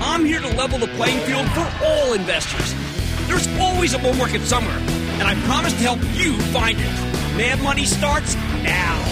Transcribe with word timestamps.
I'm 0.00 0.24
here 0.26 0.40
to 0.40 0.48
level 0.56 0.78
the 0.78 0.88
playing 0.88 1.20
field 1.20 1.48
for 1.52 1.72
all 1.84 2.12
investors. 2.12 2.74
There's 3.26 3.48
always 3.58 3.94
a 3.94 3.98
bull 3.98 4.14
market 4.14 4.42
somewhere, 4.42 4.76
and 4.78 5.22
I 5.22 5.34
promise 5.46 5.72
to 5.72 5.78
help 5.78 6.00
you 6.14 6.38
find 6.52 6.76
it. 6.78 7.36
Mad 7.36 7.62
Money 7.62 7.86
starts 7.86 8.34
now. 8.34 9.02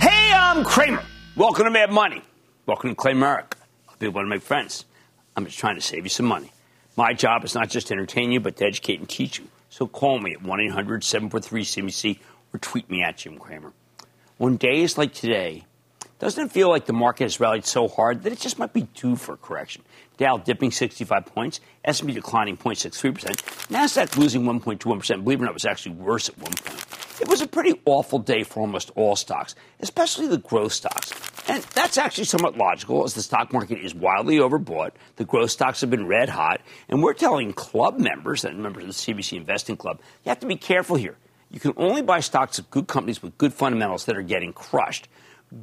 Hey, 0.00 0.32
I'm 0.32 0.64
Cramer. 0.64 1.02
Welcome 1.34 1.64
to 1.64 1.70
Mad 1.70 1.90
Money. 1.90 2.22
Welcome 2.66 2.90
to 2.90 2.96
Cramerica. 2.96 3.54
People 3.98 4.14
want 4.14 4.26
to 4.26 4.30
make 4.30 4.42
friends. 4.42 4.84
I'm 5.36 5.44
just 5.44 5.58
trying 5.58 5.74
to 5.74 5.80
save 5.80 6.04
you 6.04 6.10
some 6.10 6.26
money. 6.26 6.52
My 6.96 7.14
job 7.14 7.44
is 7.44 7.54
not 7.54 7.70
just 7.70 7.88
to 7.88 7.94
entertain 7.94 8.30
you, 8.30 8.38
but 8.38 8.56
to 8.58 8.64
educate 8.66 9.00
and 9.00 9.08
teach 9.08 9.40
you. 9.40 9.48
So 9.68 9.88
call 9.88 10.20
me 10.20 10.32
at 10.32 10.42
1 10.42 10.60
800 10.60 11.02
743 11.02 11.64
CNBC 11.64 12.18
or 12.54 12.58
tweet 12.58 12.88
me 12.88 13.02
at 13.02 13.18
Jim 13.18 13.38
Cramer. 13.38 13.72
On 14.40 14.56
days 14.56 14.96
like 14.96 15.12
today, 15.12 15.64
doesn't 16.18 16.46
it 16.46 16.52
feel 16.52 16.68
like 16.68 16.86
the 16.86 16.92
market 16.92 17.24
has 17.24 17.38
rallied 17.38 17.64
so 17.64 17.88
hard 17.88 18.22
that 18.22 18.32
it 18.32 18.40
just 18.40 18.58
might 18.58 18.72
be 18.72 18.82
due 18.94 19.16
for 19.16 19.34
a 19.34 19.36
correction? 19.36 19.82
Dow 20.16 20.36
dipping 20.36 20.72
65 20.72 21.26
points, 21.26 21.60
S&P 21.84 22.12
declining 22.12 22.56
0.63%, 22.56 23.36
Nasdaq 23.68 24.16
losing 24.16 24.42
1.21%. 24.42 25.22
Believe 25.22 25.38
it 25.38 25.42
or 25.42 25.46
not, 25.46 25.50
it 25.50 25.54
was 25.54 25.64
actually 25.64 25.94
worse 25.94 26.28
at 26.28 26.36
one 26.38 26.52
point. 26.52 26.84
It 27.20 27.28
was 27.28 27.40
a 27.40 27.46
pretty 27.48 27.80
awful 27.84 28.18
day 28.18 28.44
for 28.44 28.60
almost 28.60 28.90
all 28.94 29.16
stocks, 29.16 29.54
especially 29.80 30.28
the 30.28 30.38
growth 30.38 30.72
stocks. 30.72 31.12
And 31.48 31.62
that's 31.74 31.98
actually 31.98 32.24
somewhat 32.24 32.56
logical 32.56 33.04
as 33.04 33.14
the 33.14 33.22
stock 33.22 33.52
market 33.52 33.78
is 33.78 33.94
wildly 33.94 34.36
overbought. 34.36 34.92
The 35.16 35.24
growth 35.24 35.50
stocks 35.50 35.80
have 35.80 35.90
been 35.90 36.06
red 36.06 36.28
hot. 36.28 36.60
And 36.88 37.02
we're 37.02 37.14
telling 37.14 37.52
club 37.54 37.98
members, 37.98 38.44
and 38.44 38.62
members 38.62 38.84
of 38.84 38.88
the 38.88 38.94
CNBC 38.94 39.36
Investing 39.36 39.76
Club, 39.76 40.00
you 40.24 40.28
have 40.28 40.40
to 40.40 40.46
be 40.46 40.56
careful 40.56 40.96
here. 40.96 41.16
You 41.50 41.58
can 41.58 41.72
only 41.76 42.02
buy 42.02 42.20
stocks 42.20 42.58
of 42.58 42.70
good 42.70 42.86
companies 42.86 43.22
with 43.22 43.38
good 43.38 43.54
fundamentals 43.54 44.04
that 44.04 44.16
are 44.16 44.22
getting 44.22 44.52
crushed. 44.52 45.08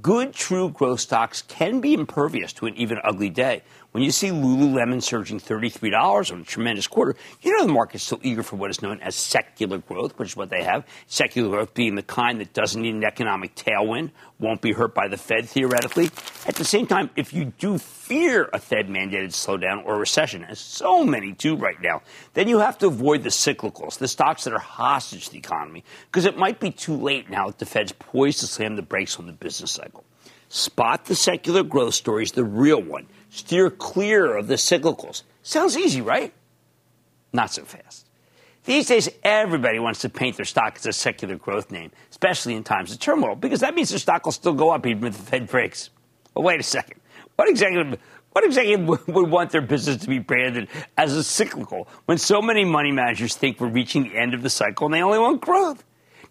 Good, 0.01 0.33
true 0.33 0.69
growth 0.69 0.99
stocks 0.99 1.43
can 1.43 1.79
be 1.79 1.93
impervious 1.93 2.51
to 2.53 2.65
an 2.65 2.75
even 2.75 2.99
ugly 3.03 3.29
day. 3.29 3.61
When 3.95 4.03
you 4.03 4.11
see 4.11 4.27
Lululemon 4.27 5.01
surging 5.01 5.39
$33 5.39 6.29
on 6.29 6.41
a 6.41 6.43
tremendous 6.43 6.85
quarter, 6.85 7.15
you 7.41 7.55
know 7.55 7.65
the 7.65 7.71
market's 7.71 8.03
still 8.03 8.19
eager 8.23 8.43
for 8.43 8.57
what 8.57 8.69
is 8.69 8.81
known 8.81 8.99
as 8.99 9.15
secular 9.15 9.77
growth, 9.77 10.19
which 10.19 10.31
is 10.31 10.35
what 10.35 10.49
they 10.49 10.63
have. 10.63 10.85
Secular 11.07 11.47
growth 11.49 11.73
being 11.73 11.95
the 11.95 12.03
kind 12.03 12.41
that 12.41 12.51
doesn't 12.51 12.81
need 12.81 12.93
an 12.93 13.05
economic 13.05 13.55
tailwind, 13.55 14.11
won't 14.37 14.59
be 14.59 14.73
hurt 14.73 14.93
by 14.93 15.07
the 15.07 15.15
Fed 15.15 15.47
theoretically. 15.47 16.09
At 16.45 16.55
the 16.55 16.65
same 16.65 16.87
time, 16.87 17.09
if 17.15 17.31
you 17.31 17.53
do 17.57 17.77
fear 17.77 18.49
a 18.51 18.59
Fed 18.59 18.89
mandated 18.89 19.29
slowdown 19.29 19.85
or 19.85 19.97
recession, 19.97 20.43
as 20.43 20.59
so 20.59 21.05
many 21.05 21.31
do 21.31 21.55
right 21.55 21.81
now, 21.81 22.01
then 22.33 22.49
you 22.49 22.59
have 22.59 22.77
to 22.79 22.87
avoid 22.87 23.23
the 23.23 23.29
cyclicals, 23.29 23.97
the 23.97 24.09
stocks 24.09 24.43
that 24.43 24.51
are 24.51 24.59
hostage 24.59 25.27
to 25.27 25.31
the 25.31 25.37
economy, 25.37 25.85
because 26.07 26.25
it 26.25 26.37
might 26.37 26.59
be 26.59 26.69
too 26.69 26.97
late 26.97 27.29
now 27.29 27.47
that 27.47 27.59
the 27.59 27.65
Fed's 27.65 27.93
poised 27.93 28.41
to 28.41 28.47
slam 28.47 28.75
the 28.75 28.81
brakes 28.81 29.17
on 29.19 29.25
the 29.25 29.31
business 29.31 29.71
cycle. 29.71 30.03
Spot 30.49 31.03
the 31.05 31.15
secular 31.15 31.63
growth 31.63 31.95
stories, 31.95 32.33
the 32.33 32.43
real 32.43 32.81
one 32.81 33.07
steer 33.35 33.69
clear 33.69 34.37
of 34.37 34.47
the 34.47 34.55
cyclicals. 34.55 35.23
Sounds 35.43 35.77
easy, 35.77 36.01
right? 36.01 36.33
Not 37.33 37.51
so 37.51 37.65
fast. 37.65 38.07
These 38.63 38.87
days, 38.87 39.09
everybody 39.23 39.77
wants 39.77 40.01
to 40.01 40.09
paint 40.09 40.37
their 40.37 40.45
stock 40.45 40.77
as 40.77 40.85
a 40.87 40.93
secular 40.93 41.35
growth 41.35 41.69
name, 41.69 41.91
especially 42.09 42.55
in 42.55 42.63
times 42.63 42.91
of 42.91 42.99
turmoil, 42.99 43.35
because 43.35 43.59
that 43.59 43.75
means 43.75 43.89
their 43.89 43.99
stock 43.99 44.25
will 44.25 44.31
still 44.31 44.53
go 44.53 44.71
up 44.71 44.87
even 44.87 45.05
if 45.05 45.17
the 45.17 45.23
Fed 45.23 45.47
breaks. 45.47 45.91
But 46.33 46.41
wait 46.41 46.59
a 46.59 46.63
second. 46.63 46.99
What 47.35 47.49
executive, 47.49 47.99
what 48.31 48.43
executive 48.43 48.87
would 49.07 49.29
want 49.29 49.51
their 49.51 49.61
business 49.61 49.97
to 49.97 50.07
be 50.07 50.19
branded 50.19 50.67
as 50.97 51.13
a 51.13 51.23
cyclical 51.23 51.87
when 52.05 52.17
so 52.17 52.41
many 52.41 52.65
money 52.65 52.91
managers 52.91 53.35
think 53.35 53.59
we're 53.59 53.67
reaching 53.67 54.03
the 54.03 54.17
end 54.17 54.33
of 54.33 54.41
the 54.41 54.49
cycle 54.49 54.85
and 54.85 54.93
they 54.93 55.03
only 55.03 55.19
want 55.19 55.41
growth? 55.41 55.83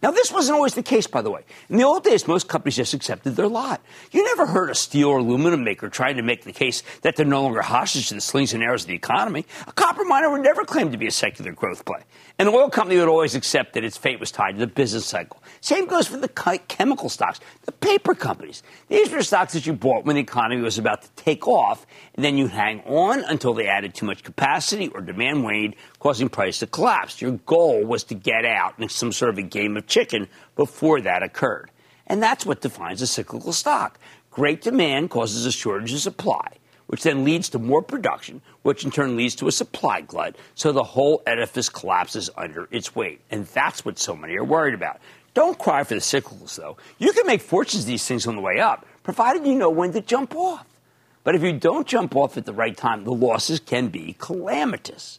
Now, 0.05 0.11
this 0.11 0.31
wasn't 0.31 0.57
always 0.57 0.75
the 0.75 0.83
case, 0.83 1.07
by 1.07 1.23
the 1.23 1.31
way. 1.31 1.45
In 1.71 1.79
the 1.79 1.85
old 1.85 2.05
days, 2.05 2.29
most 2.29 2.47
companies 2.47 2.77
just 2.77 2.93
accepted 2.93 3.37
their 3.37 3.49
lot. 3.49 3.81
You 4.13 4.23
never 4.23 4.45
heard 4.45 4.69
a 4.69 4.75
steel 4.75 5.09
or 5.09 5.17
aluminum 5.17 5.65
maker 5.65 5.89
trying 5.89 6.19
to 6.19 6.23
make 6.23 6.45
the 6.45 6.53
case 6.53 6.83
that 7.01 7.17
they're 7.17 7.25
no 7.25 7.41
longer 7.41 7.63
hostage 7.63 8.09
to 8.09 8.15
the 8.15 8.21
slings 8.21 8.53
and 8.53 8.63
arrows 8.63 8.83
of 8.83 8.89
the 8.89 8.95
economy. 8.95 9.47
A 9.67 9.73
copper 9.73 10.05
miner 10.05 10.31
would 10.31 10.43
never 10.43 10.63
claim 10.67 10.93
to 10.93 10.99
be 10.99 11.07
a 11.07 11.11
secular 11.11 11.53
growth 11.53 11.87
play. 11.87 12.03
An 12.39 12.49
oil 12.49 12.69
company 12.69 12.99
would 12.99 13.09
always 13.09 13.35
accept 13.35 13.73
that 13.73 13.85
its 13.85 13.97
fate 13.97 14.21
was 14.21 14.31
tied 14.31 14.53
to 14.53 14.59
the 14.59 14.67
business 14.67 15.07
cycle. 15.07 15.43
Same 15.63 15.87
goes 15.87 16.07
for 16.07 16.19
the 16.19 16.29
chemical 16.69 17.09
stocks, 17.09 17.41
the 17.65 17.73
paper 17.73 18.15
companies. 18.15 18.63
These 18.89 19.11
were 19.11 19.23
stocks 19.23 19.55
that 19.55 19.65
you 19.65 19.73
bought 19.73 20.05
when 20.05 20.17
the 20.17 20.23
economy 20.23 20.61
was 20.61 20.77
about 20.77 21.01
to 21.01 21.09
take 21.17 21.49
off, 21.49 21.87
and 22.15 22.23
then 22.23 22.37
you 22.37 22.49
hang 22.49 22.81
on 22.81 23.25
until 23.25 23.55
they 23.55 23.69
added 23.69 23.95
too 23.95 24.05
much 24.05 24.23
capacity 24.23 24.89
or 24.89 25.01
demand 25.01 25.45
waned, 25.45 25.77
causing 26.05 26.29
price 26.29 26.59
to 26.59 26.67
collapse. 26.67 27.23
Your 27.23 27.31
goal 27.47 27.83
was 27.83 28.05
to 28.05 28.15
get 28.15 28.45
out 28.45 28.79
in 28.79 28.91
some 28.91 29.11
sort 29.11 29.31
of 29.31 29.39
a 29.39 29.43
game 29.43 29.75
of 29.75 29.87
chicken 29.87 30.29
before 30.55 31.01
that 31.01 31.23
occurred. 31.23 31.71
And 32.07 32.23
that's 32.23 32.45
what 32.45 32.61
defines 32.61 33.01
a 33.01 33.07
cyclical 33.07 33.55
stock. 33.55 33.99
Great 34.31 34.61
demand 34.61 35.09
causes 35.09 35.47
a 35.47 35.51
shortage 35.51 35.95
of 35.95 36.01
supply, 36.01 36.59
which 36.89 37.05
then 37.05 37.25
leads 37.25 37.49
to 37.49 37.59
more 37.59 37.81
production, 37.81 38.43
which 38.61 38.85
in 38.85 38.91
turn 38.91 39.17
leads 39.17 39.35
to 39.37 39.49
a 39.49 39.53
supply 39.53 40.03
glut, 40.03 40.37
so 40.55 40.73
the 40.73 40.85
whole 40.85 41.23
edifice 41.27 41.71
collapses 41.71 42.29
under 42.37 42.69
its 42.71 42.95
weight. 42.95 43.23
And 43.31 43.47
that's 43.47 43.83
what 43.87 43.99
so 43.99 44.15
many 44.15 44.37
are 44.37 44.45
worried 44.45 44.75
about. 44.75 45.01
Don't 45.33 45.59
cry 45.59 45.85
for 45.85 45.95
the 45.95 46.01
cyclicals, 46.01 46.57
though. 46.57 46.77
You 46.99 47.13
can 47.13 47.27
make 47.27 47.41
fortunes 47.41 47.87
these 47.87 48.07
things 48.07 48.27
on 48.27 48.37
the 48.37 48.43
way 48.43 48.61
up, 48.61 48.85
provided 49.05 49.47
you 49.47 49.55
know 49.55 49.71
when 49.71 49.95
to 49.95 50.03
jump 50.03 50.37
off. 50.37 50.67
But 51.23 51.35
if 51.35 51.43
you 51.43 51.55
don't 51.55 51.87
jump 51.87 52.15
off 52.15 52.37
at 52.37 52.45
the 52.45 52.53
right 52.53 52.77
time, 52.77 53.05
the 53.05 53.13
losses 53.15 53.59
can 53.59 53.89
be 53.89 54.15
calamitous. 54.19 55.19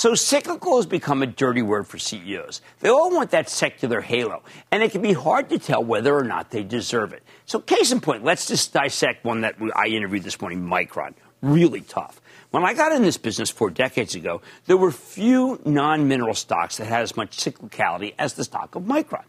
So 0.00 0.14
cyclical 0.14 0.76
has 0.76 0.86
become 0.86 1.22
a 1.22 1.26
dirty 1.26 1.60
word 1.60 1.86
for 1.86 1.98
CEOs. 1.98 2.62
They 2.78 2.88
all 2.88 3.10
want 3.10 3.32
that 3.32 3.50
secular 3.50 4.00
halo, 4.00 4.42
and 4.70 4.82
it 4.82 4.92
can 4.92 5.02
be 5.02 5.12
hard 5.12 5.50
to 5.50 5.58
tell 5.58 5.84
whether 5.84 6.16
or 6.16 6.24
not 6.24 6.50
they 6.50 6.62
deserve 6.62 7.12
it. 7.12 7.22
So 7.44 7.58
case 7.58 7.92
in 7.92 8.00
point, 8.00 8.24
let's 8.24 8.46
just 8.46 8.72
dissect 8.72 9.26
one 9.26 9.42
that 9.42 9.56
I 9.76 9.88
interviewed 9.88 10.22
this 10.22 10.40
morning, 10.40 10.62
Micron. 10.62 11.12
Really 11.42 11.82
tough. 11.82 12.18
When 12.50 12.64
I 12.64 12.72
got 12.72 12.92
in 12.92 13.02
this 13.02 13.18
business 13.18 13.50
four 13.50 13.68
decades 13.68 14.14
ago, 14.14 14.40
there 14.64 14.78
were 14.78 14.90
few 14.90 15.60
non-mineral 15.66 16.32
stocks 16.32 16.78
that 16.78 16.86
had 16.86 17.02
as 17.02 17.14
much 17.14 17.36
cyclicality 17.36 18.14
as 18.18 18.32
the 18.32 18.44
stock 18.44 18.74
of 18.76 18.84
Micron. 18.84 19.24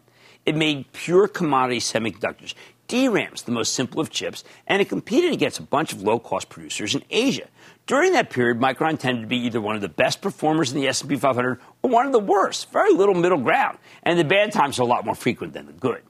It 0.46 0.56
made 0.56 0.90
pure 0.92 1.28
commodity 1.28 1.80
semiconductors, 1.80 2.54
DRAMs, 2.88 3.42
the 3.42 3.52
most 3.52 3.74
simple 3.74 4.00
of 4.00 4.08
chips, 4.08 4.42
and 4.66 4.80
it 4.80 4.88
competed 4.88 5.34
against 5.34 5.58
a 5.58 5.64
bunch 5.64 5.92
of 5.92 6.02
low-cost 6.02 6.48
producers 6.48 6.94
in 6.94 7.04
Asia. 7.10 7.48
During 7.86 8.12
that 8.12 8.30
period, 8.30 8.60
Micron 8.60 8.98
tended 8.98 9.22
to 9.22 9.28
be 9.28 9.38
either 9.38 9.60
one 9.60 9.74
of 9.74 9.82
the 9.82 9.88
best 9.88 10.22
performers 10.22 10.72
in 10.72 10.80
the 10.80 10.86
S&P 10.86 11.16
500 11.16 11.58
or 11.82 11.90
one 11.90 12.06
of 12.06 12.12
the 12.12 12.20
worst. 12.20 12.70
Very 12.70 12.92
little 12.94 13.14
middle 13.14 13.38
ground, 13.38 13.78
and 14.04 14.18
the 14.18 14.24
bad 14.24 14.52
times 14.52 14.78
are 14.78 14.82
a 14.82 14.86
lot 14.86 15.04
more 15.04 15.16
frequent 15.16 15.52
than 15.52 15.66
the 15.66 15.72
good. 15.72 16.02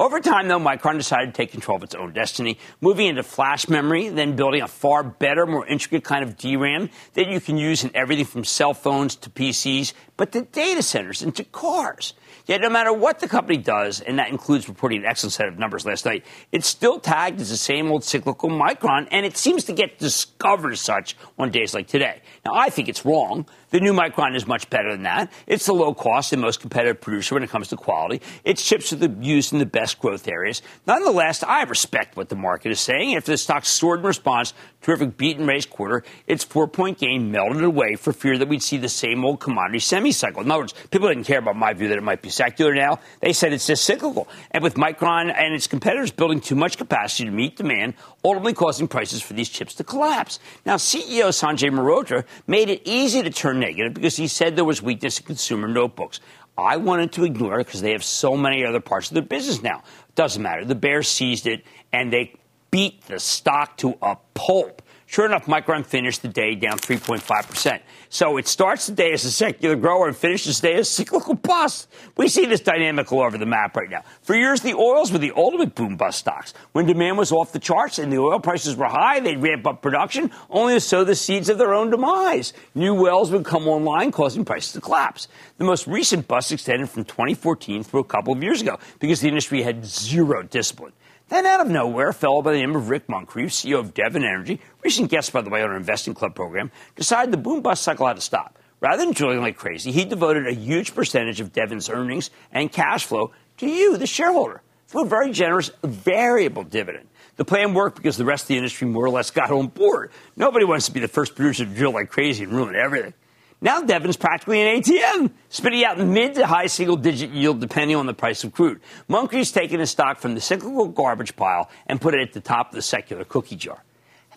Over 0.00 0.18
time, 0.18 0.48
though, 0.48 0.58
Micron 0.58 0.96
decided 0.96 1.26
to 1.26 1.32
take 1.32 1.52
control 1.52 1.76
of 1.76 1.84
its 1.84 1.94
own 1.94 2.12
destiny, 2.12 2.58
moving 2.80 3.06
into 3.06 3.22
flash 3.22 3.68
memory, 3.68 4.08
then 4.08 4.34
building 4.34 4.62
a 4.62 4.66
far 4.66 5.04
better, 5.04 5.46
more 5.46 5.64
intricate 5.64 6.02
kind 6.02 6.24
of 6.24 6.36
DRAM 6.36 6.90
that 7.14 7.28
you 7.28 7.40
can 7.40 7.56
use 7.56 7.84
in 7.84 7.92
everything 7.94 8.24
from 8.24 8.42
cell 8.42 8.74
phones 8.74 9.14
to 9.14 9.30
PCs, 9.30 9.92
but 10.16 10.32
to 10.32 10.42
data 10.42 10.82
centers 10.82 11.22
and 11.22 11.36
to 11.36 11.44
cars. 11.44 12.14
Yet, 12.46 12.60
no 12.60 12.68
matter 12.68 12.92
what 12.92 13.20
the 13.20 13.28
company 13.28 13.56
does, 13.56 14.00
and 14.00 14.18
that 14.18 14.30
includes 14.30 14.68
reporting 14.68 15.00
an 15.00 15.06
excellent 15.06 15.32
set 15.32 15.48
of 15.48 15.58
numbers 15.58 15.86
last 15.86 16.04
night, 16.04 16.24
it's 16.50 16.66
still 16.66 16.98
tagged 16.98 17.40
as 17.40 17.50
the 17.50 17.56
same 17.56 17.90
old 17.90 18.04
cyclical 18.04 18.50
Micron, 18.50 19.06
and 19.10 19.24
it 19.24 19.36
seems 19.36 19.64
to 19.64 19.72
get 19.72 19.98
discovered 19.98 20.72
as 20.72 20.80
such 20.80 21.16
on 21.38 21.50
days 21.50 21.74
like 21.74 21.86
today. 21.86 22.20
Now, 22.44 22.52
I 22.54 22.70
think 22.70 22.88
it's 22.88 23.04
wrong. 23.04 23.46
The 23.72 23.80
new 23.80 23.94
Micron 23.94 24.36
is 24.36 24.46
much 24.46 24.68
better 24.68 24.92
than 24.92 25.04
that. 25.04 25.32
It's 25.46 25.64
the 25.64 25.72
low 25.72 25.94
cost 25.94 26.34
and 26.34 26.42
most 26.42 26.60
competitive 26.60 27.00
producer 27.00 27.34
when 27.34 27.42
it 27.42 27.48
comes 27.48 27.68
to 27.68 27.76
quality. 27.76 28.20
Its 28.44 28.62
chips 28.62 28.92
are 28.92 29.06
used 29.20 29.54
in 29.54 29.60
the 29.60 29.66
best 29.66 29.98
growth 29.98 30.28
areas. 30.28 30.60
Nonetheless, 30.86 31.42
I 31.42 31.62
respect 31.62 32.14
what 32.14 32.28
the 32.28 32.36
market 32.36 32.70
is 32.70 32.80
saying. 32.80 33.12
If 33.12 33.24
the 33.24 33.38
stock 33.38 33.64
soared 33.64 34.00
in 34.00 34.04
response, 34.04 34.52
terrific 34.82 35.16
beat 35.16 35.38
and 35.38 35.48
raise 35.48 35.64
quarter, 35.64 36.04
its 36.26 36.44
four 36.44 36.68
point 36.68 36.98
gain 36.98 37.32
melted 37.32 37.64
away 37.64 37.96
for 37.96 38.12
fear 38.12 38.36
that 38.36 38.46
we'd 38.46 38.62
see 38.62 38.76
the 38.76 38.90
same 38.90 39.24
old 39.24 39.40
commodity 39.40 39.78
semi 39.78 40.12
cycle. 40.12 40.42
In 40.42 40.50
other 40.50 40.64
words, 40.64 40.74
people 40.90 41.08
didn't 41.08 41.24
care 41.24 41.38
about 41.38 41.56
my 41.56 41.72
view 41.72 41.88
that 41.88 41.96
it 41.96 42.02
might 42.02 42.20
be 42.20 42.28
secular 42.28 42.74
now. 42.74 42.98
They 43.20 43.32
said 43.32 43.54
it's 43.54 43.66
just 43.66 43.86
cyclical. 43.86 44.28
And 44.50 44.62
with 44.62 44.74
Micron 44.74 45.32
and 45.34 45.54
its 45.54 45.66
competitors 45.66 46.10
building 46.10 46.42
too 46.42 46.56
much 46.56 46.76
capacity 46.76 47.24
to 47.24 47.30
meet 47.30 47.56
demand, 47.56 47.94
ultimately 48.22 48.52
causing 48.52 48.86
prices 48.86 49.22
for 49.22 49.32
these 49.32 49.48
chips 49.48 49.72
to 49.76 49.84
collapse. 49.84 50.40
Now, 50.66 50.76
CEO 50.76 51.28
Sanjay 51.28 51.70
Mehrotra 51.70 52.24
made 52.46 52.68
it 52.68 52.82
easy 52.84 53.22
to 53.22 53.30
turn 53.30 53.61
negative 53.62 53.94
because 53.94 54.16
he 54.16 54.28
said 54.28 54.56
there 54.56 54.64
was 54.64 54.82
weakness 54.82 55.18
in 55.18 55.26
consumer 55.26 55.68
notebooks. 55.68 56.20
I 56.58 56.76
wanted 56.76 57.12
to 57.12 57.24
ignore 57.24 57.60
it 57.60 57.66
because 57.66 57.80
they 57.80 57.92
have 57.92 58.04
so 58.04 58.36
many 58.36 58.64
other 58.64 58.80
parts 58.80 59.10
of 59.10 59.14
their 59.14 59.22
business 59.22 59.62
now. 59.62 59.82
Doesn't 60.14 60.42
matter. 60.42 60.64
The 60.64 60.74
bear 60.74 61.02
seized 61.02 61.46
it 61.46 61.64
and 61.92 62.12
they 62.12 62.34
beat 62.70 63.02
the 63.06 63.18
stock 63.18 63.76
to 63.78 63.96
a 64.02 64.16
pulp. 64.34 64.81
Sure 65.12 65.26
enough, 65.26 65.44
Micron 65.44 65.84
finished 65.84 66.22
the 66.22 66.28
day 66.28 66.54
down 66.54 66.78
3.5%. 66.78 67.80
So 68.08 68.38
it 68.38 68.48
starts 68.48 68.86
the 68.86 68.94
day 68.94 69.12
as 69.12 69.26
a 69.26 69.30
secular 69.30 69.76
grower 69.76 70.08
and 70.08 70.16
finishes 70.16 70.62
the 70.62 70.68
day 70.68 70.74
as 70.76 70.88
a 70.88 70.90
cyclical 70.90 71.34
bust. 71.34 71.86
We 72.16 72.28
see 72.28 72.46
this 72.46 72.60
dynamic 72.60 73.12
all 73.12 73.20
over 73.20 73.36
the 73.36 73.44
map 73.44 73.76
right 73.76 73.90
now. 73.90 74.04
For 74.22 74.34
years, 74.34 74.62
the 74.62 74.72
oils 74.72 75.12
were 75.12 75.18
the 75.18 75.34
ultimate 75.36 75.74
boom 75.74 75.98
bust 75.98 76.20
stocks. 76.20 76.54
When 76.72 76.86
demand 76.86 77.18
was 77.18 77.30
off 77.30 77.52
the 77.52 77.58
charts 77.58 77.98
and 77.98 78.10
the 78.10 78.20
oil 78.20 78.40
prices 78.40 78.74
were 78.74 78.86
high, 78.86 79.20
they'd 79.20 79.36
ramp 79.36 79.66
up 79.66 79.82
production 79.82 80.30
only 80.48 80.72
to 80.72 80.80
sow 80.80 81.04
the 81.04 81.14
seeds 81.14 81.50
of 81.50 81.58
their 81.58 81.74
own 81.74 81.90
demise. 81.90 82.54
New 82.74 82.94
wells 82.94 83.30
would 83.32 83.44
come 83.44 83.68
online, 83.68 84.12
causing 84.12 84.46
prices 84.46 84.72
to 84.72 84.80
collapse. 84.80 85.28
The 85.58 85.64
most 85.64 85.86
recent 85.86 86.26
bust 86.26 86.52
extended 86.52 86.88
from 86.88 87.04
2014 87.04 87.84
through 87.84 88.00
a 88.00 88.04
couple 88.04 88.32
of 88.32 88.42
years 88.42 88.62
ago 88.62 88.78
because 88.98 89.20
the 89.20 89.28
industry 89.28 89.60
had 89.60 89.84
zero 89.84 90.42
discipline. 90.42 90.94
Then, 91.28 91.46
out 91.46 91.60
of 91.60 91.68
nowhere, 91.68 92.08
a 92.08 92.14
fellow 92.14 92.42
by 92.42 92.52
the 92.52 92.58
name 92.58 92.76
of 92.76 92.88
Rick 92.88 93.08
Muncrief, 93.08 93.50
CEO 93.50 93.78
of 93.78 93.94
Devon 93.94 94.24
Energy, 94.24 94.60
recent 94.84 95.10
guest, 95.10 95.32
by 95.32 95.40
the 95.40 95.50
way, 95.50 95.62
on 95.62 95.70
our 95.70 95.76
Investing 95.76 96.14
Club 96.14 96.34
program, 96.34 96.70
decided 96.94 97.32
the 97.32 97.38
boom 97.38 97.62
bust 97.62 97.82
cycle 97.82 98.06
had 98.06 98.16
to 98.16 98.22
stop. 98.22 98.58
Rather 98.80 99.04
than 99.04 99.14
drilling 99.14 99.40
like 99.40 99.56
crazy, 99.56 99.92
he 99.92 100.04
devoted 100.04 100.46
a 100.46 100.52
huge 100.52 100.94
percentage 100.94 101.40
of 101.40 101.52
Devon's 101.52 101.88
earnings 101.88 102.30
and 102.50 102.70
cash 102.70 103.06
flow 103.06 103.30
to 103.58 103.66
you, 103.66 103.96
the 103.96 104.06
shareholder, 104.06 104.60
through 104.88 105.04
a 105.04 105.08
very 105.08 105.32
generous 105.32 105.70
variable 105.84 106.64
dividend. 106.64 107.06
The 107.36 107.44
plan 107.44 107.74
worked 107.74 107.96
because 107.96 108.16
the 108.16 108.24
rest 108.24 108.44
of 108.44 108.48
the 108.48 108.56
industry 108.56 108.88
more 108.88 109.04
or 109.04 109.10
less 109.10 109.30
got 109.30 109.50
on 109.50 109.68
board. 109.68 110.10
Nobody 110.36 110.64
wants 110.64 110.86
to 110.86 110.92
be 110.92 111.00
the 111.00 111.08
first 111.08 111.34
producer 111.34 111.64
to 111.64 111.70
drill 111.70 111.92
like 111.92 112.10
crazy 112.10 112.44
and 112.44 112.52
ruin 112.52 112.74
everything. 112.74 113.14
Now 113.62 113.80
Devon's 113.80 114.16
practically 114.16 114.60
an 114.60 114.82
ATM, 114.82 115.30
spitting 115.48 115.84
out 115.84 115.96
mid 115.98 116.34
to 116.34 116.46
high 116.48 116.66
single 116.66 116.96
digit 116.96 117.30
yield 117.30 117.60
depending 117.60 117.96
on 117.96 118.06
the 118.06 118.12
price 118.12 118.42
of 118.42 118.52
crude. 118.52 118.80
Muncrief's 119.08 119.52
taken 119.52 119.78
his 119.78 119.88
stock 119.88 120.18
from 120.18 120.34
the 120.34 120.40
cyclical 120.40 120.88
garbage 120.88 121.36
pile 121.36 121.70
and 121.86 122.00
put 122.00 122.12
it 122.12 122.20
at 122.20 122.32
the 122.32 122.40
top 122.40 122.70
of 122.70 122.74
the 122.74 122.82
secular 122.82 123.24
cookie 123.24 123.54
jar. 123.54 123.84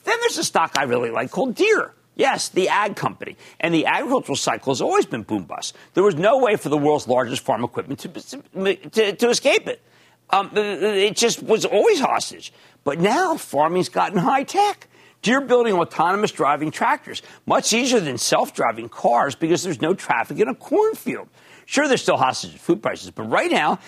Then 0.04 0.16
there's 0.22 0.38
a 0.38 0.44
stock 0.44 0.78
I 0.78 0.84
really 0.84 1.10
like 1.10 1.32
called 1.32 1.56
Deere. 1.56 1.96
Yes, 2.14 2.50
the 2.50 2.70
ag 2.70 2.96
company. 2.96 3.36
And 3.60 3.74
the 3.74 3.88
agricultural 3.88 4.36
cycle 4.36 4.72
has 4.72 4.80
always 4.80 5.08
been 5.08 5.24
boom 5.24 5.44
bust. 5.46 5.76
There 5.96 6.04
was 6.04 6.16
no 6.16 6.38
way 6.38 6.56
for 6.56 6.70
the 6.70 6.78
world's 6.78 7.08
largest 7.08 7.42
farm 7.42 7.64
equipment 7.64 8.00
to, 8.02 8.76
to, 8.92 9.16
to 9.16 9.30
escape 9.30 9.68
it. 9.68 9.82
Um, 10.30 10.52
it 10.54 11.16
just 11.18 11.42
was 11.42 11.66
always 11.66 12.00
hostage. 12.00 12.54
But 12.84 13.00
now 13.00 13.38
farming's 13.38 13.90
gotten 13.90 14.20
high 14.20 14.44
tech. 14.44 14.88
Deere 15.26 15.42
building 15.42 15.74
autonomous 15.74 16.32
driving 16.32 16.70
tractors, 16.70 17.24
much 17.48 17.74
easier 17.74 18.00
than 18.00 18.16
self 18.16 18.54
driving 18.54 18.88
cars 18.88 19.34
because 19.34 19.64
there's 19.64 19.82
no 19.82 19.96
traffic 19.96 20.38
in 20.38 20.48
a 20.48 20.54
cornfield. 20.54 21.28
Sure, 21.66 21.88
there's 21.88 22.04
still 22.04 22.18
hostage 22.18 22.56
food 22.60 22.84
prices, 22.84 23.10
but 23.10 23.24
right 23.24 23.50
now, 23.50 23.80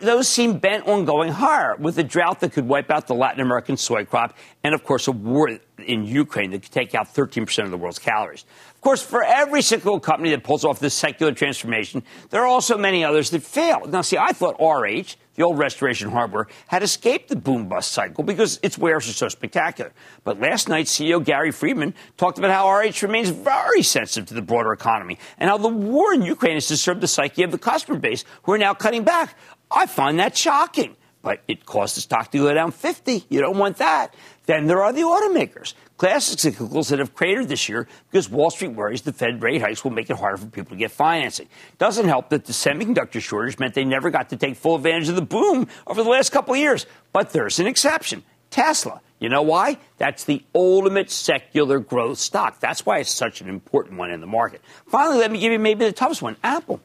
those 0.00 0.26
seem 0.26 0.56
bent 0.56 0.88
on 0.88 1.04
going 1.04 1.32
higher 1.32 1.76
with 1.76 1.98
a 1.98 2.02
drought 2.02 2.40
that 2.40 2.54
could 2.54 2.66
wipe 2.66 2.90
out 2.90 3.08
the 3.08 3.14
Latin 3.14 3.42
American 3.42 3.76
soy 3.76 4.06
crop 4.06 4.38
and, 4.64 4.74
of 4.74 4.84
course, 4.84 5.06
a 5.06 5.12
war 5.12 5.50
in 5.84 6.06
Ukraine 6.06 6.50
that 6.52 6.62
could 6.62 6.72
take 6.72 6.94
out 6.94 7.12
13% 7.12 7.64
of 7.64 7.70
the 7.70 7.76
world's 7.76 7.98
calories. 7.98 8.46
Of 8.76 8.82
course, 8.82 9.02
for 9.02 9.24
every 9.24 9.62
cyclical 9.62 9.98
company 9.98 10.30
that 10.30 10.44
pulls 10.44 10.64
off 10.64 10.78
this 10.78 10.94
secular 10.94 11.32
transformation, 11.32 12.02
there 12.30 12.42
are 12.42 12.46
also 12.46 12.76
many 12.76 13.02
others 13.04 13.30
that 13.30 13.42
fail. 13.42 13.84
Now, 13.86 14.02
see, 14.02 14.18
I 14.18 14.32
thought 14.32 14.60
RH, 14.60 15.16
the 15.34 15.42
old 15.42 15.58
restoration 15.58 16.10
hardware, 16.10 16.46
had 16.68 16.82
escaped 16.82 17.28
the 17.28 17.36
boom 17.36 17.68
bust 17.68 17.90
cycle 17.90 18.22
because 18.22 18.60
its 18.62 18.78
wares 18.78 19.08
are 19.08 19.12
so 19.12 19.28
spectacular. 19.28 19.92
But 20.24 20.40
last 20.40 20.68
night, 20.68 20.86
CEO 20.86 21.24
Gary 21.24 21.50
Friedman 21.50 21.94
talked 22.16 22.38
about 22.38 22.50
how 22.50 22.70
RH 22.70 23.02
remains 23.02 23.30
very 23.30 23.82
sensitive 23.82 24.28
to 24.28 24.34
the 24.34 24.42
broader 24.42 24.72
economy 24.72 25.18
and 25.38 25.50
how 25.50 25.56
the 25.56 25.68
war 25.68 26.14
in 26.14 26.22
Ukraine 26.22 26.54
has 26.54 26.68
disturbed 26.68 27.00
the 27.00 27.08
psyche 27.08 27.42
of 27.42 27.50
the 27.50 27.58
customer 27.58 27.98
base 27.98 28.24
who 28.42 28.52
are 28.52 28.58
now 28.58 28.74
cutting 28.74 29.04
back. 29.04 29.36
I 29.70 29.86
find 29.86 30.20
that 30.20 30.36
shocking. 30.36 30.96
But 31.26 31.42
it 31.48 31.66
caused 31.66 31.96
the 31.96 32.00
stock 32.02 32.30
to 32.30 32.38
go 32.38 32.54
down 32.54 32.70
50. 32.70 33.24
You 33.28 33.40
don't 33.40 33.58
want 33.58 33.78
that. 33.78 34.14
Then 34.44 34.68
there 34.68 34.84
are 34.84 34.92
the 34.92 35.00
automakers. 35.00 35.74
Classic 35.96 36.38
cyclicals 36.38 36.90
that 36.90 37.00
have 37.00 37.16
cratered 37.16 37.48
this 37.48 37.68
year 37.68 37.88
because 38.08 38.30
Wall 38.30 38.48
Street 38.48 38.74
worries 38.74 39.02
the 39.02 39.12
Fed 39.12 39.42
rate 39.42 39.60
hikes 39.60 39.82
will 39.82 39.90
make 39.90 40.08
it 40.08 40.18
harder 40.18 40.36
for 40.36 40.46
people 40.46 40.70
to 40.70 40.76
get 40.76 40.92
financing. 40.92 41.48
Doesn't 41.78 42.06
help 42.06 42.28
that 42.28 42.44
the 42.44 42.52
semiconductor 42.52 43.20
shortage 43.20 43.58
meant 43.58 43.74
they 43.74 43.84
never 43.84 44.10
got 44.10 44.28
to 44.28 44.36
take 44.36 44.54
full 44.54 44.76
advantage 44.76 45.08
of 45.08 45.16
the 45.16 45.20
boom 45.20 45.66
over 45.88 46.00
the 46.04 46.08
last 46.08 46.30
couple 46.30 46.54
of 46.54 46.60
years. 46.60 46.86
But 47.12 47.30
there's 47.30 47.58
an 47.58 47.66
exception 47.66 48.22
Tesla. 48.50 49.00
You 49.18 49.28
know 49.28 49.42
why? 49.42 49.78
That's 49.98 50.22
the 50.22 50.44
ultimate 50.54 51.10
secular 51.10 51.80
growth 51.80 52.18
stock. 52.18 52.60
That's 52.60 52.86
why 52.86 53.00
it's 53.00 53.10
such 53.10 53.40
an 53.40 53.48
important 53.48 53.98
one 53.98 54.12
in 54.12 54.20
the 54.20 54.28
market. 54.28 54.60
Finally, 54.86 55.18
let 55.18 55.32
me 55.32 55.40
give 55.40 55.50
you 55.50 55.58
maybe 55.58 55.86
the 55.86 55.92
toughest 55.92 56.22
one 56.22 56.36
Apple. 56.44 56.80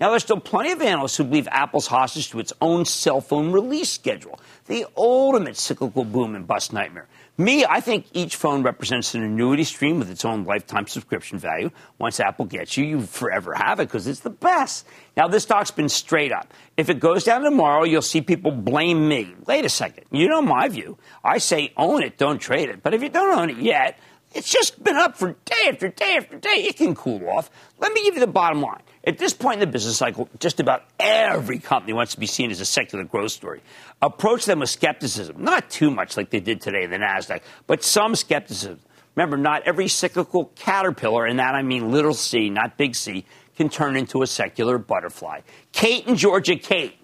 Now, 0.00 0.10
there's 0.10 0.22
still 0.22 0.38
plenty 0.38 0.70
of 0.70 0.80
analysts 0.80 1.16
who 1.16 1.24
believe 1.24 1.48
Apple's 1.50 1.88
hostage 1.88 2.30
to 2.30 2.38
its 2.38 2.52
own 2.60 2.84
cell 2.84 3.20
phone 3.20 3.50
release 3.50 3.90
schedule, 3.90 4.38
the 4.66 4.86
ultimate 4.96 5.56
cyclical 5.56 6.04
boom 6.04 6.36
and 6.36 6.46
bust 6.46 6.72
nightmare. 6.72 7.08
Me, 7.36 7.64
I 7.64 7.80
think 7.80 8.06
each 8.12 8.36
phone 8.36 8.62
represents 8.62 9.14
an 9.14 9.22
annuity 9.22 9.64
stream 9.64 9.98
with 9.98 10.10
its 10.10 10.24
own 10.24 10.44
lifetime 10.44 10.86
subscription 10.86 11.38
value. 11.38 11.70
Once 11.98 12.20
Apple 12.20 12.46
gets 12.46 12.76
you, 12.76 12.84
you 12.84 13.00
forever 13.00 13.54
have 13.54 13.80
it 13.80 13.86
because 13.88 14.06
it's 14.06 14.20
the 14.20 14.30
best. 14.30 14.86
Now, 15.16 15.26
this 15.26 15.44
stock's 15.44 15.70
been 15.70 15.88
straight 15.88 16.32
up. 16.32 16.52
If 16.76 16.90
it 16.90 17.00
goes 17.00 17.24
down 17.24 17.42
tomorrow, 17.42 17.84
you'll 17.84 18.02
see 18.02 18.20
people 18.20 18.52
blame 18.52 19.08
me. 19.08 19.34
Wait 19.46 19.64
a 19.64 19.68
second. 19.68 20.04
You 20.10 20.28
know 20.28 20.42
my 20.42 20.68
view. 20.68 20.98
I 21.24 21.38
say 21.38 21.72
own 21.76 22.02
it, 22.02 22.18
don't 22.18 22.38
trade 22.38 22.68
it. 22.70 22.82
But 22.82 22.94
if 22.94 23.02
you 23.02 23.08
don't 23.08 23.36
own 23.36 23.50
it 23.50 23.58
yet, 23.58 23.98
it's 24.34 24.50
just 24.50 24.82
been 24.82 24.96
up 24.96 25.16
for 25.16 25.36
day 25.44 25.68
after 25.68 25.88
day 25.88 26.16
after 26.16 26.38
day. 26.38 26.64
It 26.68 26.76
can 26.76 26.94
cool 26.94 27.28
off. 27.28 27.50
Let 27.78 27.92
me 27.92 28.04
give 28.04 28.14
you 28.14 28.20
the 28.20 28.26
bottom 28.26 28.62
line. 28.62 28.82
At 29.04 29.18
this 29.18 29.32
point 29.32 29.54
in 29.54 29.60
the 29.60 29.72
business 29.72 29.96
cycle, 29.96 30.28
just 30.38 30.60
about 30.60 30.84
every 30.98 31.58
company 31.58 31.92
wants 31.92 32.12
to 32.12 32.20
be 32.20 32.26
seen 32.26 32.50
as 32.50 32.60
a 32.60 32.66
secular 32.66 33.04
growth 33.04 33.32
story. 33.32 33.62
Approach 34.02 34.44
them 34.44 34.60
with 34.60 34.70
skepticism, 34.70 35.42
not 35.42 35.70
too 35.70 35.90
much 35.90 36.16
like 36.16 36.30
they 36.30 36.40
did 36.40 36.60
today 36.60 36.82
in 36.84 36.90
the 36.90 36.98
NASDAQ, 36.98 37.40
but 37.66 37.82
some 37.84 38.14
skepticism. 38.14 38.80
Remember, 39.14 39.36
not 39.36 39.62
every 39.66 39.88
cyclical 39.88 40.52
caterpillar, 40.56 41.26
and 41.26 41.38
that 41.38 41.54
I 41.54 41.62
mean 41.62 41.90
little 41.90 42.14
c, 42.14 42.50
not 42.50 42.76
big 42.76 42.94
C, 42.94 43.24
can 43.56 43.68
turn 43.68 43.96
into 43.96 44.22
a 44.22 44.26
secular 44.26 44.78
butterfly. 44.78 45.40
Kate 45.72 46.06
in 46.06 46.14
Georgia, 46.14 46.56
Kate. 46.56 46.94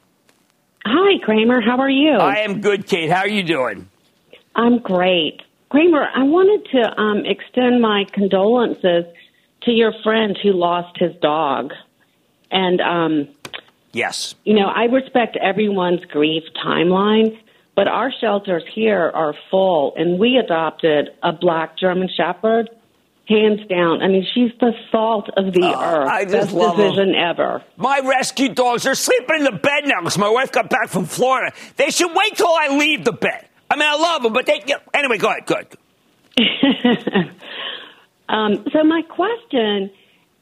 Hi, 0.87 1.19
Cramer. 1.25 1.61
How 1.61 1.79
are 1.79 1.91
you? 1.91 2.13
I 2.13 2.41
am 2.41 2.61
good, 2.61 2.87
Kate. 2.87 3.11
How 3.11 3.21
are 3.21 3.29
you 3.29 3.43
doing? 3.43 3.89
I'm 4.55 4.79
great. 4.79 5.41
Cramer, 5.71 6.07
I 6.15 6.23
wanted 6.23 6.71
to 6.71 7.01
um, 7.01 7.25
extend 7.27 7.81
my 7.81 8.05
condolences 8.13 9.07
to 9.64 9.71
your 9.71 9.92
friend 10.02 10.38
who 10.42 10.52
lost 10.52 10.99
his 10.99 11.14
dog. 11.21 11.73
And 12.50 12.80
um, 12.80 13.28
yes, 13.92 14.35
you 14.44 14.54
know, 14.54 14.66
I 14.66 14.85
respect 14.85 15.37
everyone's 15.37 16.04
grief 16.06 16.44
timeline, 16.64 17.38
but 17.75 17.88
our 17.88 18.12
shelters 18.21 18.62
here 18.75 19.11
are 19.12 19.35
full, 19.50 19.94
and 19.97 20.18
we 20.18 20.37
adopted 20.37 21.11
a 21.23 21.33
black 21.33 21.78
German 21.78 22.09
Shepherd. 22.14 22.71
Hands 23.26 23.59
down. 23.71 24.02
I 24.02 24.09
mean, 24.09 24.26
she's 24.35 24.50
the 24.61 24.73
salt 24.92 25.30
of 25.35 25.54
the 25.54 25.62
uh, 25.62 25.83
earth. 25.83 26.09
I 26.09 26.25
just 26.25 26.49
Best 26.49 26.52
love 26.52 26.76
decision 26.76 27.14
ever. 27.14 27.64
My 27.78 28.00
rescue 28.04 28.50
dogs 28.50 28.87
are 28.87 28.94
sleeping 28.94 29.37
in 29.37 29.44
the 29.44 29.52
bed 29.52 29.85
now 29.87 30.00
because 30.00 30.18
my 30.18 30.28
wife 30.28 30.52
got 30.52 30.68
back 30.68 30.90
from 30.90 31.06
Florida. 31.06 31.54
They 31.76 31.88
should 31.88 32.14
wait 32.14 32.37
till 32.37 32.52
I 32.52 32.76
leave 32.76 33.02
the 33.06 33.14
bed. 33.14 33.49
I 33.71 33.76
mean, 33.76 33.88
I 33.88 33.97
love 33.97 34.25
them, 34.25 34.35
but 34.35 34.44
they. 34.44 34.62
Anyway, 34.92 35.16
go 35.16 35.28
ahead. 35.28 35.47
Good. 35.47 35.78
um, 38.28 38.64
so 38.73 38.85
my 38.85 39.02
question 39.02 39.90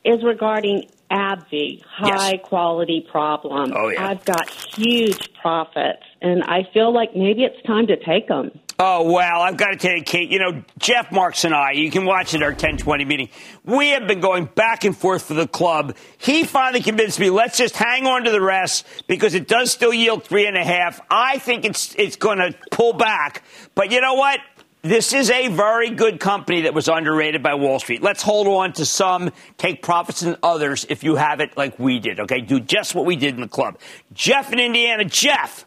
is 0.05 0.23
regarding 0.25 0.89
AbbVie, 1.11 1.83
high 1.85 2.33
yes. 2.33 2.41
quality 2.43 3.07
problem. 3.11 3.73
Oh, 3.77 3.89
yeah. 3.89 4.09
I've 4.09 4.25
got 4.25 4.49
huge 4.49 5.33
profits 5.41 6.03
and 6.21 6.43
I 6.43 6.67
feel 6.73 6.93
like 6.93 7.15
maybe 7.15 7.45
it's 7.45 7.61
time 7.67 7.87
to 7.89 7.97
take 7.97 8.29
them. 8.29 8.51
Oh, 8.79 9.13
well, 9.13 9.43
I've 9.43 9.57
got 9.57 9.69
to 9.69 9.77
tell 9.77 9.95
you, 9.95 10.03
Kate, 10.03 10.31
you 10.31 10.39
know, 10.39 10.65
Jeff 10.79 11.13
Marks 11.13 11.45
and 11.45 11.55
I, 11.55 11.73
you 11.73 11.91
can 11.91 12.05
watch 12.05 12.35
it 12.35 12.43
our 12.43 12.51
1020 12.51 13.05
meeting. 13.05 13.29
We 13.65 13.91
have 13.91 14.09
been 14.09 14.21
going 14.21 14.47
back 14.47 14.85
and 14.85 14.97
forth 14.97 15.25
for 15.25 15.35
the 15.35 15.47
club. 15.47 15.95
He 16.19 16.45
finally 16.45 16.83
convinced 16.83 17.21
me, 17.21 17.31
let's 17.31 17.59
just 17.59 17.77
hang 17.77 18.07
on 18.07 18.25
to 18.25 18.31
the 18.31 18.41
rest 18.41 18.87
because 19.07 19.35
it 19.35 19.47
does 19.47 19.71
still 19.71 19.93
yield 19.93 20.25
three 20.25 20.47
and 20.47 20.57
a 20.57 20.65
half. 20.65 21.01
I 21.11 21.39
think 21.39 21.65
it's, 21.65 21.95
it's 21.97 22.17
going 22.17 22.39
to 22.39 22.55
pull 22.73 22.95
back. 22.95 23.45
But 23.75 23.93
you 23.93 24.01
know 24.01 24.15
what? 24.15 24.41
This 24.83 25.13
is 25.13 25.31
a 25.31 25.47
very 25.47 25.91
good 25.91 26.19
company 26.19 26.63
that 26.63 26.75
was 26.75 26.89
underrated 26.89 27.41
by 27.41 27.55
Wall 27.55 27.79
Street. 27.79 28.03
Let's 28.03 28.21
hold 28.21 28.49
on 28.49 28.73
to 28.75 28.85
some, 28.85 29.31
take 29.57 29.81
profits 29.81 30.25
in 30.25 30.37
others 30.43 30.85
if 30.89 31.05
you 31.05 31.15
have 31.15 31.39
it 31.39 31.57
like 31.57 31.79
we 31.79 32.01
did, 32.01 32.19
okay? 32.19 32.41
Do 32.41 32.59
just 32.59 32.93
what 32.93 33.07
we 33.07 33.15
did 33.15 33.37
in 33.37 33.43
the 33.43 33.49
club. 33.49 33.79
Jeff 34.13 34.53
in 34.53 34.59
Indiana. 34.59 35.05
Jeff. 35.05 35.65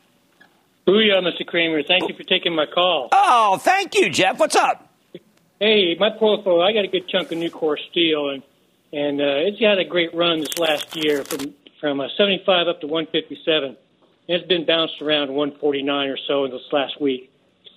Booyah, 0.85 1.21
Mr. 1.21 1.47
Cramer. 1.47 1.81
Thank 1.83 2.09
you 2.09 2.15
for 2.15 2.23
taking 2.23 2.53
my 2.53 2.65
call. 2.65 3.07
Oh, 3.13 3.57
thank 3.57 3.95
you, 3.95 4.09
Jeff. 4.09 4.37
What's 4.37 4.57
up? 4.57 4.85
Hey, 5.61 5.95
my 5.97 6.09
portfolio, 6.09 6.61
I 6.61 6.73
got 6.73 6.83
a 6.83 6.89
good 6.89 7.07
chunk 7.07 7.31
of 7.31 7.37
Nucor 7.37 7.77
steel, 7.89 8.31
and 8.31 8.43
and 8.91 9.21
uh, 9.21 9.47
it's 9.47 9.61
had 9.61 9.79
a 9.79 9.85
great 9.85 10.13
run 10.13 10.41
this 10.41 10.57
last 10.57 10.93
year 10.93 11.23
from 11.23 11.53
from 11.79 12.01
uh, 12.01 12.09
75 12.17 12.67
up 12.67 12.81
to 12.81 12.87
157. 12.87 13.69
And 13.69 13.77
It's 14.27 14.45
been 14.45 14.65
bounced 14.65 15.01
around 15.01 15.33
149 15.33 16.09
or 16.09 16.17
so 16.27 16.43
in 16.43 16.51
this 16.51 16.61
last 16.73 16.99
week. 16.99 17.31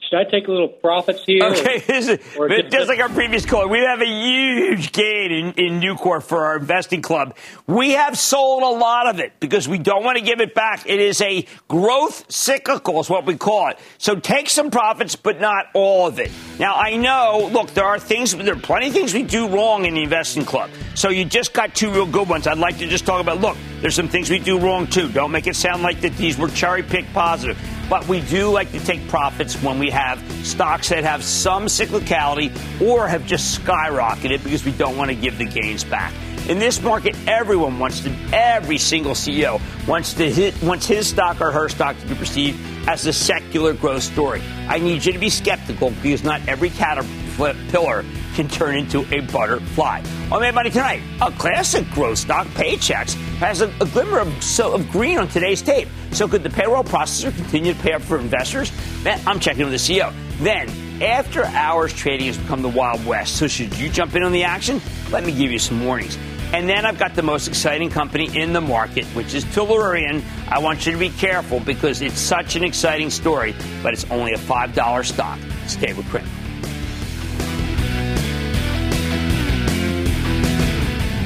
Should 0.08 0.20
I 0.20 0.24
take 0.24 0.48
a 0.48 0.50
little 0.50 0.68
profits 0.68 1.22
here? 1.26 1.44
Okay, 1.44 1.82
or, 2.38 2.44
or 2.44 2.48
just, 2.48 2.70
just, 2.70 2.88
like 2.88 2.98
our 2.98 3.10
previous 3.10 3.44
call, 3.44 3.68
we 3.68 3.80
have 3.80 4.00
a 4.00 4.06
huge 4.06 4.92
gain 4.92 5.30
in, 5.30 5.52
in 5.52 5.80
Nucor 5.80 6.22
for 6.22 6.46
our 6.46 6.56
investing 6.56 7.02
club. 7.02 7.36
We 7.66 7.90
have 7.90 8.16
sold 8.16 8.62
a 8.62 8.78
lot 8.78 9.06
of 9.06 9.20
it 9.20 9.34
because 9.38 9.68
we 9.68 9.76
don't 9.76 10.04
want 10.04 10.16
to 10.16 10.24
give 10.24 10.40
it 10.40 10.54
back. 10.54 10.88
It 10.88 10.98
is 10.98 11.20
a 11.20 11.44
growth 11.68 12.24
cyclical, 12.32 13.00
is 13.00 13.10
what 13.10 13.26
we 13.26 13.36
call 13.36 13.68
it. 13.68 13.78
So 13.98 14.14
take 14.14 14.48
some 14.48 14.70
profits, 14.70 15.14
but 15.14 15.42
not 15.42 15.66
all 15.74 16.06
of 16.06 16.18
it. 16.18 16.30
Now 16.58 16.74
I 16.74 16.96
know, 16.96 17.48
look, 17.52 17.72
there 17.74 17.84
are 17.84 18.00
things, 18.00 18.34
there 18.34 18.54
are 18.54 18.58
plenty 18.58 18.88
of 18.88 18.92
things 18.92 19.14
we 19.14 19.22
do 19.22 19.48
wrong 19.48 19.84
in 19.84 19.94
the 19.94 20.02
investing 20.02 20.44
club. 20.44 20.70
So 20.96 21.10
you 21.10 21.24
just 21.24 21.52
got 21.52 21.74
two 21.74 21.90
real 21.90 22.06
good 22.06 22.28
ones. 22.28 22.48
I'd 22.48 22.58
like 22.58 22.78
to 22.78 22.88
just 22.88 23.06
talk 23.06 23.20
about. 23.20 23.40
Look, 23.40 23.56
there's 23.80 23.94
some 23.94 24.08
things 24.08 24.28
we 24.28 24.40
do 24.40 24.58
wrong 24.58 24.88
too. 24.88 25.08
Don't 25.08 25.30
make 25.30 25.46
it 25.46 25.54
sound 25.54 25.82
like 25.82 26.00
that 26.00 26.16
these 26.16 26.36
were 26.36 26.48
cherry 26.48 26.82
picked 26.82 27.12
positive. 27.12 27.56
But 27.88 28.08
we 28.08 28.20
do 28.22 28.50
like 28.50 28.72
to 28.72 28.80
take 28.80 29.06
profits 29.08 29.54
when 29.62 29.78
we 29.78 29.90
have 29.90 30.20
stocks 30.44 30.88
that 30.88 31.04
have 31.04 31.22
some 31.22 31.66
cyclicality 31.66 32.50
or 32.80 33.06
have 33.06 33.24
just 33.24 33.60
skyrocketed 33.60 34.42
because 34.42 34.64
we 34.64 34.72
don't 34.72 34.96
want 34.96 35.10
to 35.10 35.14
give 35.14 35.38
the 35.38 35.46
gains 35.46 35.84
back. 35.84 36.12
In 36.48 36.58
this 36.58 36.82
market, 36.82 37.14
everyone 37.28 37.78
wants 37.78 38.00
to, 38.00 38.14
every 38.32 38.78
single 38.78 39.12
CEO 39.12 39.60
wants 39.86 40.14
to 40.14 40.30
hit, 40.30 40.60
wants 40.62 40.86
his 40.86 41.06
stock 41.06 41.40
or 41.40 41.52
her 41.52 41.68
stock 41.68 41.98
to 42.00 42.06
be 42.06 42.14
perceived 42.14 42.58
as 42.88 43.06
a 43.06 43.12
secular 43.12 43.74
growth 43.74 44.02
story. 44.02 44.42
I 44.66 44.78
need 44.78 45.04
you 45.04 45.12
to 45.12 45.18
be 45.18 45.28
skeptical 45.28 45.90
because 46.02 46.24
not 46.24 46.40
every 46.48 46.70
caterpillar 46.70 48.04
can 48.34 48.48
turn 48.48 48.78
into 48.78 49.00
a 49.14 49.20
butterfly. 49.20 50.02
On 50.32 50.40
Mad 50.40 50.54
Money 50.54 50.70
tonight, 50.70 51.02
a 51.20 51.30
classic 51.32 51.88
growth 51.90 52.18
stock, 52.18 52.46
Paychex, 52.48 53.14
has 53.40 53.60
a, 53.60 53.68
a 53.80 53.86
glimmer 53.86 54.20
of, 54.20 54.42
so, 54.42 54.72
of 54.72 54.90
green 54.90 55.18
on 55.18 55.28
today's 55.28 55.60
tape. 55.60 55.88
So 56.12 56.26
could 56.26 56.42
the 56.42 56.50
payroll 56.50 56.82
processor 56.82 57.34
continue 57.36 57.74
to 57.74 57.80
pay 57.80 57.92
up 57.92 58.00
for 58.00 58.18
investors? 58.18 58.72
I'm 59.04 59.38
checking 59.38 59.68
with 59.68 59.72
the 59.72 59.98
CEO. 59.98 60.14
Then, 60.38 60.70
after 61.02 61.44
hours 61.44 61.92
trading 61.92 62.28
has 62.28 62.38
become 62.38 62.62
the 62.62 62.68
Wild 62.68 63.04
West, 63.04 63.36
so 63.36 63.46
should 63.46 63.76
you 63.78 63.90
jump 63.90 64.16
in 64.16 64.22
on 64.22 64.32
the 64.32 64.44
action? 64.44 64.80
Let 65.10 65.24
me 65.24 65.32
give 65.32 65.50
you 65.50 65.58
some 65.58 65.84
warnings. 65.84 66.16
And 66.52 66.68
then 66.68 66.86
I've 66.86 66.98
got 66.98 67.14
the 67.14 67.22
most 67.22 67.46
exciting 67.46 67.90
company 67.90 68.34
in 68.34 68.52
the 68.54 68.60
market, 68.60 69.04
which 69.06 69.34
is 69.34 69.44
Tellurian. 69.46 70.22
I 70.48 70.58
want 70.60 70.86
you 70.86 70.92
to 70.92 70.98
be 70.98 71.10
careful 71.10 71.60
because 71.60 72.00
it's 72.00 72.18
such 72.18 72.56
an 72.56 72.64
exciting 72.64 73.10
story, 73.10 73.54
but 73.82 73.92
it's 73.92 74.10
only 74.10 74.32
a 74.32 74.38
$5 74.38 75.04
stock. 75.04 75.38
Stay 75.66 75.92
with 75.92 76.08
Cramer. 76.08 76.26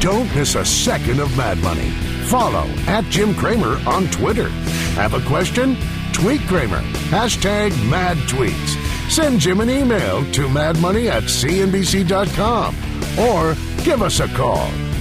Don't 0.00 0.34
miss 0.34 0.56
a 0.56 0.64
second 0.64 1.20
of 1.20 1.36
Mad 1.36 1.58
Money. 1.58 1.90
Follow 2.26 2.66
at 2.88 3.04
Jim 3.04 3.34
Cramer 3.36 3.80
on 3.86 4.08
Twitter. 4.08 4.48
Have 4.96 5.14
a 5.14 5.20
question? 5.28 5.76
Tweet 6.12 6.40
Cramer. 6.42 6.80
Hashtag 7.10 7.70
mad 7.88 8.16
tweets. 8.28 8.76
Send 9.08 9.38
Jim 9.38 9.60
an 9.60 9.70
email 9.70 10.24
to 10.32 10.48
madmoney 10.48 11.08
at 11.08 11.24
cnbc.com 11.24 12.74
or 13.18 13.54
give 13.84 14.02
us 14.02 14.18
a 14.20 14.28
call 14.28 14.70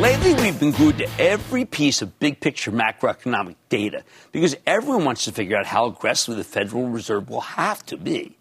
Lately, 0.00 0.32
we've 0.32 0.58
been 0.58 0.70
glued 0.70 0.96
to 0.96 1.08
every 1.18 1.66
piece 1.66 2.00
of 2.00 2.18
big 2.18 2.40
picture 2.40 2.72
macroeconomic 2.72 3.56
data 3.68 4.02
because 4.32 4.56
everyone 4.66 5.04
wants 5.04 5.24
to 5.26 5.32
figure 5.32 5.58
out 5.58 5.66
how 5.66 5.84
aggressive 5.84 6.38
the 6.38 6.42
Federal 6.42 6.88
Reserve 6.88 7.28
will 7.28 7.42
have 7.42 7.84
to 7.84 7.98
be 7.98 8.34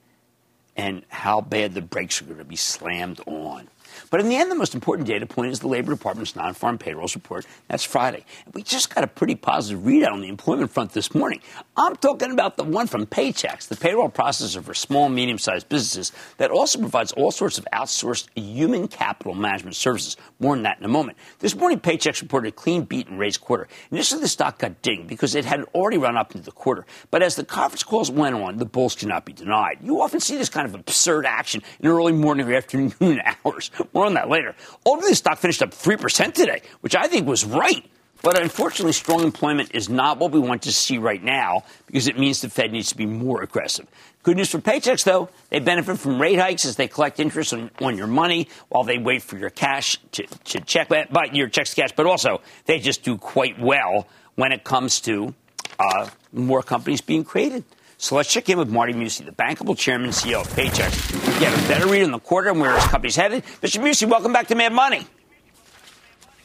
and 0.78 1.04
how 1.10 1.42
bad 1.42 1.74
the 1.74 1.82
brakes 1.82 2.22
are 2.22 2.26
going 2.26 2.38
to 2.38 2.46
be 2.46 2.56
slammed 2.56 3.20
on. 3.26 3.68
But 4.10 4.20
in 4.22 4.30
the 4.30 4.36
end, 4.36 4.50
the 4.50 4.56
most 4.56 4.74
important 4.74 5.08
data 5.08 5.26
point 5.26 5.52
is 5.52 5.60
the 5.60 5.68
Labor 5.68 5.92
Department's 5.92 6.36
non 6.36 6.54
farm 6.54 6.78
payrolls 6.78 7.16
report. 7.16 7.46
That's 7.68 7.84
Friday. 7.84 8.26
We 8.54 8.64
just 8.64 8.94
got 8.94 9.04
a 9.04 9.08
pretty 9.08 9.36
positive 9.36 9.84
readout 9.84 10.12
on 10.12 10.22
the 10.22 10.30
employment 10.30 10.72
front 10.72 10.94
this 10.94 11.14
morning. 11.14 11.42
I'm 11.78 11.96
talking 11.96 12.32
about 12.32 12.58
the 12.58 12.64
one 12.64 12.88
from 12.88 13.06
Paychex, 13.06 13.68
the 13.68 13.76
payroll 13.76 14.10
processor 14.10 14.64
for 14.64 14.74
small, 14.74 15.10
medium 15.10 15.38
sized 15.38 15.70
businesses 15.70 16.12
that 16.38 16.52
also 16.52 16.80
provides 16.80 17.12
all 17.12 17.32
sorts 17.32 17.58
of 17.58 17.68
outsourced 17.72 18.28
human 18.36 18.88
capital 18.88 19.36
management 19.36 19.76
services. 19.76 20.18
More 20.40 20.56
on 20.56 20.64
that 20.64 20.80
in 20.80 20.86
a 20.86 20.90
moment. 20.90 21.18
This 21.40 21.56
morning, 21.56 21.80
Paychex 21.80 22.22
reported 22.22 22.50
a 22.50 22.52
clean 22.52 22.84
beat 22.84 23.08
and 23.08 23.20
raised 23.20 23.42
quarter. 23.42 23.68
Initially, 23.92 24.22
the 24.22 24.28
stock 24.28 24.58
got 24.58 24.82
dinged 24.82 25.08
because 25.08 25.36
it 25.36 25.46
had 25.46 25.64
already 25.76 25.98
run 25.98 26.18
up 26.18 26.34
into 26.34 26.46
the 26.46 26.52
quarter. 26.52 26.86
But 27.12 27.22
as 27.22 27.36
the 27.36 27.46
conference 27.46 27.84
calls 27.84 28.10
went 28.10 28.36
on, 28.36 28.58
the 28.58 28.66
bulls 28.66 28.96
cannot 28.96 29.26
be 29.26 29.34
denied. 29.34 29.78
You 29.82 30.02
often 30.02 30.20
see 30.20 30.36
this 30.38 30.50
kind 30.50 30.66
of 30.68 30.74
absurd 30.74 31.26
action 31.26 31.62
in 31.80 31.88
early 31.88 32.14
morning 32.14 32.48
or 32.48 32.56
afternoon 32.56 33.22
hours. 33.46 33.70
More 34.00 34.06
on 34.06 34.14
that 34.14 34.30
later. 34.30 34.56
Ultimately, 34.86 35.12
the 35.12 35.16
stock 35.18 35.40
finished 35.40 35.62
up 35.62 35.72
3% 35.72 36.34
today, 36.34 36.62
which 36.80 36.96
I 36.96 37.08
think 37.08 37.28
was 37.28 37.44
right. 37.44 37.84
But 38.22 38.42
unfortunately, 38.42 38.94
strong 38.94 39.26
employment 39.26 39.72
is 39.74 39.90
not 39.90 40.20
what 40.20 40.32
we 40.32 40.40
want 40.40 40.62
to 40.62 40.72
see 40.72 40.98
right 40.98 41.22
now 41.22 41.66
because 41.86 42.08
it 42.08 42.18
means 42.18 42.40
the 42.40 42.50
Fed 42.50 42.72
needs 42.72 42.88
to 42.92 42.96
be 42.96 43.06
more 43.06 43.42
aggressive. 43.42 43.88
Good 44.24 44.38
news 44.38 44.52
for 44.52 44.60
Paychex, 44.60 45.04
though. 45.04 45.28
They 45.50 45.60
benefit 45.60 46.00
from 46.00 46.22
rate 46.22 46.40
hikes 46.40 46.64
as 46.64 46.78
they 46.78 46.88
collect 46.88 47.20
interest 47.20 47.52
on, 47.52 47.72
on 47.82 47.98
your 47.98 48.08
money 48.08 48.48
while 48.70 48.86
they 48.86 48.98
wait 48.98 49.22
for 49.22 49.38
your 49.38 49.50
cash 49.50 49.98
to, 50.14 50.26
to 50.46 50.62
check, 50.62 50.88
but 50.88 51.36
your 51.36 51.50
checks 51.50 51.72
to 51.72 51.82
cash. 51.82 51.92
But 51.94 52.06
also, 52.06 52.40
they 52.68 52.80
just 52.80 53.04
do 53.04 53.18
quite 53.18 53.60
well 53.60 54.08
when 54.36 54.54
it 54.54 54.64
comes 54.64 55.02
to 55.02 55.36
uh, 55.78 56.08
more 56.32 56.64
companies 56.64 57.02
being 57.02 57.26
created. 57.26 57.66
So 58.02 58.16
let's 58.16 58.32
check 58.32 58.48
in 58.48 58.58
with 58.58 58.70
Marty 58.70 58.94
Mucci, 58.94 59.26
the 59.26 59.34
bankable 59.34 59.78
chairman 59.78 60.06
and 60.06 60.14
CEO 60.14 60.40
of 60.40 60.48
Paychex. 60.48 61.40
Get 61.42 61.54
a 61.54 61.68
better 61.68 61.86
read 61.86 62.04
on 62.04 62.12
the 62.12 62.20
quarter 62.20 62.50
and 62.50 62.62
where 62.62 62.74
his 62.74 62.86
company's 62.86 63.18
headed. 63.18 63.44
Mr. 63.62 63.84
Mucci, 63.84 64.10
welcome 64.10 64.32
back 64.32 64.48
to 64.48 64.56
Mad 64.56 64.72
Money. 64.72 65.06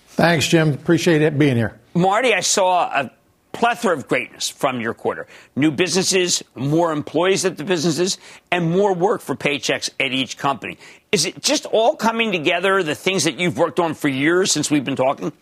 Thanks, 0.09 0.49
Jim. 0.49 0.73
Appreciate 0.73 1.23
it 1.23 1.39
being 1.39 1.55
here. 1.55 1.79
Marty, 1.95 2.35
I 2.35 2.41
saw 2.41 2.87
a 2.87 3.09
plethora 3.53 3.97
of 3.97 4.09
greatness 4.09 4.49
from 4.49 4.81
your 4.81 4.95
quarter. 4.95 5.29
New 5.55 5.71
businesses, 5.71 6.43
more 6.57 6.91
employees 6.91 7.45
at 7.45 7.57
the 7.57 7.63
businesses, 7.63 8.19
and 8.51 8.73
more 8.73 8.93
work 8.93 9.21
for 9.21 9.37
Paychex 9.37 9.91
at 10.01 10.11
each 10.11 10.37
company. 10.37 10.77
Is 11.13 11.25
it 11.25 11.41
just 11.41 11.67
all 11.67 11.95
coming 11.95 12.33
together, 12.33 12.83
the 12.83 12.97
things 12.97 13.23
that 13.23 13.39
you've 13.39 13.59
worked 13.59 13.79
on 13.79 13.95
for 13.95 14.09
years 14.09 14.51
since 14.51 14.73
we've 14.73 14.85
been 14.85 14.97
talking? 14.97 15.33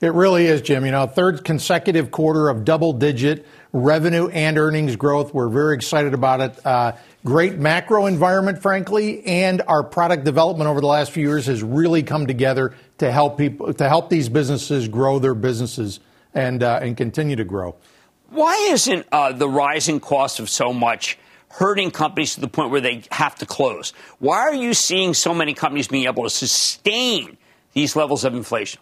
It 0.00 0.14
really 0.14 0.46
is, 0.46 0.62
Jim. 0.62 0.84
You 0.84 0.92
know, 0.92 1.06
third 1.08 1.44
consecutive 1.44 2.12
quarter 2.12 2.48
of 2.48 2.64
double 2.64 2.92
digit 2.92 3.46
revenue 3.72 4.28
and 4.28 4.56
earnings 4.56 4.94
growth. 4.94 5.34
We're 5.34 5.48
very 5.48 5.74
excited 5.74 6.14
about 6.14 6.40
it. 6.40 6.66
Uh, 6.66 6.92
great 7.24 7.58
macro 7.58 8.06
environment, 8.06 8.62
frankly, 8.62 9.26
and 9.26 9.60
our 9.66 9.82
product 9.82 10.24
development 10.24 10.70
over 10.70 10.80
the 10.80 10.86
last 10.86 11.10
few 11.10 11.28
years 11.28 11.46
has 11.46 11.64
really 11.64 12.04
come 12.04 12.28
together 12.28 12.76
to 12.98 13.10
help 13.10 13.38
people, 13.38 13.74
to 13.74 13.88
help 13.88 14.08
these 14.08 14.28
businesses 14.28 14.86
grow 14.86 15.18
their 15.18 15.34
businesses 15.34 15.98
and, 16.32 16.62
uh, 16.62 16.78
and 16.80 16.96
continue 16.96 17.34
to 17.34 17.44
grow. 17.44 17.74
Why 18.30 18.68
isn't 18.70 19.04
uh, 19.10 19.32
the 19.32 19.48
rising 19.48 19.98
cost 19.98 20.38
of 20.38 20.48
so 20.48 20.72
much 20.72 21.18
hurting 21.48 21.90
companies 21.90 22.34
to 22.34 22.40
the 22.40 22.48
point 22.48 22.70
where 22.70 22.80
they 22.80 23.02
have 23.10 23.34
to 23.36 23.46
close? 23.46 23.92
Why 24.20 24.38
are 24.38 24.54
you 24.54 24.74
seeing 24.74 25.12
so 25.12 25.34
many 25.34 25.54
companies 25.54 25.88
being 25.88 26.06
able 26.06 26.22
to 26.22 26.30
sustain 26.30 27.36
these 27.72 27.96
levels 27.96 28.24
of 28.24 28.34
inflation? 28.34 28.80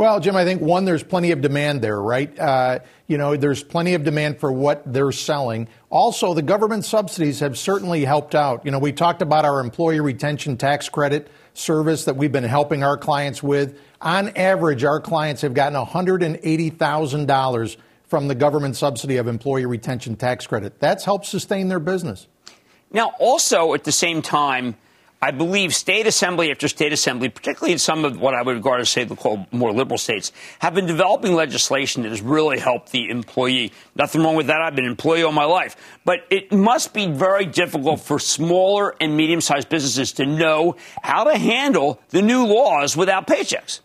Well, 0.00 0.18
Jim, 0.18 0.34
I 0.34 0.46
think 0.46 0.62
one, 0.62 0.86
there's 0.86 1.02
plenty 1.02 1.30
of 1.30 1.42
demand 1.42 1.82
there, 1.82 2.00
right? 2.00 2.38
Uh, 2.38 2.78
you 3.06 3.18
know, 3.18 3.36
there's 3.36 3.62
plenty 3.62 3.92
of 3.92 4.02
demand 4.02 4.40
for 4.40 4.50
what 4.50 4.90
they're 4.90 5.12
selling. 5.12 5.68
Also, 5.90 6.32
the 6.32 6.40
government 6.40 6.86
subsidies 6.86 7.40
have 7.40 7.58
certainly 7.58 8.06
helped 8.06 8.34
out. 8.34 8.64
You 8.64 8.70
know, 8.70 8.78
we 8.78 8.92
talked 8.92 9.20
about 9.20 9.44
our 9.44 9.60
employee 9.60 10.00
retention 10.00 10.56
tax 10.56 10.88
credit 10.88 11.28
service 11.52 12.06
that 12.06 12.16
we've 12.16 12.32
been 12.32 12.44
helping 12.44 12.82
our 12.82 12.96
clients 12.96 13.42
with. 13.42 13.78
On 14.00 14.30
average, 14.38 14.84
our 14.84 15.00
clients 15.02 15.42
have 15.42 15.52
gotten 15.52 15.78
$180,000 15.78 17.76
from 18.06 18.28
the 18.28 18.34
government 18.34 18.76
subsidy 18.76 19.18
of 19.18 19.28
employee 19.28 19.66
retention 19.66 20.16
tax 20.16 20.46
credit. 20.46 20.80
That's 20.80 21.04
helped 21.04 21.26
sustain 21.26 21.68
their 21.68 21.78
business. 21.78 22.26
Now, 22.90 23.12
also 23.20 23.74
at 23.74 23.84
the 23.84 23.92
same 23.92 24.22
time, 24.22 24.76
I 25.22 25.32
believe 25.32 25.74
state 25.74 26.06
assembly 26.06 26.50
after 26.50 26.66
state 26.66 26.94
assembly, 26.94 27.28
particularly 27.28 27.72
in 27.72 27.78
some 27.78 28.06
of 28.06 28.18
what 28.18 28.34
I 28.34 28.40
would 28.40 28.56
regard 28.56 28.80
as, 28.80 28.88
say, 28.88 29.04
the 29.04 29.14
called 29.14 29.52
more 29.52 29.70
liberal 29.70 29.98
states, 29.98 30.32
have 30.60 30.74
been 30.74 30.86
developing 30.86 31.34
legislation 31.34 32.04
that 32.04 32.08
has 32.08 32.22
really 32.22 32.58
helped 32.58 32.90
the 32.90 33.10
employee. 33.10 33.70
Nothing 33.94 34.22
wrong 34.22 34.34
with 34.34 34.46
that. 34.46 34.62
I've 34.62 34.74
been 34.74 34.86
an 34.86 34.90
employee 34.90 35.22
all 35.22 35.32
my 35.32 35.44
life. 35.44 35.76
But 36.06 36.20
it 36.30 36.50
must 36.52 36.94
be 36.94 37.06
very 37.06 37.44
difficult 37.44 38.00
for 38.00 38.18
smaller 38.18 38.94
and 38.98 39.14
medium 39.14 39.42
sized 39.42 39.68
businesses 39.68 40.12
to 40.12 40.24
know 40.24 40.76
how 41.02 41.24
to 41.24 41.36
handle 41.36 42.00
the 42.08 42.22
new 42.22 42.46
laws 42.46 42.96
without 42.96 43.26
Paychex. 43.26 43.80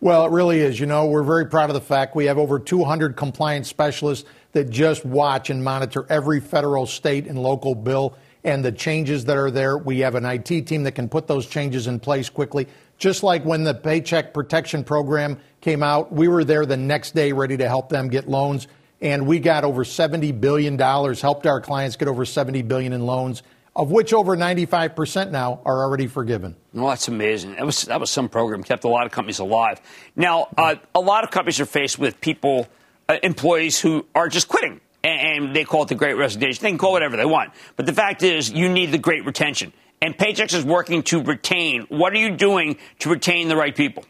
Well, 0.00 0.26
it 0.26 0.30
really 0.30 0.60
is. 0.60 0.78
You 0.78 0.86
know, 0.86 1.06
we're 1.06 1.24
very 1.24 1.46
proud 1.46 1.70
of 1.70 1.74
the 1.74 1.80
fact 1.80 2.14
we 2.14 2.26
have 2.26 2.38
over 2.38 2.60
200 2.60 3.16
compliance 3.16 3.68
specialists 3.68 4.28
that 4.52 4.70
just 4.70 5.04
watch 5.04 5.50
and 5.50 5.64
monitor 5.64 6.06
every 6.08 6.38
federal, 6.38 6.86
state, 6.86 7.26
and 7.26 7.36
local 7.36 7.74
bill 7.74 8.16
and 8.46 8.64
the 8.64 8.72
changes 8.72 9.24
that 9.24 9.36
are 9.36 9.50
there. 9.50 9.76
We 9.76 9.98
have 9.98 10.14
an 10.14 10.24
IT 10.24 10.66
team 10.66 10.84
that 10.84 10.92
can 10.92 11.08
put 11.08 11.26
those 11.26 11.46
changes 11.46 11.88
in 11.88 11.98
place 11.98 12.30
quickly. 12.30 12.68
Just 12.96 13.22
like 13.24 13.44
when 13.44 13.64
the 13.64 13.74
Paycheck 13.74 14.32
Protection 14.32 14.84
Program 14.84 15.38
came 15.60 15.82
out, 15.82 16.12
we 16.12 16.28
were 16.28 16.44
there 16.44 16.64
the 16.64 16.76
next 16.76 17.14
day 17.14 17.32
ready 17.32 17.56
to 17.56 17.68
help 17.68 17.90
them 17.90 18.08
get 18.08 18.28
loans. 18.28 18.68
And 19.02 19.26
we 19.26 19.40
got 19.40 19.64
over 19.64 19.84
$70 19.84 20.40
billion, 20.40 20.78
helped 20.78 21.46
our 21.46 21.60
clients 21.60 21.96
get 21.96 22.08
over 22.08 22.24
70 22.24 22.62
billion 22.62 22.92
in 22.92 23.04
loans, 23.04 23.42
of 23.74 23.90
which 23.90 24.14
over 24.14 24.36
95% 24.36 25.32
now 25.32 25.60
are 25.66 25.82
already 25.82 26.06
forgiven. 26.06 26.54
Well, 26.72 26.88
that's 26.88 27.08
amazing. 27.08 27.56
That 27.56 27.66
was, 27.66 27.82
that 27.82 28.00
was 28.00 28.10
some 28.10 28.28
program, 28.28 28.62
kept 28.62 28.84
a 28.84 28.88
lot 28.88 29.06
of 29.06 29.12
companies 29.12 29.40
alive. 29.40 29.80
Now, 30.14 30.48
uh, 30.56 30.76
a 30.94 31.00
lot 31.00 31.24
of 31.24 31.32
companies 31.32 31.60
are 31.60 31.66
faced 31.66 31.98
with 31.98 32.20
people, 32.20 32.68
uh, 33.08 33.16
employees 33.24 33.80
who 33.80 34.06
are 34.14 34.28
just 34.28 34.46
quitting 34.46 34.80
and 35.06 35.54
they 35.54 35.64
call 35.64 35.82
it 35.82 35.88
the 35.88 35.94
great 35.94 36.14
resignation. 36.14 36.62
They 36.62 36.70
can 36.70 36.78
call 36.78 36.92
whatever 36.92 37.16
they 37.16 37.24
want. 37.24 37.52
But 37.76 37.86
the 37.86 37.92
fact 37.92 38.22
is, 38.22 38.50
you 38.50 38.68
need 38.68 38.92
the 38.92 38.98
great 38.98 39.24
retention. 39.24 39.72
And 40.02 40.16
Paychex 40.16 40.54
is 40.54 40.64
working 40.64 41.02
to 41.04 41.22
retain. 41.22 41.86
What 41.88 42.12
are 42.12 42.18
you 42.18 42.36
doing 42.36 42.76
to 43.00 43.10
retain 43.10 43.48
the 43.48 43.56
right 43.56 43.74
people? 43.74 44.04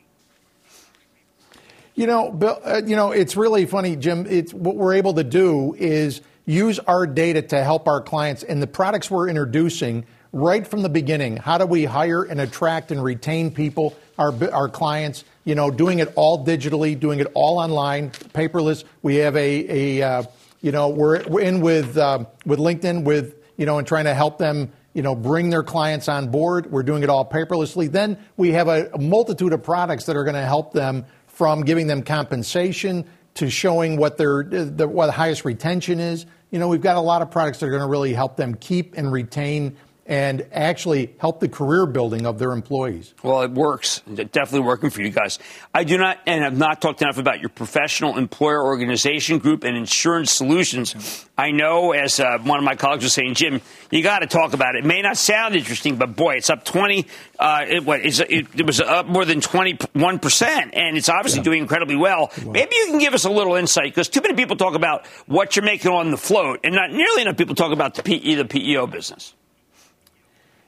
You 1.95 2.07
know, 2.07 2.31
Bill, 2.31 2.61
uh, 2.63 2.83
you 2.85 2.97
know, 2.97 3.13
it's 3.13 3.37
really 3.37 3.65
funny, 3.65 3.97
Jim. 3.97 4.27
It's 4.29 4.53
what 4.53 4.77
we're 4.77 4.95
able 4.95 5.15
to 5.15 5.25
do 5.25 5.75
is 5.79 6.21
use 6.45 6.79
our 6.81 7.07
data 7.07 7.41
to 7.41 7.65
help 7.65 7.89
our 7.89 8.03
clients 8.03 8.43
and 8.43 8.61
the 8.61 8.67
products 8.67 9.11
we're 9.11 9.29
introducing 9.29 10.05
right 10.33 10.67
from 10.67 10.83
the 10.83 10.91
beginning. 10.91 11.39
How 11.39 11.57
do 11.57 11.65
we 11.65 11.87
hire 11.87 12.23
and 12.23 12.41
attract 12.41 12.91
and 12.91 13.03
retain 13.03 13.51
people, 13.51 13.97
our 14.19 14.35
our 14.53 14.69
clients? 14.69 15.25
You 15.45 15.55
know, 15.55 15.71
doing 15.71 16.01
it 16.01 16.13
all 16.17 16.45
digitally, 16.45 16.99
doing 16.99 17.21
it 17.21 17.29
all 17.33 17.59
online, 17.59 18.11
paperless. 18.11 18.85
We 19.01 19.17
have 19.17 19.37
a 19.37 20.01
a 20.01 20.03
uh, 20.03 20.23
you 20.61 20.73
know, 20.73 20.89
we're, 20.89 21.17
in 21.41 21.61
with, 21.61 21.97
uh, 21.97 22.25
with 22.45 22.59
LinkedIn 22.59 23.05
with, 23.05 23.37
you 23.57 23.67
know, 23.67 23.79
and 23.79 23.87
trying 23.87 24.05
to 24.05 24.15
help 24.15 24.39
them, 24.39 24.73
you 24.95 25.03
know, 25.03 25.15
bring 25.15 25.51
their 25.51 25.63
clients 25.63 26.09
on 26.09 26.29
board. 26.29 26.71
We're 26.71 26.83
doing 26.83 27.03
it 27.03 27.11
all 27.11 27.25
paperlessly. 27.25 27.91
Then 27.91 28.19
we 28.37 28.53
have 28.53 28.69
a, 28.69 28.91
a 28.93 28.99
multitude 28.99 29.53
of 29.53 29.63
products 29.63 30.07
that 30.07 30.17
are 30.17 30.25
going 30.25 30.35
to 30.35 30.45
help 30.45 30.73
them 30.73 31.05
from 31.27 31.63
giving 31.63 31.87
them 31.87 32.03
compensation 32.03 33.05
to 33.35 33.51
showing 33.51 33.97
what 33.97 34.17
their, 34.17 34.43
the, 34.43 34.89
what 34.89 35.07
the 35.07 35.13
highest 35.13 35.45
retention 35.45 36.01
is. 36.01 36.25
You 36.51 36.59
know, 36.59 36.69
we've 36.69 36.81
got 36.81 36.97
a 36.97 37.01
lot 37.01 37.21
of 37.21 37.31
products 37.31 37.61
that 37.61 37.67
are 37.67 37.71
going 37.71 37.83
to 37.83 37.89
really 37.89 38.15
help 38.15 38.37
them 38.37 38.55
keep 38.55 38.97
and 38.97 39.13
retain 39.13 39.77
and 40.07 40.47
actually 40.53 41.15
help 41.19 41.41
the 41.41 41.49
career 41.49 41.85
building 41.85 42.27
of 42.27 42.39
their 42.39 42.53
employees. 42.53 43.13
Well, 43.25 43.43
it 43.43 43.51
works. 43.51 44.03
It's 44.07 44.31
definitely 44.31 44.67
working 44.67 44.91
for 44.91 45.03
you 45.03 45.11
guys. 45.11 45.41
I 45.75 45.83
do 45.83 45.99
not, 45.99 46.19
and 46.27 46.45
have 46.45 46.57
not 46.57 46.81
talked 46.81 47.03
enough 47.03 47.19
about 47.19 47.41
your 47.41 47.49
professional 47.49 48.17
employer 48.17 48.65
organization 48.65 49.39
group 49.39 49.65
and 49.65 49.77
insurance 49.77 50.31
solutions. 50.31 51.27
I 51.37 51.51
know, 51.51 51.93
as 51.93 52.21
uh, 52.21 52.39
one 52.39 52.59
of 52.59 52.65
my 52.65 52.77
colleagues 52.77 53.03
was 53.03 53.15
saying, 53.15 53.35
Jim, 53.35 53.61
you 53.91 54.03
got 54.03 54.21
to 54.21 54.27
talk 54.27 54.53
about 54.53 54.77
it. 54.77 54.85
It 54.85 54.87
may 54.87 55.03
not 55.03 55.17
sound 55.17 55.57
interesting, 55.57 55.97
but 55.97 56.15
boy, 56.15 56.37
it's 56.37 56.51
up 56.51 56.65
20, 56.65 57.07
uh, 57.41 57.65
it, 57.69 57.85
what, 57.85 58.01
it, 58.01 58.21
it, 58.31 58.67
was 58.67 58.81
up 58.81 59.07
more 59.07 59.25
than 59.25 59.41
21%, 59.41 60.71
and 60.73 60.97
it's 60.97 61.09
obviously 61.09 61.41
yeah. 61.41 61.45
doing 61.45 61.63
incredibly 61.63 61.97
well. 61.97 62.31
well. 62.39 62.53
Maybe 62.53 62.77
you 62.77 62.87
can 62.87 62.99
give 62.99 63.13
us 63.13 63.25
a 63.25 63.31
little 63.31 63.57
insight, 63.57 63.87
because 63.87 64.09
too 64.09 64.21
many 64.21 64.35
people 64.35 64.57
talk 64.57 64.77
about 64.77 65.07
what 65.27 65.57
you're 65.57 65.65
making 65.65 65.91
on 65.91 66.13
the 66.13 66.17
float, 66.17 66.61
and 66.63 66.77
not 66.77 66.91
nearly 66.93 67.23
enough 67.23 67.37
people 67.37 67.57
talk 67.57 67.73
about 67.73 67.97
the 67.97 68.05
PE, 68.05 68.37
the 68.37 68.45
PEO 68.45 68.87
business. 68.87 69.35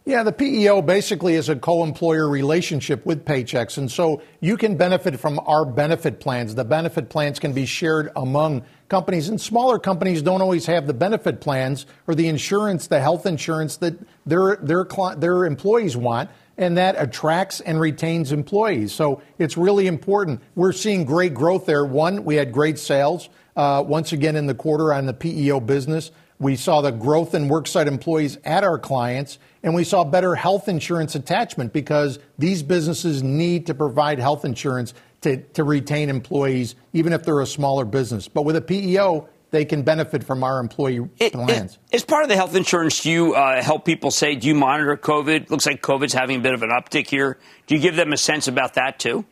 Yeah, 0.08 0.22
the 0.22 0.32
PEO 0.32 0.80
basically 0.80 1.34
is 1.34 1.50
a 1.50 1.56
co 1.56 1.84
employer 1.84 2.30
relationship 2.30 3.04
with 3.04 3.26
Paychex. 3.26 3.76
And 3.76 3.92
so 3.92 4.22
you 4.40 4.56
can 4.56 4.78
benefit 4.78 5.20
from 5.20 5.38
our 5.40 5.66
benefit 5.66 6.18
plans. 6.18 6.54
The 6.54 6.64
benefit 6.64 7.10
plans 7.10 7.38
can 7.38 7.52
be 7.52 7.66
shared 7.66 8.10
among 8.16 8.62
companies. 8.88 9.28
And 9.28 9.38
smaller 9.38 9.78
companies 9.78 10.22
don't 10.22 10.40
always 10.40 10.64
have 10.64 10.86
the 10.86 10.94
benefit 10.94 11.42
plans 11.42 11.84
or 12.06 12.14
the 12.14 12.26
insurance, 12.26 12.86
the 12.86 13.00
health 13.00 13.26
insurance 13.26 13.76
that 13.76 13.98
their, 14.24 14.56
their, 14.56 14.86
their 15.18 15.44
employees 15.44 15.94
want. 15.94 16.30
And 16.56 16.78
that 16.78 16.94
attracts 16.98 17.60
and 17.60 17.78
retains 17.78 18.32
employees. 18.32 18.94
So 18.94 19.20
it's 19.38 19.58
really 19.58 19.86
important. 19.86 20.40
We're 20.54 20.72
seeing 20.72 21.04
great 21.04 21.34
growth 21.34 21.66
there. 21.66 21.84
One, 21.84 22.24
we 22.24 22.36
had 22.36 22.50
great 22.50 22.78
sales 22.78 23.28
uh, 23.56 23.84
once 23.86 24.14
again 24.14 24.36
in 24.36 24.46
the 24.46 24.54
quarter 24.54 24.94
on 24.94 25.04
the 25.04 25.12
PEO 25.12 25.60
business. 25.60 26.12
We 26.40 26.54
saw 26.54 26.80
the 26.80 26.92
growth 26.92 27.34
in 27.34 27.48
worksite 27.48 27.86
employees 27.86 28.38
at 28.44 28.62
our 28.62 28.78
clients, 28.78 29.38
and 29.68 29.74
we 29.74 29.84
saw 29.84 30.02
better 30.02 30.34
health 30.34 30.66
insurance 30.66 31.14
attachment 31.14 31.74
because 31.74 32.18
these 32.38 32.62
businesses 32.62 33.22
need 33.22 33.66
to 33.66 33.74
provide 33.74 34.18
health 34.18 34.46
insurance 34.46 34.94
to, 35.20 35.36
to 35.36 35.62
retain 35.62 36.08
employees, 36.08 36.74
even 36.94 37.12
if 37.12 37.22
they're 37.22 37.42
a 37.42 37.46
smaller 37.46 37.84
business. 37.84 38.28
But 38.28 38.46
with 38.46 38.56
a 38.56 38.62
PEO, 38.62 39.28
they 39.50 39.66
can 39.66 39.82
benefit 39.82 40.24
from 40.24 40.42
our 40.42 40.58
employee 40.58 41.06
it, 41.18 41.34
plans. 41.34 41.78
It, 41.92 41.96
as 41.96 42.04
part 42.06 42.22
of 42.22 42.30
the 42.30 42.36
health 42.36 42.54
insurance, 42.54 43.02
do 43.02 43.10
you 43.10 43.34
uh, 43.34 43.62
help 43.62 43.84
people 43.84 44.10
say, 44.10 44.36
do 44.36 44.48
you 44.48 44.54
monitor 44.54 44.96
COVID? 44.96 45.50
Looks 45.50 45.66
like 45.66 45.82
COVID's 45.82 46.14
having 46.14 46.38
a 46.38 46.40
bit 46.40 46.54
of 46.54 46.62
an 46.62 46.70
uptick 46.70 47.06
here. 47.06 47.36
Do 47.66 47.74
you 47.74 47.80
give 47.82 47.94
them 47.94 48.14
a 48.14 48.16
sense 48.16 48.48
about 48.48 48.72
that 48.74 48.98
too? 48.98 49.26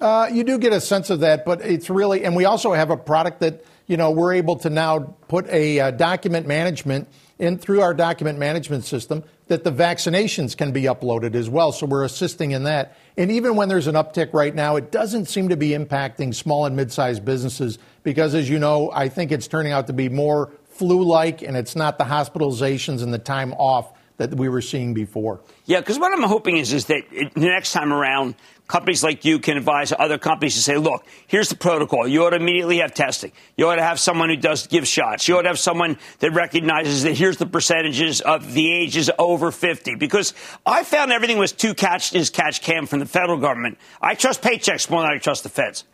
Uh, 0.00 0.30
you 0.32 0.42
do 0.42 0.58
get 0.58 0.72
a 0.72 0.80
sense 0.80 1.10
of 1.10 1.20
that, 1.20 1.44
but 1.44 1.60
it's 1.60 1.90
really, 1.90 2.24
and 2.24 2.34
we 2.34 2.46
also 2.46 2.72
have 2.72 2.88
a 2.88 2.96
product 2.96 3.40
that, 3.40 3.62
you 3.86 3.98
know, 3.98 4.10
we're 4.10 4.32
able 4.32 4.56
to 4.56 4.70
now 4.70 5.00
put 5.00 5.46
a 5.48 5.80
uh, 5.80 5.90
document 5.90 6.46
management 6.46 7.08
in 7.38 7.58
through 7.58 7.80
our 7.80 7.94
document 7.94 8.38
management 8.38 8.84
system 8.84 9.22
that 9.46 9.64
the 9.64 9.72
vaccinations 9.72 10.56
can 10.56 10.72
be 10.72 10.82
uploaded 10.82 11.34
as 11.34 11.48
well. 11.48 11.72
So 11.72 11.86
we're 11.86 12.04
assisting 12.04 12.50
in 12.50 12.64
that. 12.64 12.96
And 13.16 13.30
even 13.30 13.56
when 13.56 13.68
there's 13.68 13.86
an 13.86 13.94
uptick 13.94 14.32
right 14.32 14.54
now, 14.54 14.76
it 14.76 14.90
doesn't 14.90 15.26
seem 15.26 15.48
to 15.48 15.56
be 15.56 15.70
impacting 15.70 16.34
small 16.34 16.66
and 16.66 16.76
mid-sized 16.76 17.24
businesses 17.24 17.78
because, 18.02 18.34
as 18.34 18.50
you 18.50 18.58
know, 18.58 18.90
I 18.92 19.08
think 19.08 19.32
it's 19.32 19.48
turning 19.48 19.72
out 19.72 19.86
to 19.86 19.92
be 19.92 20.08
more 20.08 20.52
flu-like, 20.70 21.42
and 21.42 21.56
it's 21.56 21.74
not 21.74 21.98
the 21.98 22.04
hospitalizations 22.04 23.02
and 23.02 23.12
the 23.12 23.18
time 23.18 23.52
off 23.54 23.92
that 24.18 24.34
we 24.34 24.48
were 24.48 24.60
seeing 24.60 24.94
before. 24.94 25.40
Yeah, 25.64 25.80
because 25.80 25.98
what 25.98 26.12
I'm 26.12 26.22
hoping 26.22 26.58
is 26.58 26.72
is 26.72 26.86
that 26.86 27.02
the 27.10 27.30
next 27.34 27.72
time 27.72 27.92
around, 27.92 28.34
companies 28.66 29.02
like 29.02 29.24
you 29.24 29.38
can 29.38 29.56
advise 29.56 29.92
other 29.96 30.18
companies 30.18 30.56
to 30.56 30.60
say, 30.60 30.76
look, 30.76 31.06
here's 31.26 31.48
the 31.48 31.56
protocol. 31.56 32.06
You 32.06 32.24
ought 32.24 32.30
to 32.30 32.36
immediately 32.36 32.78
have 32.78 32.92
testing. 32.92 33.32
You 33.56 33.68
ought 33.68 33.76
to 33.76 33.82
have 33.82 33.98
someone 33.98 34.28
who 34.28 34.36
does 34.36 34.66
give 34.66 34.86
shots. 34.86 35.26
You 35.26 35.38
ought 35.38 35.42
to 35.42 35.48
have 35.48 35.58
someone 35.58 35.96
that 36.18 36.32
recognizes 36.32 37.04
that 37.04 37.14
here's 37.14 37.38
the 37.38 37.46
percentages 37.46 38.20
of 38.20 38.52
the 38.52 38.70
ages 38.72 39.08
over 39.18 39.50
50. 39.50 39.94
Because 39.94 40.34
I 40.66 40.82
found 40.82 41.12
everything 41.12 41.38
was 41.38 41.52
too 41.52 41.72
catch 41.72 42.12
is 42.12 42.28
catch 42.28 42.60
cam 42.60 42.86
from 42.86 42.98
the 42.98 43.06
federal 43.06 43.38
government. 43.38 43.78
I 44.02 44.14
trust 44.14 44.42
Paychex 44.42 44.90
more 44.90 45.02
than 45.02 45.12
I 45.12 45.18
trust 45.18 45.44
the 45.44 45.48
feds. 45.48 45.84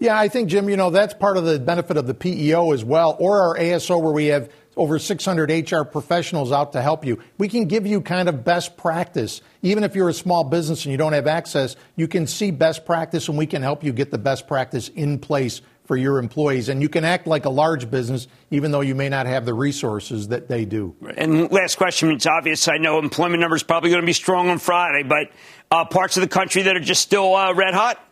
Yeah, 0.00 0.18
I 0.18 0.28
think, 0.28 0.48
Jim, 0.48 0.68
you 0.68 0.76
know, 0.76 0.90
that's 0.90 1.12
part 1.12 1.36
of 1.36 1.44
the 1.44 1.58
benefit 1.58 1.96
of 1.96 2.06
the 2.06 2.14
PEO 2.14 2.72
as 2.72 2.84
well, 2.84 3.16
or 3.18 3.40
our 3.42 3.56
ASO 3.56 4.00
where 4.00 4.12
we 4.12 4.26
have 4.26 4.48
over 4.78 4.98
600 4.98 5.70
HR 5.70 5.82
professionals 5.82 6.52
out 6.52 6.72
to 6.72 6.80
help 6.80 7.04
you. 7.04 7.18
We 7.36 7.48
can 7.48 7.66
give 7.66 7.86
you 7.86 8.00
kind 8.00 8.28
of 8.28 8.44
best 8.44 8.76
practice. 8.76 9.42
Even 9.60 9.82
if 9.82 9.94
you're 9.94 10.08
a 10.08 10.14
small 10.14 10.44
business 10.44 10.84
and 10.84 10.92
you 10.92 10.96
don't 10.96 11.12
have 11.12 11.26
access, 11.26 11.76
you 11.96 12.06
can 12.06 12.26
see 12.26 12.52
best 12.52 12.86
practice 12.86 13.28
and 13.28 13.36
we 13.36 13.46
can 13.46 13.60
help 13.60 13.82
you 13.82 13.92
get 13.92 14.10
the 14.10 14.18
best 14.18 14.46
practice 14.46 14.88
in 14.88 15.18
place 15.18 15.60
for 15.84 15.96
your 15.96 16.18
employees. 16.18 16.68
And 16.68 16.80
you 16.80 16.88
can 16.88 17.04
act 17.04 17.26
like 17.26 17.44
a 17.44 17.50
large 17.50 17.90
business 17.90 18.28
even 18.50 18.70
though 18.70 18.82
you 18.82 18.94
may 18.94 19.08
not 19.08 19.26
have 19.26 19.44
the 19.44 19.54
resources 19.54 20.28
that 20.28 20.46
they 20.46 20.64
do. 20.64 20.94
And 21.16 21.50
last 21.50 21.76
question, 21.76 22.12
it's 22.12 22.26
obvious. 22.26 22.68
I 22.68 22.76
know 22.76 22.98
employment 22.98 23.40
numbers 23.40 23.64
probably 23.64 23.90
going 23.90 24.02
to 24.02 24.06
be 24.06 24.12
strong 24.12 24.48
on 24.48 24.58
Friday, 24.58 25.02
but 25.02 25.32
uh, 25.70 25.86
parts 25.86 26.16
of 26.16 26.20
the 26.20 26.28
country 26.28 26.62
that 26.62 26.76
are 26.76 26.80
just 26.80 27.02
still 27.02 27.34
uh, 27.34 27.52
red 27.52 27.74
hot? 27.74 28.04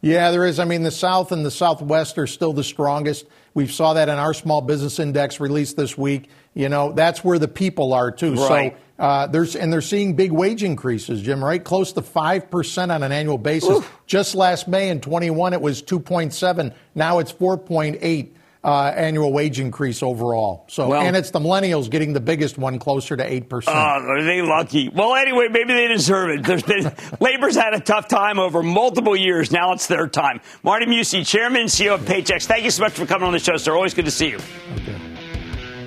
Yeah, 0.00 0.30
there 0.30 0.46
is. 0.46 0.60
I 0.60 0.64
mean, 0.64 0.82
the 0.82 0.92
South 0.92 1.32
and 1.32 1.44
the 1.44 1.50
Southwest 1.50 2.18
are 2.18 2.26
still 2.26 2.52
the 2.52 2.62
strongest. 2.62 3.26
We 3.58 3.66
saw 3.66 3.94
that 3.94 4.08
in 4.08 4.14
our 4.14 4.34
small 4.34 4.60
business 4.60 5.00
index 5.00 5.40
released 5.40 5.76
this 5.76 5.98
week. 5.98 6.30
You 6.54 6.68
know, 6.68 6.92
that's 6.92 7.24
where 7.24 7.40
the 7.40 7.48
people 7.48 7.92
are 7.92 8.12
too. 8.12 8.36
Right. 8.36 8.76
So 8.96 9.04
uh, 9.04 9.26
there's 9.26 9.56
and 9.56 9.72
they're 9.72 9.80
seeing 9.80 10.14
big 10.14 10.30
wage 10.30 10.62
increases, 10.62 11.20
Jim. 11.22 11.44
Right, 11.44 11.64
close 11.64 11.90
to 11.94 12.02
five 12.02 12.52
percent 12.52 12.92
on 12.92 13.02
an 13.02 13.10
annual 13.10 13.36
basis. 13.36 13.78
Oof. 13.78 13.98
Just 14.06 14.36
last 14.36 14.68
May 14.68 14.90
in 14.90 15.00
21, 15.00 15.54
it 15.54 15.60
was 15.60 15.82
2.7. 15.82 16.72
Now 16.94 17.18
it's 17.18 17.32
4.8 17.32 18.28
uh, 18.64 18.92
annual 18.96 19.32
wage 19.32 19.60
increase 19.60 20.02
overall. 20.02 20.64
So, 20.68 20.88
Well- 20.88 21.02
and 21.02 21.16
it's 21.16 21.30
the 21.30 21.38
millennials 21.40 21.88
getting 21.90 22.12
the 22.12 22.20
biggest 22.20 22.58
one, 22.58 22.78
closer 22.78 23.16
to 23.16 23.24
eight 23.32 23.48
percent. 23.48 23.76
Oh, 23.76 23.80
are 23.80 24.22
they 24.22 24.42
lucky? 24.42 24.88
Well, 24.88 25.14
anyway, 25.14 25.48
maybe 25.50 25.74
they 25.74 25.86
deserve 25.88 26.30
it. 26.30 26.44
There's 26.44 26.62
been 26.62 26.92
labor's 27.20 27.54
had 27.56 27.74
a 27.74 27.80
tough 27.80 28.08
time 28.08 28.38
over 28.38 28.62
multiple 28.62 29.16
years. 29.16 29.50
Now 29.52 29.72
it's 29.72 29.86
their 29.86 30.08
time. 30.08 30.40
Marty 30.62 30.86
Mucci, 30.86 31.26
Chairman 31.26 31.62
and 31.62 31.70
CEO 31.70 31.94
of 31.94 32.00
Paychex. 32.02 32.46
Thank 32.46 32.64
you 32.64 32.70
so 32.70 32.82
much 32.82 32.92
for 32.92 33.06
coming 33.06 33.26
on 33.26 33.32
the 33.32 33.38
show, 33.38 33.56
sir. 33.56 33.74
Always 33.74 33.94
good 33.94 34.04
to 34.06 34.10
see 34.10 34.30
you. 34.30 34.38
okay. 34.76 34.96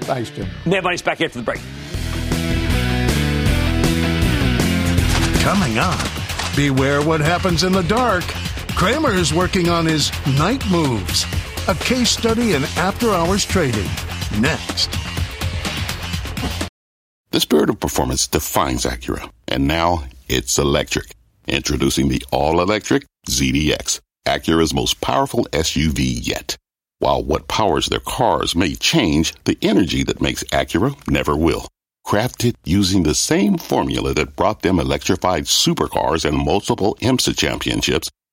Thanks, 0.02 0.30
Jim. 0.32 0.48
Mad 0.66 0.84
Money's 0.84 1.02
back 1.02 1.22
after 1.22 1.40
the 1.40 1.44
break. 1.46 1.60
Coming 5.42 5.78
up, 5.80 6.00
beware 6.56 7.02
what 7.02 7.20
happens 7.20 7.64
in 7.64 7.72
the 7.74 7.82
dark. 7.84 8.24
Cramer 8.76 9.12
is 9.12 9.34
working 9.34 9.70
on 9.70 9.86
his 9.86 10.12
night 10.38 10.64
moves, 10.70 11.26
a 11.68 11.76
case 11.76 12.10
study 12.10 12.54
in 12.54 12.64
after 12.78 13.12
hours 13.12 13.46
trading. 13.46 13.88
Next. 14.40 14.90
The 17.32 17.40
spirit 17.40 17.70
of 17.70 17.80
performance 17.80 18.28
defines 18.28 18.86
Acura, 18.86 19.32
and 19.48 19.68
now 19.68 20.04
it's 20.28 20.58
electric. 20.58 21.16
Introducing 21.48 22.10
the 22.10 22.24
all-electric 22.32 23.06
ZDX, 23.30 24.00
Acura's 24.28 24.74
most 24.74 25.02
powerful 25.02 25.46
SUV 25.52 26.20
yet. 26.22 26.58
While 27.00 27.24
what 27.24 27.48
powers 27.48 27.88
their 27.88 28.00
cars 28.00 28.56
may 28.56 28.76
change, 28.76 29.34
the 29.46 29.58
energy 29.62 30.04
that 30.04 30.22
makes 30.22 30.44
Acura 30.46 30.96
never 31.08 31.36
will. 31.36 31.68
Crafted 32.06 32.56
using 32.66 33.04
the 33.04 33.16
same 33.16 33.58
formula 33.58 34.14
that 34.16 34.36
brought 34.36 34.62
them 34.62 34.80
electrified 34.80 35.46
supercars 35.46 36.26
and 36.26 36.38
multiple 36.38 36.98
IMSA 37.02 37.38
championships, 37.38 38.10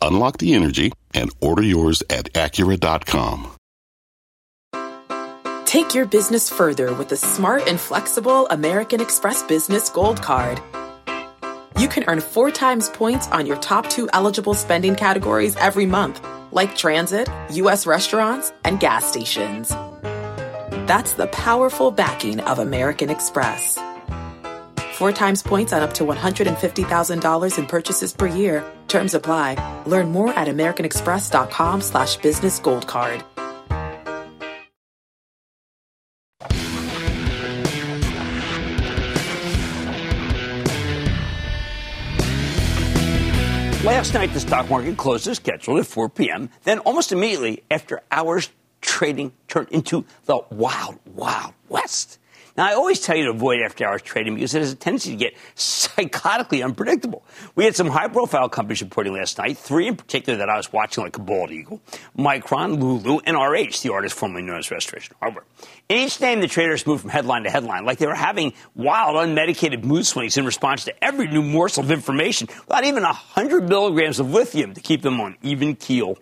Unlock 0.00 0.38
the 0.38 0.54
energy 0.54 0.92
and 1.14 1.30
order 1.40 1.62
yours 1.62 2.02
at 2.10 2.32
Acura.com. 2.32 3.52
Take 5.64 5.94
your 5.94 6.06
business 6.06 6.48
further 6.48 6.94
with 6.94 7.08
the 7.08 7.16
smart 7.16 7.66
and 7.68 7.78
flexible 7.78 8.46
American 8.48 9.00
Express 9.00 9.42
Business 9.42 9.90
Gold 9.90 10.22
Card. 10.22 10.60
You 11.78 11.88
can 11.88 12.04
earn 12.06 12.20
four 12.20 12.50
times 12.50 12.88
points 12.88 13.28
on 13.28 13.46
your 13.46 13.56
top 13.56 13.90
two 13.90 14.08
eligible 14.12 14.54
spending 14.54 14.94
categories 14.94 15.56
every 15.56 15.84
month, 15.84 16.24
like 16.52 16.76
transit, 16.76 17.28
U.S. 17.50 17.84
restaurants, 17.84 18.52
and 18.64 18.80
gas 18.80 19.04
stations. 19.04 19.68
That's 20.86 21.14
the 21.14 21.26
powerful 21.26 21.90
backing 21.90 22.40
of 22.40 22.58
American 22.58 23.10
Express. 23.10 23.76
Four 24.96 25.12
times 25.12 25.42
points 25.42 25.74
on 25.74 25.82
up 25.82 25.92
to 25.96 26.04
$150,000 26.04 27.58
in 27.58 27.66
purchases 27.66 28.14
per 28.14 28.26
year. 28.26 28.64
Terms 28.88 29.12
apply. 29.12 29.82
Learn 29.84 30.10
more 30.10 30.32
at 30.32 30.48
americanexpress.com 30.48 31.82
slash 31.82 32.16
business 32.16 32.58
gold 32.58 32.86
card. 32.86 33.22
Last 43.84 44.14
night, 44.14 44.32
the 44.32 44.40
stock 44.40 44.70
market 44.70 44.96
closed 44.96 45.28
as 45.28 45.36
scheduled 45.36 45.80
at 45.80 45.86
4 45.86 46.08
p.m. 46.08 46.48
Then, 46.64 46.78
almost 46.78 47.12
immediately 47.12 47.64
after 47.70 48.00
hours, 48.10 48.48
trading 48.80 49.32
turned 49.46 49.68
into 49.68 50.06
the 50.24 50.40
wild, 50.50 50.98
wild 51.04 51.52
west. 51.68 52.18
Now, 52.56 52.66
I 52.68 52.72
always 52.72 53.00
tell 53.00 53.16
you 53.16 53.24
to 53.24 53.30
avoid 53.30 53.60
after 53.60 53.86
hours 53.86 54.00
trading 54.00 54.34
because 54.34 54.54
it 54.54 54.60
has 54.60 54.72
a 54.72 54.76
tendency 54.76 55.10
to 55.10 55.16
get 55.16 55.34
psychotically 55.56 56.64
unpredictable. 56.64 57.24
We 57.54 57.64
had 57.64 57.76
some 57.76 57.88
high 57.88 58.08
profile 58.08 58.48
companies 58.48 58.80
reporting 58.80 59.12
last 59.12 59.36
night, 59.36 59.58
three 59.58 59.88
in 59.88 59.96
particular 59.96 60.38
that 60.38 60.48
I 60.48 60.56
was 60.56 60.72
watching 60.72 61.04
like 61.04 61.16
a 61.16 61.20
bald 61.20 61.50
eagle 61.50 61.82
Micron, 62.16 62.80
Lulu, 62.80 63.20
and 63.26 63.36
RH, 63.36 63.82
the 63.82 63.92
artist 63.92 64.16
formerly 64.16 64.42
known 64.42 64.58
as 64.58 64.70
Restoration 64.70 65.14
Hardware. 65.20 65.44
In 65.88 65.98
each 65.98 66.20
name, 66.20 66.40
the 66.40 66.48
traders 66.48 66.86
moved 66.86 67.02
from 67.02 67.10
headline 67.10 67.44
to 67.44 67.50
headline, 67.50 67.84
like 67.84 67.98
they 67.98 68.06
were 68.06 68.14
having 68.14 68.54
wild, 68.74 69.16
unmedicated 69.16 69.84
mood 69.84 70.06
swings 70.06 70.36
in 70.38 70.46
response 70.46 70.84
to 70.84 71.04
every 71.04 71.28
new 71.28 71.42
morsel 71.42 71.84
of 71.84 71.90
information 71.90 72.48
without 72.66 72.84
even 72.84 73.02
100 73.02 73.68
milligrams 73.68 74.18
of 74.18 74.30
lithium 74.30 74.72
to 74.74 74.80
keep 74.80 75.02
them 75.02 75.20
on 75.20 75.36
even 75.42 75.76
keel. 75.76 76.18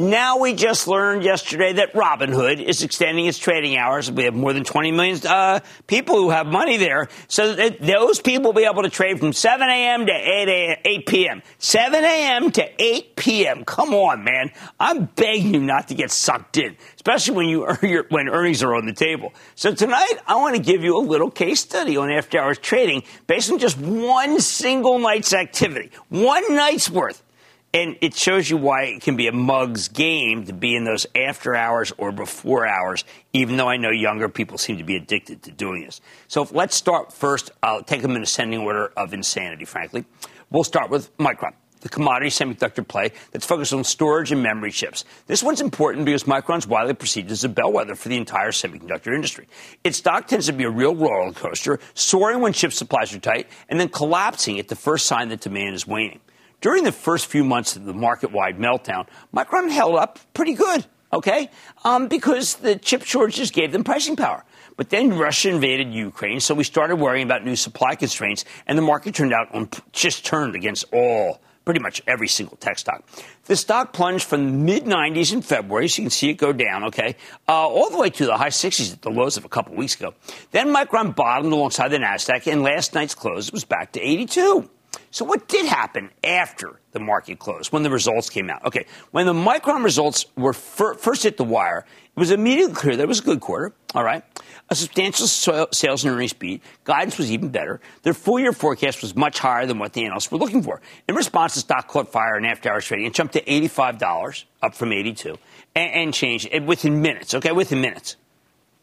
Now 0.00 0.38
we 0.38 0.54
just 0.54 0.88
learned 0.88 1.24
yesterday 1.24 1.74
that 1.74 1.92
Robinhood 1.92 2.58
is 2.58 2.82
extending 2.82 3.26
its 3.26 3.36
trading 3.36 3.76
hours. 3.76 4.10
We 4.10 4.24
have 4.24 4.32
more 4.32 4.54
than 4.54 4.64
20 4.64 4.92
million 4.92 5.20
uh, 5.26 5.60
people 5.86 6.16
who 6.16 6.30
have 6.30 6.46
money 6.46 6.78
there. 6.78 7.08
So 7.28 7.54
those 7.54 8.18
people 8.18 8.44
will 8.44 8.52
be 8.54 8.64
able 8.64 8.84
to 8.84 8.88
trade 8.88 9.20
from 9.20 9.34
7 9.34 9.68
a.m. 9.68 10.06
to 10.06 10.12
8, 10.12 10.48
a, 10.48 10.88
8 10.88 11.06
p.m. 11.06 11.42
7 11.58 12.02
a.m. 12.02 12.50
to 12.52 12.82
8 12.82 13.16
p.m. 13.16 13.64
Come 13.66 13.92
on, 13.92 14.24
man. 14.24 14.52
I'm 14.78 15.04
begging 15.04 15.52
you 15.52 15.60
not 15.60 15.88
to 15.88 15.94
get 15.94 16.10
sucked 16.10 16.56
in, 16.56 16.78
especially 16.96 17.36
when 17.36 17.48
you 17.50 17.68
your, 17.82 18.06
when 18.08 18.30
earnings 18.30 18.62
are 18.62 18.74
on 18.74 18.86
the 18.86 18.94
table. 18.94 19.34
So 19.54 19.74
tonight, 19.74 20.14
I 20.26 20.36
want 20.36 20.56
to 20.56 20.62
give 20.62 20.82
you 20.82 20.96
a 20.96 21.04
little 21.04 21.30
case 21.30 21.60
study 21.60 21.98
on 21.98 22.10
after 22.10 22.40
hours 22.40 22.56
trading 22.56 23.02
based 23.26 23.52
on 23.52 23.58
just 23.58 23.76
one 23.76 24.40
single 24.40 24.98
night's 24.98 25.34
activity, 25.34 25.90
one 26.08 26.54
night's 26.54 26.88
worth. 26.88 27.22
And 27.72 27.96
it 28.00 28.14
shows 28.14 28.50
you 28.50 28.56
why 28.56 28.82
it 28.84 29.02
can 29.02 29.16
be 29.16 29.28
a 29.28 29.32
mug's 29.32 29.88
game 29.88 30.46
to 30.46 30.52
be 30.52 30.74
in 30.74 30.84
those 30.84 31.06
after 31.14 31.54
hours 31.54 31.92
or 31.98 32.10
before 32.10 32.66
hours, 32.66 33.04
even 33.32 33.56
though 33.56 33.68
I 33.68 33.76
know 33.76 33.90
younger 33.90 34.28
people 34.28 34.58
seem 34.58 34.78
to 34.78 34.84
be 34.84 34.96
addicted 34.96 35.44
to 35.44 35.52
doing 35.52 35.84
this. 35.84 36.00
So 36.26 36.48
let's 36.50 36.74
start 36.74 37.12
first. 37.12 37.52
I'll 37.62 37.84
take 37.84 38.02
them 38.02 38.16
in 38.16 38.22
ascending 38.22 38.60
order 38.60 38.92
of 38.96 39.14
insanity, 39.14 39.66
frankly. 39.66 40.04
We'll 40.50 40.64
start 40.64 40.90
with 40.90 41.16
Micron 41.18 41.52
the 41.80 41.88
commodity 41.88 42.30
semiconductor 42.30 42.86
play 42.86 43.12
that's 43.30 43.46
focused 43.46 43.72
on 43.72 43.84
storage 43.84 44.32
and 44.32 44.42
memory 44.42 44.70
chips. 44.70 45.04
This 45.26 45.42
one's 45.42 45.60
important 45.60 46.04
because 46.04 46.24
Micron's 46.24 46.66
widely 46.66 46.94
perceived 46.94 47.30
as 47.30 47.44
a 47.44 47.48
bellwether 47.48 47.94
for 47.94 48.08
the 48.08 48.16
entire 48.16 48.50
semiconductor 48.50 49.14
industry. 49.14 49.48
Its 49.82 49.98
stock 49.98 50.26
tends 50.26 50.46
to 50.46 50.52
be 50.52 50.64
a 50.64 50.70
real 50.70 50.94
roller 50.94 51.32
coaster, 51.32 51.80
soaring 51.94 52.40
when 52.40 52.52
chip 52.52 52.72
supplies 52.72 53.14
are 53.14 53.18
tight 53.18 53.48
and 53.68 53.80
then 53.80 53.88
collapsing 53.88 54.58
at 54.58 54.68
the 54.68 54.76
first 54.76 55.06
sign 55.06 55.28
that 55.28 55.40
demand 55.40 55.74
is 55.74 55.86
waning. 55.86 56.20
During 56.60 56.84
the 56.84 56.92
first 56.92 57.26
few 57.26 57.42
months 57.42 57.76
of 57.76 57.84
the 57.84 57.94
market 57.94 58.32
wide 58.32 58.58
meltdown, 58.58 59.06
Micron 59.34 59.70
held 59.70 59.96
up 59.96 60.18
pretty 60.34 60.52
good, 60.52 60.84
okay? 61.10 61.50
Um, 61.84 62.08
because 62.08 62.56
the 62.56 62.76
chip 62.76 63.02
shortages 63.02 63.50
gave 63.50 63.72
them 63.72 63.82
pricing 63.82 64.14
power. 64.14 64.44
But 64.76 64.90
then 64.90 65.16
Russia 65.16 65.48
invaded 65.48 65.92
Ukraine, 65.92 66.40
so 66.40 66.54
we 66.54 66.64
started 66.64 66.96
worrying 66.96 67.24
about 67.24 67.44
new 67.44 67.56
supply 67.56 67.94
constraints, 67.94 68.44
and 68.66 68.76
the 68.76 68.82
market 68.82 69.14
turned 69.14 69.32
out 69.32 69.54
on, 69.54 69.70
just 69.92 70.26
turned 70.26 70.54
against 70.54 70.84
all 70.92 71.40
pretty 71.64 71.80
much 71.80 72.02
every 72.06 72.28
single 72.28 72.56
tech 72.56 72.78
stock. 72.78 73.04
The 73.44 73.56
stock 73.56 73.92
plunged 73.92 74.24
from 74.24 74.44
the 74.44 74.52
mid 74.52 74.84
90s 74.84 75.32
in 75.32 75.40
February, 75.40 75.88
so 75.88 76.02
you 76.02 76.06
can 76.06 76.10
see 76.10 76.30
it 76.30 76.34
go 76.34 76.52
down, 76.52 76.84
okay, 76.84 77.16
uh, 77.48 77.52
all 77.52 77.90
the 77.90 77.98
way 77.98 78.10
to 78.10 78.26
the 78.26 78.36
high 78.36 78.48
60s 78.48 78.92
at 78.92 79.02
the 79.02 79.10
lows 79.10 79.36
of 79.36 79.44
a 79.44 79.48
couple 79.48 79.74
weeks 79.76 79.94
ago. 79.94 80.14
Then 80.50 80.74
Micron 80.74 81.14
bottomed 81.14 81.52
alongside 81.52 81.88
the 81.88 81.98
NASDAQ, 81.98 82.50
and 82.50 82.62
last 82.62 82.94
night's 82.94 83.14
close 83.14 83.50
was 83.50 83.64
back 83.64 83.92
to 83.92 84.00
82. 84.00 84.68
So 85.10 85.24
what 85.24 85.48
did 85.48 85.66
happen 85.66 86.10
after 86.24 86.80
the 86.92 87.00
market 87.00 87.38
closed 87.38 87.72
when 87.72 87.82
the 87.82 87.90
results 87.90 88.30
came 88.30 88.50
out? 88.50 88.64
Okay, 88.64 88.86
when 89.10 89.26
the 89.26 89.32
Micron 89.32 89.84
results 89.84 90.26
were 90.36 90.52
fir- 90.52 90.94
first 90.94 91.22
hit 91.22 91.36
the 91.36 91.44
wire, 91.44 91.84
it 92.16 92.18
was 92.18 92.30
immediately 92.30 92.74
clear 92.74 92.96
that 92.96 93.02
it 93.02 93.08
was 93.08 93.20
a 93.20 93.24
good 93.24 93.40
quarter. 93.40 93.72
All 93.94 94.04
right, 94.04 94.22
a 94.68 94.74
substantial 94.74 95.26
sales 95.26 96.04
and 96.04 96.14
earnings 96.14 96.32
beat. 96.32 96.62
Guidance 96.84 97.18
was 97.18 97.30
even 97.32 97.48
better. 97.48 97.80
Their 98.02 98.14
full-year 98.14 98.52
forecast 98.52 99.02
was 99.02 99.16
much 99.16 99.38
higher 99.38 99.66
than 99.66 99.78
what 99.78 99.92
the 99.92 100.04
analysts 100.04 100.30
were 100.30 100.38
looking 100.38 100.62
for. 100.62 100.80
In 101.08 101.14
response, 101.14 101.54
the 101.54 101.60
stock 101.60 101.88
caught 101.88 102.10
fire 102.10 102.36
in 102.36 102.44
after-hours 102.44 102.84
trading 102.84 103.06
and 103.06 103.14
jumped 103.14 103.32
to 103.34 103.52
eighty-five 103.52 103.98
dollars, 103.98 104.44
up 104.62 104.74
from 104.74 104.92
eighty-two, 104.92 105.38
and, 105.74 105.92
and 105.92 106.14
changed 106.14 106.48
within 106.66 107.02
minutes. 107.02 107.34
Okay, 107.34 107.52
within 107.52 107.80
minutes. 107.80 108.16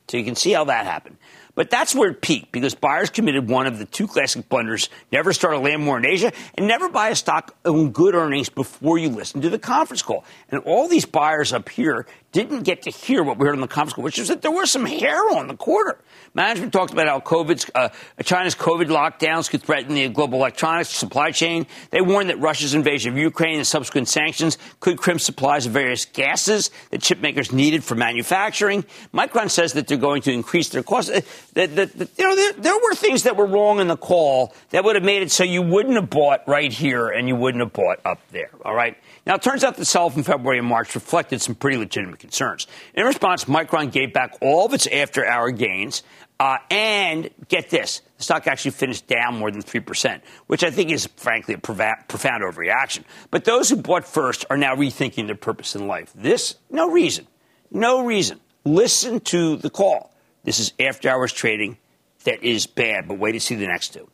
So 0.09 0.17
you 0.17 0.23
can 0.23 0.35
see 0.35 0.51
how 0.51 0.63
that 0.65 0.85
happened. 0.85 1.17
But 1.57 1.71
that's 1.71 1.95
where 1.95 2.11
it 2.11 2.21
peaked 2.21 2.51
because 2.51 2.75
buyers 2.75 3.09
committed 3.09 3.49
one 3.49 3.65
of 3.65 3.79
the 3.79 3.85
two 3.85 4.05
classic 4.05 4.47
blunders 4.47 4.89
never 5.11 5.33
start 5.33 5.55
a 5.55 5.57
land 5.57 5.87
war 5.87 5.97
in 5.97 6.05
Asia 6.05 6.31
and 6.53 6.67
never 6.67 6.87
buy 6.87 7.09
a 7.09 7.15
stock 7.15 7.55
on 7.65 7.89
good 7.89 8.13
earnings 8.13 8.47
before 8.47 8.99
you 8.99 9.09
listen 9.09 9.41
to 9.41 9.49
the 9.49 9.57
conference 9.57 10.03
call. 10.03 10.23
And 10.49 10.61
all 10.65 10.87
these 10.87 11.05
buyers 11.05 11.53
up 11.53 11.67
here 11.69 12.05
didn't 12.31 12.63
get 12.63 12.83
to 12.83 12.91
hear 12.91 13.23
what 13.23 13.37
we 13.37 13.45
heard 13.45 13.55
on 13.55 13.61
the 13.61 13.67
conference 13.67 13.93
call, 13.93 14.03
which 14.03 14.19
is 14.19 14.27
that 14.27 14.41
there 14.41 14.51
was 14.51 14.69
some 14.69 14.85
hair 14.85 15.29
on 15.29 15.47
the 15.47 15.55
quarter. 15.55 15.97
Management 16.33 16.73
talked 16.73 16.91
about 16.91 17.07
how 17.07 17.19
COVID's, 17.19 17.69
uh, 17.73 17.89
China's 18.23 18.53
COVID 18.53 18.87
lockdowns 18.87 19.49
could 19.49 19.63
threaten 19.63 19.95
the 19.95 20.09
global 20.09 20.37
electronics 20.39 20.89
supply 20.89 21.31
chain. 21.31 21.65
They 21.89 22.01
warned 22.01 22.29
that 22.29 22.39
Russia's 22.39 22.73
invasion 22.73 23.13
of 23.13 23.17
Ukraine 23.17 23.57
and 23.57 23.65
subsequent 23.65 24.07
sanctions 24.07 24.57
could 24.79 24.97
crimp 24.97 25.21
supplies 25.21 25.65
of 25.65 25.71
various 25.71 26.05
gases 26.05 26.69
that 26.91 27.01
chip 27.01 27.19
makers 27.21 27.51
needed 27.51 27.83
for 27.83 27.95
manufacturing. 27.95 28.83
Micron 29.13 29.49
says 29.49 29.73
that 29.73 29.87
they're 29.87 29.97
going 29.97 30.21
to 30.23 30.31
increase 30.31 30.69
their 30.69 30.83
costs. 30.83 31.09
Uh, 31.09 31.21
that, 31.53 31.75
that, 31.75 31.97
that, 31.97 32.09
you 32.17 32.27
know, 32.27 32.35
there, 32.35 32.53
there 32.53 32.75
were 32.75 32.93
things 32.93 33.23
that 33.23 33.35
were 33.37 33.47
wrong 33.47 33.79
in 33.79 33.87
the 33.87 33.97
call 33.97 34.53
that 34.71 34.83
would 34.83 34.95
have 34.95 35.05
made 35.05 35.23
it 35.23 35.31
so 35.31 35.43
you 35.43 35.61
wouldn't 35.61 35.95
have 35.95 36.09
bought 36.09 36.47
right 36.47 36.71
here 36.71 37.07
and 37.07 37.27
you 37.27 37.35
wouldn't 37.35 37.63
have 37.63 37.73
bought 37.73 37.99
up 38.05 38.19
there. 38.31 38.51
All 38.65 38.75
right. 38.75 38.97
Now, 39.25 39.35
it 39.35 39.41
turns 39.41 39.63
out 39.63 39.75
the 39.75 39.85
sell 39.85 40.11
in 40.15 40.23
February 40.23 40.59
and 40.59 40.67
March 40.67 40.93
reflected 40.93 41.41
some 41.41 41.55
pretty 41.55 41.77
legitimate 41.77 42.16
concerns. 42.17 42.67
In 42.93 43.05
response, 43.05 43.45
Micron 43.45 43.91
gave 43.91 44.13
back 44.13 44.37
all 44.41 44.65
of 44.65 44.73
its 44.73 44.87
after 44.87 45.25
hour 45.25 45.51
gains. 45.51 46.03
Uh, 46.39 46.57
and 46.69 47.31
get 47.47 47.71
this, 47.71 48.01
the 48.17 48.23
stock 48.23 48.45
actually 48.45 48.69
finished 48.69 49.07
down 49.07 49.39
more 49.39 49.49
than 49.49 49.63
3%, 49.63 50.21
which 50.45 50.63
I 50.63 50.69
think 50.69 50.91
is, 50.91 51.07
frankly, 51.17 51.55
a 51.55 51.57
profound 51.57 52.43
overreaction. 52.43 53.05
But 53.31 53.43
those 53.43 53.69
who 53.69 53.77
bought 53.77 54.05
first 54.05 54.45
are 54.51 54.57
now 54.57 54.75
rethinking 54.75 55.25
their 55.25 55.35
purpose 55.35 55.75
in 55.75 55.87
life. 55.87 56.11
This, 56.13 56.55
no 56.69 56.91
reason. 56.91 57.25
No 57.71 58.05
reason. 58.05 58.39
Listen 58.65 59.19
to 59.21 59.55
the 59.55 59.71
call. 59.71 60.13
This 60.43 60.59
is 60.59 60.73
after 60.79 61.09
hours 61.09 61.33
trading 61.33 61.77
that 62.25 62.43
is 62.43 62.67
bad, 62.67 63.07
but 63.07 63.17
wait 63.17 63.31
to 63.31 63.39
see 63.39 63.55
the 63.55 63.65
next 63.65 63.93
two. 63.93 64.07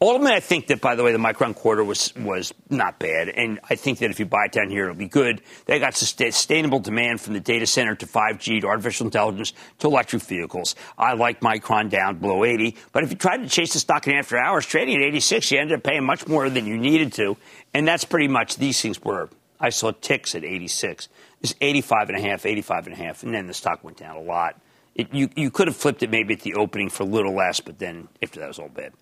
Ultimately, 0.00 0.36
I 0.36 0.40
think 0.40 0.68
that, 0.68 0.80
by 0.80 0.94
the 0.94 1.02
way, 1.02 1.10
the 1.10 1.18
Micron 1.18 1.56
quarter 1.56 1.82
was 1.82 2.14
was 2.14 2.54
not 2.70 3.00
bad, 3.00 3.28
and 3.28 3.58
I 3.68 3.74
think 3.74 3.98
that 3.98 4.10
if 4.10 4.20
you 4.20 4.26
buy 4.26 4.44
it 4.44 4.52
down 4.52 4.70
here, 4.70 4.84
it'll 4.84 4.94
be 4.94 5.08
good. 5.08 5.42
They 5.66 5.80
got 5.80 5.96
sustainable 5.96 6.78
demand 6.78 7.20
from 7.20 7.34
the 7.34 7.40
data 7.40 7.66
center 7.66 7.96
to 7.96 8.06
5G 8.06 8.60
to 8.60 8.68
artificial 8.68 9.06
intelligence 9.06 9.52
to 9.80 9.88
electric 9.88 10.22
vehicles. 10.22 10.76
I 10.96 11.14
like 11.14 11.40
Micron 11.40 11.90
down 11.90 12.18
below 12.18 12.44
80, 12.44 12.76
but 12.92 13.02
if 13.02 13.10
you 13.10 13.16
tried 13.16 13.38
to 13.38 13.48
chase 13.48 13.72
the 13.72 13.80
stock 13.80 14.06
in 14.06 14.14
after 14.14 14.38
hours 14.38 14.66
trading 14.66 14.94
at 14.96 15.02
86, 15.02 15.50
you 15.50 15.58
ended 15.58 15.78
up 15.78 15.82
paying 15.82 16.04
much 16.04 16.28
more 16.28 16.48
than 16.48 16.64
you 16.64 16.78
needed 16.78 17.12
to, 17.14 17.36
and 17.74 17.86
that's 17.88 18.04
pretty 18.04 18.28
much 18.28 18.56
these 18.56 18.80
things 18.80 19.02
were. 19.02 19.28
I 19.58 19.70
saw 19.70 19.90
ticks 19.90 20.36
at 20.36 20.44
86. 20.44 21.08
It's 21.42 21.56
85 21.60 22.10
and 22.10 22.18
a 22.18 22.20
half, 22.20 22.46
85 22.46 22.86
and 22.86 22.94
a 22.94 22.98
half, 22.98 23.24
and 23.24 23.34
then 23.34 23.48
the 23.48 23.54
stock 23.54 23.82
went 23.82 23.96
down 23.96 24.14
a 24.14 24.20
lot. 24.20 24.60
It, 24.94 25.12
you, 25.12 25.28
you 25.34 25.50
could 25.50 25.66
have 25.66 25.76
flipped 25.76 26.04
it 26.04 26.10
maybe 26.10 26.34
at 26.34 26.40
the 26.40 26.54
opening 26.54 26.88
for 26.88 27.02
a 27.02 27.06
little 27.06 27.34
less, 27.34 27.58
but 27.58 27.80
then 27.80 28.08
after 28.22 28.38
that 28.40 28.48
was 28.48 28.60
all 28.60 28.68
bad. 28.68 28.92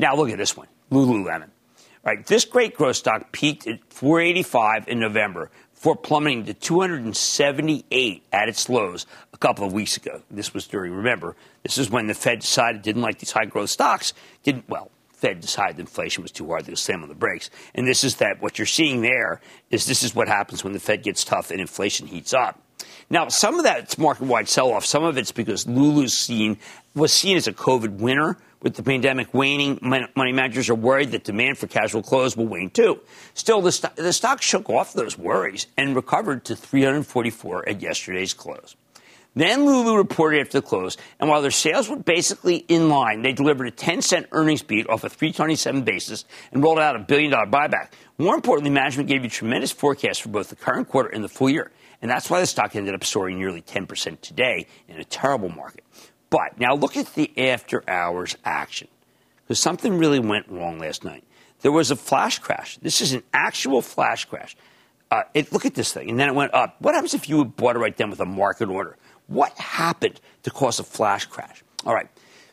Now 0.00 0.16
look 0.16 0.30
at 0.30 0.38
this 0.38 0.56
one, 0.56 0.66
Lululemon. 0.90 1.50
Right, 2.02 2.26
this 2.26 2.46
great 2.46 2.74
growth 2.74 2.96
stock 2.96 3.30
peaked 3.32 3.66
at 3.66 3.80
485 3.90 4.88
in 4.88 4.98
November 4.98 5.50
before 5.74 5.94
plummeting 5.94 6.46
to 6.46 6.54
278 6.54 8.22
at 8.32 8.48
its 8.48 8.70
lows 8.70 9.04
a 9.34 9.36
couple 9.36 9.66
of 9.66 9.74
weeks 9.74 9.98
ago. 9.98 10.22
This 10.30 10.54
was 10.54 10.66
during, 10.66 10.94
remember, 10.94 11.36
this 11.62 11.76
is 11.76 11.90
when 11.90 12.06
the 12.06 12.14
Fed 12.14 12.40
decided 12.40 12.80
didn't 12.80 13.02
like 13.02 13.18
these 13.18 13.32
high 13.32 13.44
growth 13.44 13.68
stocks. 13.68 14.14
Didn't 14.42 14.66
well, 14.70 14.90
Fed 15.12 15.42
decided 15.42 15.78
inflation 15.78 16.22
was 16.22 16.32
too 16.32 16.46
hard 16.46 16.64
to 16.64 16.74
slam 16.76 17.02
on 17.02 17.10
the 17.10 17.14
brakes. 17.14 17.50
And 17.74 17.86
this 17.86 18.02
is 18.02 18.16
that 18.16 18.40
what 18.40 18.58
you're 18.58 18.64
seeing 18.64 19.02
there 19.02 19.42
is 19.70 19.84
this 19.84 20.02
is 20.02 20.14
what 20.14 20.28
happens 20.28 20.64
when 20.64 20.72
the 20.72 20.80
Fed 20.80 21.02
gets 21.02 21.24
tough 21.24 21.50
and 21.50 21.60
inflation 21.60 22.06
heats 22.06 22.32
up. 22.32 22.58
Now, 23.10 23.28
some 23.28 23.58
of 23.58 23.64
that's 23.64 23.98
market 23.98 24.24
wide 24.24 24.48
sell 24.48 24.72
off. 24.72 24.86
Some 24.86 25.04
of 25.04 25.18
it's 25.18 25.32
because 25.32 25.66
Lulu's 25.66 26.16
seen 26.16 26.56
was 26.94 27.12
seen 27.12 27.36
as 27.36 27.46
a 27.46 27.52
COVID 27.52 27.98
winner 27.98 28.38
with 28.62 28.74
the 28.74 28.82
pandemic 28.82 29.32
waning, 29.32 29.78
money 29.82 30.32
managers 30.32 30.68
are 30.68 30.74
worried 30.74 31.12
that 31.12 31.24
demand 31.24 31.58
for 31.58 31.66
casual 31.66 32.02
clothes 32.02 32.36
will 32.36 32.46
wane 32.46 32.70
too. 32.70 33.00
Still, 33.34 33.62
the, 33.62 33.72
st- 33.72 33.96
the 33.96 34.12
stock 34.12 34.42
shook 34.42 34.68
off 34.68 34.92
those 34.92 35.16
worries 35.16 35.66
and 35.76 35.96
recovered 35.96 36.44
to 36.46 36.56
344 36.56 37.68
at 37.68 37.80
yesterday's 37.80 38.34
close. 38.34 38.76
Then 39.36 39.64
Lulu 39.64 39.96
reported 39.96 40.40
after 40.40 40.60
the 40.60 40.66
close, 40.66 40.96
and 41.20 41.30
while 41.30 41.40
their 41.40 41.52
sales 41.52 41.88
were 41.88 41.96
basically 41.96 42.56
in 42.56 42.88
line, 42.88 43.22
they 43.22 43.32
delivered 43.32 43.68
a 43.68 43.70
10 43.70 44.02
cent 44.02 44.26
earnings 44.32 44.62
beat 44.62 44.88
off 44.88 45.04
a 45.04 45.08
327 45.08 45.82
basis 45.82 46.24
and 46.50 46.62
rolled 46.62 46.80
out 46.80 46.96
a 46.96 46.98
billion 46.98 47.30
dollar 47.30 47.46
buyback. 47.46 47.90
More 48.18 48.34
importantly, 48.34 48.70
management 48.70 49.08
gave 49.08 49.22
you 49.22 49.30
tremendous 49.30 49.70
forecasts 49.70 50.18
for 50.18 50.30
both 50.30 50.48
the 50.48 50.56
current 50.56 50.88
quarter 50.88 51.10
and 51.10 51.22
the 51.22 51.28
full 51.28 51.48
year. 51.48 51.70
And 52.02 52.10
that's 52.10 52.28
why 52.28 52.40
the 52.40 52.46
stock 52.46 52.74
ended 52.74 52.94
up 52.94 53.04
soaring 53.04 53.38
nearly 53.38 53.62
10% 53.62 54.20
today 54.20 54.66
in 54.88 54.98
a 54.98 55.04
terrible 55.04 55.50
market. 55.50 55.84
But 56.30 56.58
now 56.58 56.74
look 56.74 56.96
at 56.96 57.14
the 57.14 57.30
after 57.36 57.82
hours 57.88 58.36
action. 58.44 58.88
Because 59.42 59.58
something 59.58 59.98
really 59.98 60.20
went 60.20 60.48
wrong 60.48 60.78
last 60.78 61.04
night. 61.04 61.24
There 61.62 61.72
was 61.72 61.90
a 61.90 61.96
flash 61.96 62.38
crash. 62.38 62.78
This 62.78 63.00
is 63.00 63.12
an 63.12 63.22
actual 63.34 63.82
flash 63.82 64.24
crash. 64.24 64.56
Uh, 65.10 65.24
it, 65.34 65.52
look 65.52 65.66
at 65.66 65.74
this 65.74 65.92
thing. 65.92 66.08
And 66.08 66.18
then 66.18 66.28
it 66.28 66.34
went 66.34 66.54
up. 66.54 66.76
What 66.78 66.94
happens 66.94 67.14
if 67.14 67.28
you 67.28 67.44
bought 67.44 67.74
it 67.74 67.80
right 67.80 67.96
then 67.96 68.10
with 68.10 68.20
a 68.20 68.26
market 68.26 68.68
order? 68.68 68.96
What 69.26 69.58
happened 69.58 70.20
to 70.44 70.50
cause 70.50 70.78
a 70.78 70.84
flash 70.84 71.26
crash? 71.26 71.62
All 71.84 71.94
right. 71.94 72.08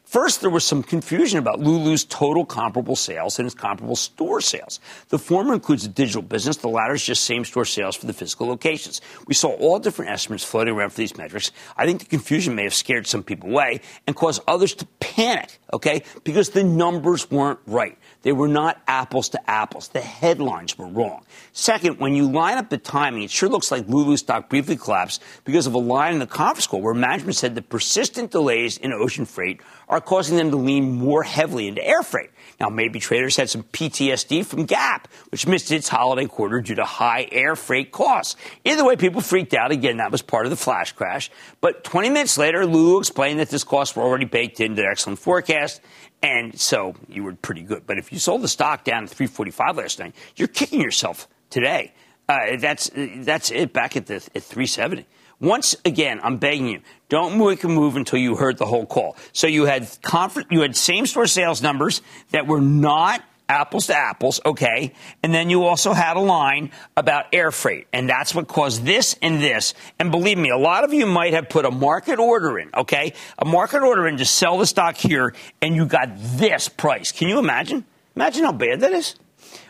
First, 0.07 0.39
there 0.39 0.49
was 0.49 0.63
some 0.63 0.83
confusion 0.83 1.37
about 1.37 1.59
Lulu's 1.59 2.05
total 2.05 2.45
comparable 2.45 2.95
sales 2.95 3.39
and 3.39 3.45
its 3.45 3.53
comparable 3.53 3.97
store 3.97 4.39
sales. 4.39 4.79
The 5.09 5.19
former 5.19 5.53
includes 5.53 5.83
the 5.83 5.89
digital 5.89 6.21
business, 6.21 6.55
the 6.55 6.69
latter 6.69 6.93
is 6.93 7.03
just 7.03 7.25
same 7.25 7.43
store 7.43 7.65
sales 7.65 7.97
for 7.97 8.05
the 8.05 8.13
physical 8.13 8.47
locations. 8.47 9.01
We 9.27 9.33
saw 9.33 9.49
all 9.49 9.79
different 9.79 10.11
estimates 10.11 10.45
floating 10.45 10.75
around 10.75 10.91
for 10.91 10.97
these 10.97 11.17
metrics. 11.17 11.51
I 11.75 11.85
think 11.85 11.99
the 11.99 12.05
confusion 12.05 12.55
may 12.55 12.63
have 12.63 12.73
scared 12.73 13.05
some 13.05 13.21
people 13.21 13.49
away 13.49 13.81
and 14.07 14.15
caused 14.15 14.41
others 14.47 14.73
to 14.75 14.85
panic, 15.01 15.59
okay, 15.73 16.03
because 16.23 16.51
the 16.51 16.63
numbers 16.63 17.29
weren't 17.29 17.59
right. 17.67 17.97
They 18.23 18.31
were 18.31 18.47
not 18.47 18.81
apples 18.87 19.29
to 19.29 19.49
apples. 19.49 19.89
The 19.89 20.01
headlines 20.01 20.77
were 20.77 20.87
wrong. 20.87 21.23
Second, 21.53 21.99
when 21.99 22.15
you 22.15 22.29
line 22.29 22.57
up 22.57 22.69
the 22.69 22.77
timing, 22.77 23.23
it 23.23 23.31
sure 23.31 23.49
looks 23.49 23.71
like 23.71 23.87
Lulu 23.87 24.17
stock 24.17 24.49
briefly 24.49 24.75
collapsed 24.75 25.21
because 25.45 25.67
of 25.67 25.73
a 25.73 25.79
line 25.79 26.13
in 26.13 26.19
the 26.19 26.27
conference 26.27 26.67
call 26.67 26.81
where 26.81 26.93
management 26.93 27.35
said 27.35 27.55
the 27.55 27.61
persistent 27.61 28.31
delays 28.31 28.77
in 28.77 28.91
ocean 28.91 29.25
freight 29.25 29.61
are 29.87 30.01
causing 30.01 30.37
them 30.37 30.51
to 30.51 30.57
lean 30.57 30.97
more 30.97 31.23
heavily 31.23 31.67
into 31.67 31.85
air 31.85 32.03
freight. 32.03 32.31
Now, 32.59 32.69
maybe 32.69 32.99
traders 32.99 33.35
had 33.35 33.49
some 33.49 33.63
PTSD 33.63 34.45
from 34.45 34.65
Gap, 34.65 35.07
which 35.29 35.47
missed 35.47 35.71
its 35.71 35.87
holiday 35.87 36.25
quarter 36.25 36.61
due 36.61 36.75
to 36.75 36.85
high 36.85 37.27
air 37.31 37.55
freight 37.55 37.91
costs. 37.91 38.35
Either 38.65 38.85
way, 38.85 38.95
people 38.95 39.21
freaked 39.21 39.53
out. 39.53 39.71
Again, 39.71 39.97
that 39.97 40.11
was 40.11 40.21
part 40.21 40.45
of 40.45 40.49
the 40.49 40.55
flash 40.55 40.91
crash. 40.91 41.29
But 41.61 41.83
20 41.83 42.09
minutes 42.09 42.37
later, 42.37 42.65
Lulu 42.65 42.99
explained 42.99 43.39
that 43.39 43.49
this 43.49 43.63
costs 43.63 43.95
were 43.95 44.03
already 44.03 44.25
baked 44.25 44.59
into 44.59 44.81
their 44.81 44.91
excellent 44.91 45.19
forecast 45.19 45.81
and 46.21 46.59
so 46.59 46.95
you 47.07 47.23
were 47.23 47.33
pretty 47.33 47.61
good. 47.61 47.85
But 47.85 47.97
if 47.97 48.11
you 48.11 48.19
sold 48.19 48.41
the 48.41 48.47
stock 48.47 48.83
down 48.83 49.03
to 49.03 49.07
345 49.07 49.77
last 49.77 49.99
night, 49.99 50.15
you're 50.35 50.47
kicking 50.47 50.81
yourself 50.81 51.27
today. 51.49 51.93
Uh, 52.27 52.57
that's 52.57 52.91
that's 52.93 53.51
it 53.51 53.71
back 53.71 53.95
at 53.95 54.07
the 54.07 54.15
at 54.15 54.43
370. 54.43 55.05
Once 55.39 55.75
again, 55.85 56.19
I'm 56.23 56.37
begging 56.37 56.67
you, 56.67 56.81
don't 57.09 57.37
make 57.37 57.63
a 57.63 57.67
move 57.67 57.95
until 57.95 58.19
you 58.19 58.35
heard 58.35 58.57
the 58.57 58.65
whole 58.65 58.85
call. 58.85 59.15
So 59.33 59.45
you 59.45 59.65
had 59.65 59.87
conf- 60.01 60.45
you 60.49 60.61
had 60.61 60.75
same 60.75 61.05
store 61.05 61.27
sales 61.27 61.61
numbers 61.61 62.01
that 62.31 62.47
were 62.47 62.61
not 62.61 63.23
apples 63.49 63.87
to 63.87 63.95
apples, 63.95 64.41
okay? 64.45 64.93
And 65.23 65.33
then 65.33 65.49
you 65.49 65.63
also 65.63 65.93
had 65.93 66.17
a 66.17 66.21
line 66.21 66.71
about 66.97 67.25
air 67.31 67.51
freight, 67.51 67.87
and 67.93 68.09
that's 68.09 68.35
what 68.35 68.47
caused 68.47 68.83
this 68.83 69.15
and 69.21 69.41
this. 69.41 69.73
And 69.99 70.11
believe 70.11 70.37
me, 70.37 70.49
a 70.49 70.57
lot 70.57 70.83
of 70.83 70.93
you 70.93 71.05
might 71.05 71.33
have 71.33 71.49
put 71.49 71.65
a 71.65 71.71
market 71.71 72.19
order 72.19 72.59
in, 72.59 72.69
okay? 72.75 73.13
A 73.39 73.45
market 73.45 73.83
order 73.83 74.07
in 74.07 74.17
to 74.17 74.25
sell 74.25 74.57
the 74.57 74.65
stock 74.65 74.97
here, 74.97 75.33
and 75.61 75.75
you 75.75 75.85
got 75.85 76.09
this 76.17 76.67
price. 76.67 77.11
Can 77.11 77.29
you 77.29 77.39
imagine? 77.39 77.85
Imagine 78.15 78.43
how 78.43 78.51
bad 78.51 78.81
that 78.81 78.91
is. 78.91 79.15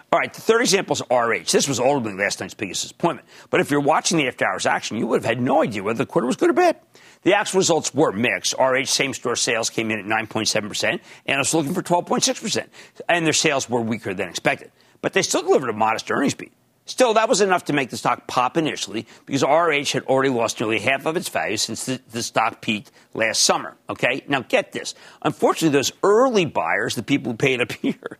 All 0.09 0.19
right, 0.19 0.33
the 0.33 0.39
third 0.39 0.61
example 0.61 0.93
is 0.93 1.01
RH. 1.11 1.51
This 1.51 1.67
was 1.67 1.81
ultimately 1.81 2.23
last 2.23 2.39
night's 2.39 2.53
biggest 2.53 2.83
disappointment. 2.83 3.27
But 3.49 3.59
if 3.59 3.69
you're 3.69 3.81
watching 3.81 4.17
the 4.17 4.27
after 4.27 4.47
hours 4.47 4.65
action, 4.65 4.95
you 4.97 5.05
would 5.07 5.21
have 5.21 5.25
had 5.25 5.41
no 5.41 5.61
idea 5.61 5.83
whether 5.83 5.97
the 5.97 6.05
quarter 6.05 6.25
was 6.25 6.37
good 6.37 6.49
or 6.49 6.53
bad. 6.53 6.77
The 7.23 7.33
actual 7.33 7.57
results 7.57 7.93
were 7.93 8.13
mixed. 8.13 8.55
RH 8.57 8.85
same 8.85 9.13
store 9.13 9.35
sales 9.35 9.69
came 9.69 9.91
in 9.91 9.99
at 9.99 10.05
9.7%, 10.05 11.01
and 11.25 11.37
was 11.37 11.53
looking 11.53 11.73
for 11.73 11.81
12.6%. 11.83 12.67
And 13.09 13.25
their 13.25 13.33
sales 13.33 13.69
were 13.69 13.81
weaker 13.81 14.13
than 14.13 14.29
expected. 14.29 14.71
But 15.01 15.11
they 15.11 15.21
still 15.21 15.41
delivered 15.41 15.69
a 15.69 15.73
modest 15.73 16.09
earnings 16.09 16.35
beat. 16.35 16.53
Still, 16.85 17.15
that 17.15 17.27
was 17.27 17.41
enough 17.41 17.65
to 17.65 17.73
make 17.73 17.89
the 17.89 17.97
stock 17.97 18.27
pop 18.27 18.55
initially 18.55 19.07
because 19.25 19.43
RH 19.43 19.91
had 19.91 20.03
already 20.05 20.29
lost 20.29 20.57
nearly 20.61 20.79
half 20.79 21.05
of 21.05 21.17
its 21.17 21.27
value 21.27 21.57
since 21.57 21.83
the, 21.85 21.99
the, 22.11 22.23
stock 22.23 22.61
peaked 22.61 22.91
last 23.13 23.41
summer. 23.41 23.75
Okay? 23.89 24.23
Now 24.29 24.39
get 24.39 24.71
this. 24.71 24.95
Unfortunately, 25.21 25.77
those 25.77 25.91
early 26.01 26.45
buyers, 26.45 26.95
the 26.95 27.03
people 27.03 27.33
who 27.33 27.37
paid 27.37 27.59
up 27.59 27.71
here, 27.81 28.17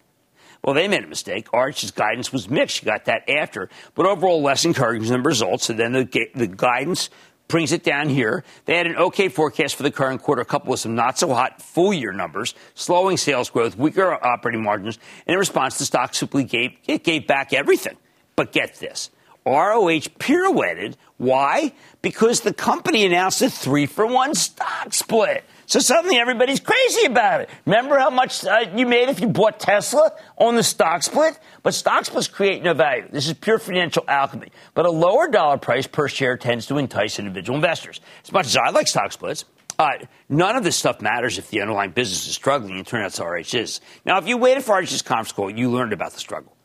well, 0.67 0.73
they 0.73 0.89
made 0.89 1.06
a 1.06 1.08
mistake. 1.08 1.47
RH's 1.53 1.91
guidance 1.91 2.34
was 2.34 2.49
mixed. 2.49 2.82
You 2.82 2.88
got 2.88 3.06
that 3.06 3.30
after. 3.30 3.69
But 3.95 4.06
overall, 4.06 4.41
less 4.41 4.65
encouraging 4.65 5.08
than 5.08 5.23
results. 5.23 5.69
And 5.69 5.80
then 5.80 5.93
the, 5.93 6.27
the 6.36 6.45
guidance 6.45 7.10
brings 7.47 7.71
it 7.71 7.86
down 7.86 8.10
here. 8.10 8.43
They 8.65 8.75
had 8.75 8.86
an 8.86 8.97
okay 8.97 9.30
forecast 9.30 9.77
for 9.77 9.84
the 9.84 9.91
current 9.91 10.21
quarter, 10.21 10.43
coupled 10.43 10.71
with 10.71 10.82
some 10.82 10.93
not 10.93 11.17
so 11.17 11.34
hot 11.34 11.62
full 11.62 11.93
year 11.93 12.12
numbers, 12.12 12.53
slowing 12.73 13.15
sales 13.15 13.49
growth, 13.49 13.77
weaker 13.77 14.12
operating 14.12 14.62
margins. 14.62 14.99
And 15.25 15.36
in 15.36 15.39
response, 15.39 15.77
the 15.77 15.86
stock 15.86 16.13
simply 16.13 16.43
gave, 16.43 16.71
it 16.86 17.06
gave 17.06 17.27
back 17.27 17.53
everything. 17.53 17.95
But 18.36 18.51
get 18.51 18.75
this. 18.75 19.10
RH 19.45 20.19
pirouetted. 20.19 20.95
Why? 21.15 21.71
Because 22.01 22.41
the 22.41 22.53
company 22.53 23.06
announced 23.06 23.41
a 23.41 23.49
three 23.49 23.86
for 23.86 24.06
one 24.06 24.36
stock 24.36 24.93
split. 24.93 25.45
So 25.67 25.80
suddenly 25.80 26.17
everybody's 26.17 26.62
crazy 26.62 27.06
about 27.08 27.41
it. 27.41 27.49
Remember 27.65 27.99
how 27.99 28.10
much 28.10 28.45
uh, 28.45 28.71
you 28.73 28.86
made 28.86 29.10
if 29.10 29.19
you 29.19 29.27
bought 29.27 29.60
Tesla 29.60 30.13
on 30.38 30.56
the 30.56 30.63
stock 30.63 31.03
split? 31.03 31.38
But 31.62 31.73
stock 31.73 32.06
splits 32.06 32.30
create 32.30 32.63
no 32.63 32.73
value. 32.73 33.10
This 33.12 33.27
is 33.27 33.34
pure 33.34 33.60
financial 33.60 34.06
alchemy. 34.08 34.53
But 34.73 34.86
a 34.86 34.91
lower 34.91 35.27
dollar 35.27 35.58
price 35.58 35.86
per 35.86 36.08
share 36.08 36.38
tends 36.38 36.67
to 36.67 36.77
entice 36.77 37.19
individual 37.19 37.58
investors. 37.58 37.99
As 38.23 38.32
much 38.32 38.45
as 38.45 38.56
I 38.56 38.69
like 38.69 38.88
stock 38.88 39.12
splits, 39.12 39.43
uh, 39.77 39.89
none 40.30 40.56
of 40.56 40.63
this 40.63 40.77
stuff 40.77 41.01
matters 41.01 41.38
if 41.38 41.49
the 41.49 41.60
underlying 41.60 41.91
business 41.91 42.25
is 42.27 42.34
struggling. 42.34 42.77
It 42.77 42.88
turns 42.88 43.19
out 43.19 43.27
RH 43.27 43.58
is. 43.58 43.82
Now, 44.06 44.19
if 44.19 44.27
you 44.27 44.38
waited 44.38 44.63
for 44.63 44.73
RH's 44.75 45.01
conference 45.01 45.34
call, 45.34 45.51
you 45.51 45.69
learned 45.69 45.91
about 45.91 46.13
the 46.13 46.19
struggle. 46.19 46.57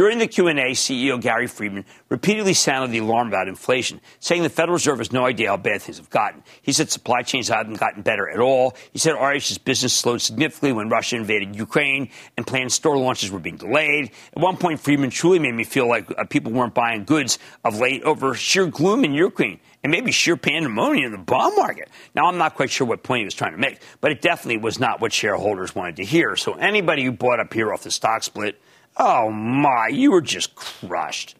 During 0.00 0.16
the 0.16 0.28
Q&A, 0.28 0.54
CEO 0.54 1.20
Gary 1.20 1.46
Friedman 1.46 1.84
repeatedly 2.08 2.54
sounded 2.54 2.90
the 2.90 3.00
alarm 3.00 3.28
about 3.28 3.48
inflation, 3.48 4.00
saying 4.18 4.42
the 4.42 4.48
Federal 4.48 4.76
Reserve 4.76 4.96
has 4.96 5.12
no 5.12 5.26
idea 5.26 5.50
how 5.50 5.58
bad 5.58 5.82
things 5.82 5.98
have 5.98 6.08
gotten. 6.08 6.42
He 6.62 6.72
said 6.72 6.90
supply 6.90 7.20
chains 7.20 7.48
haven't 7.48 7.78
gotten 7.78 8.00
better 8.00 8.26
at 8.26 8.40
all. 8.40 8.74
He 8.94 8.98
said 8.98 9.12
RH's 9.12 9.58
business 9.58 9.92
slowed 9.92 10.22
significantly 10.22 10.72
when 10.72 10.88
Russia 10.88 11.16
invaded 11.16 11.54
Ukraine 11.54 12.08
and 12.38 12.46
planned 12.46 12.72
store 12.72 12.96
launches 12.96 13.30
were 13.30 13.40
being 13.40 13.58
delayed. 13.58 14.10
At 14.34 14.42
one 14.42 14.56
point, 14.56 14.80
Friedman 14.80 15.10
truly 15.10 15.38
made 15.38 15.54
me 15.54 15.64
feel 15.64 15.86
like 15.86 16.10
uh, 16.16 16.24
people 16.24 16.50
weren't 16.50 16.72
buying 16.72 17.04
goods 17.04 17.38
of 17.62 17.78
late 17.78 18.02
over 18.02 18.34
sheer 18.34 18.64
gloom 18.68 19.04
in 19.04 19.12
Ukraine 19.12 19.60
and 19.84 19.90
maybe 19.90 20.12
sheer 20.12 20.38
pandemonium 20.38 21.12
in 21.12 21.12
the 21.12 21.18
bond 21.18 21.56
market. 21.58 21.90
Now, 22.14 22.24
I'm 22.24 22.38
not 22.38 22.54
quite 22.54 22.70
sure 22.70 22.86
what 22.86 23.02
point 23.02 23.18
he 23.18 23.24
was 23.26 23.34
trying 23.34 23.52
to 23.52 23.58
make, 23.58 23.82
but 24.00 24.12
it 24.12 24.22
definitely 24.22 24.62
was 24.62 24.80
not 24.80 25.02
what 25.02 25.12
shareholders 25.12 25.74
wanted 25.74 25.96
to 25.96 26.06
hear. 26.06 26.36
So 26.36 26.54
anybody 26.54 27.04
who 27.04 27.12
bought 27.12 27.38
up 27.38 27.52
here 27.52 27.70
off 27.70 27.82
the 27.82 27.90
stock 27.90 28.22
split– 28.22 28.58
Oh 28.96 29.30
my, 29.30 29.88
you 29.88 30.10
were 30.10 30.20
just 30.20 30.54
crushed. 30.54 31.36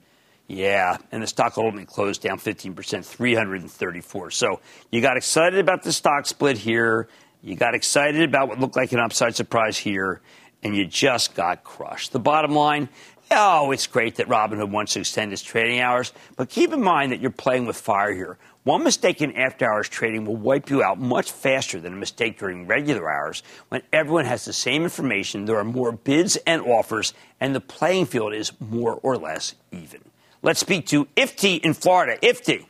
Yeah, 0.46 0.96
and 1.12 1.22
the 1.22 1.26
stock 1.26 1.56
ultimately 1.58 1.86
closed 1.86 2.22
down 2.22 2.38
15%, 2.38 3.04
334. 3.04 4.30
So 4.32 4.60
you 4.90 5.00
got 5.00 5.16
excited 5.16 5.58
about 5.60 5.82
the 5.82 5.92
stock 5.92 6.26
split 6.26 6.58
here. 6.58 7.08
You 7.42 7.54
got 7.54 7.74
excited 7.74 8.22
about 8.22 8.48
what 8.48 8.58
looked 8.58 8.76
like 8.76 8.92
an 8.92 8.98
upside 8.98 9.36
surprise 9.36 9.78
here, 9.78 10.20
and 10.62 10.76
you 10.76 10.86
just 10.86 11.34
got 11.34 11.62
crushed. 11.62 12.12
The 12.12 12.18
bottom 12.18 12.52
line 12.52 12.88
oh, 13.30 13.70
it's 13.70 13.86
great 13.86 14.16
that 14.16 14.28
Robinhood 14.28 14.70
wants 14.70 14.94
to 14.94 15.00
extend 15.00 15.32
its 15.32 15.42
trading 15.42 15.80
hours, 15.80 16.12
but 16.36 16.48
keep 16.48 16.72
in 16.72 16.82
mind 16.82 17.12
that 17.12 17.20
you're 17.20 17.30
playing 17.30 17.66
with 17.66 17.76
fire 17.76 18.12
here. 18.12 18.38
One 18.64 18.84
mistake 18.84 19.22
in 19.22 19.34
after 19.36 19.64
hours 19.70 19.88
trading 19.88 20.26
will 20.26 20.36
wipe 20.36 20.68
you 20.68 20.82
out 20.82 21.00
much 21.00 21.32
faster 21.32 21.80
than 21.80 21.94
a 21.94 21.96
mistake 21.96 22.38
during 22.38 22.66
regular 22.66 23.10
hours 23.10 23.42
when 23.70 23.80
everyone 23.90 24.26
has 24.26 24.44
the 24.44 24.52
same 24.52 24.82
information, 24.82 25.46
there 25.46 25.56
are 25.56 25.64
more 25.64 25.92
bids 25.92 26.36
and 26.46 26.60
offers, 26.62 27.14
and 27.40 27.54
the 27.54 27.60
playing 27.60 28.04
field 28.04 28.34
is 28.34 28.52
more 28.60 29.00
or 29.02 29.16
less 29.16 29.54
even. 29.72 30.02
Let's 30.42 30.60
speak 30.60 30.86
to 30.88 31.06
Ifti 31.16 31.60
in 31.60 31.72
Florida. 31.72 32.18
Ifti. 32.22 32.66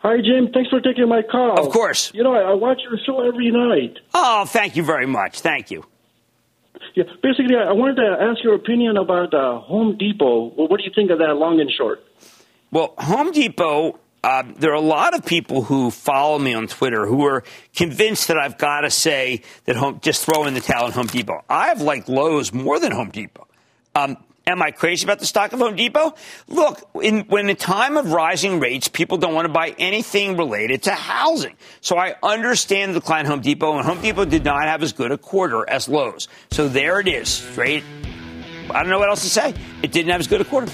Hi, 0.00 0.16
Jim. 0.16 0.50
Thanks 0.52 0.70
for 0.70 0.80
taking 0.80 1.06
my 1.06 1.20
call. 1.22 1.60
Of 1.64 1.70
course. 1.70 2.10
You 2.14 2.24
know, 2.24 2.34
I, 2.34 2.52
I 2.52 2.54
watch 2.54 2.80
your 2.82 2.98
show 3.04 3.20
every 3.20 3.50
night. 3.50 3.98
Oh, 4.14 4.46
thank 4.46 4.74
you 4.74 4.82
very 4.82 5.06
much. 5.06 5.40
Thank 5.40 5.70
you. 5.70 5.84
Yeah, 6.94 7.04
basically, 7.22 7.56
I 7.56 7.72
wanted 7.72 7.96
to 7.96 8.16
ask 8.20 8.42
your 8.42 8.54
opinion 8.54 8.96
about 8.96 9.32
uh, 9.32 9.60
Home 9.60 9.96
Depot. 9.98 10.46
Well, 10.56 10.66
what 10.68 10.78
do 10.78 10.84
you 10.84 10.90
think 10.94 11.10
of 11.10 11.18
that, 11.18 11.34
long 11.36 11.60
and 11.60 11.70
short? 11.70 12.02
Well, 12.70 12.94
Home 12.98 13.32
Depot 13.32 13.98
uh, 14.24 14.44
there 14.56 14.70
are 14.70 14.76
a 14.76 14.80
lot 14.80 15.14
of 15.14 15.26
people 15.26 15.64
who 15.64 15.90
follow 15.90 16.38
me 16.38 16.54
on 16.54 16.68
Twitter 16.68 17.06
who 17.06 17.24
are 17.24 17.42
convinced 17.74 18.28
that 18.28 18.38
I've 18.38 18.56
got 18.56 18.82
to 18.82 18.90
say 18.90 19.42
that 19.64 19.74
home, 19.74 19.98
just 20.00 20.24
throw 20.24 20.44
in 20.44 20.54
the 20.54 20.60
towel 20.60 20.86
at 20.86 20.94
Home 20.94 21.08
Depot. 21.08 21.44
I've 21.48 21.80
liked 21.80 22.08
Lowe's 22.08 22.52
more 22.52 22.78
than 22.78 22.92
Home 22.92 23.10
Depot. 23.10 23.48
Um, 23.96 24.16
am 24.46 24.62
I 24.62 24.70
crazy 24.70 25.04
about 25.04 25.18
the 25.18 25.26
stock 25.26 25.52
of 25.52 25.58
Home 25.58 25.74
Depot? 25.74 26.14
Look, 26.46 26.88
in, 27.02 27.22
when 27.22 27.48
the 27.48 27.56
time 27.56 27.96
of 27.96 28.12
rising 28.12 28.60
rates, 28.60 28.86
people 28.86 29.18
don't 29.18 29.34
want 29.34 29.46
to 29.46 29.52
buy 29.52 29.74
anything 29.76 30.36
related 30.36 30.84
to 30.84 30.92
housing. 30.92 31.56
So 31.80 31.98
I 31.98 32.14
understand 32.22 32.94
the 32.94 33.00
decline 33.00 33.26
Home 33.26 33.40
Depot, 33.40 33.76
and 33.76 33.84
Home 33.84 34.00
Depot 34.00 34.24
did 34.24 34.44
not 34.44 34.62
have 34.62 34.84
as 34.84 34.92
good 34.92 35.10
a 35.10 35.18
quarter 35.18 35.68
as 35.68 35.88
Lowe's. 35.88 36.28
So 36.52 36.68
there 36.68 37.00
it 37.00 37.08
is, 37.08 37.28
straight. 37.28 37.82
I 38.70 38.82
don't 38.82 38.88
know 38.88 39.00
what 39.00 39.08
else 39.08 39.22
to 39.22 39.30
say. 39.30 39.52
It 39.82 39.90
didn't 39.90 40.12
have 40.12 40.20
as 40.20 40.28
good 40.28 40.40
a 40.40 40.44
quarter. 40.44 40.70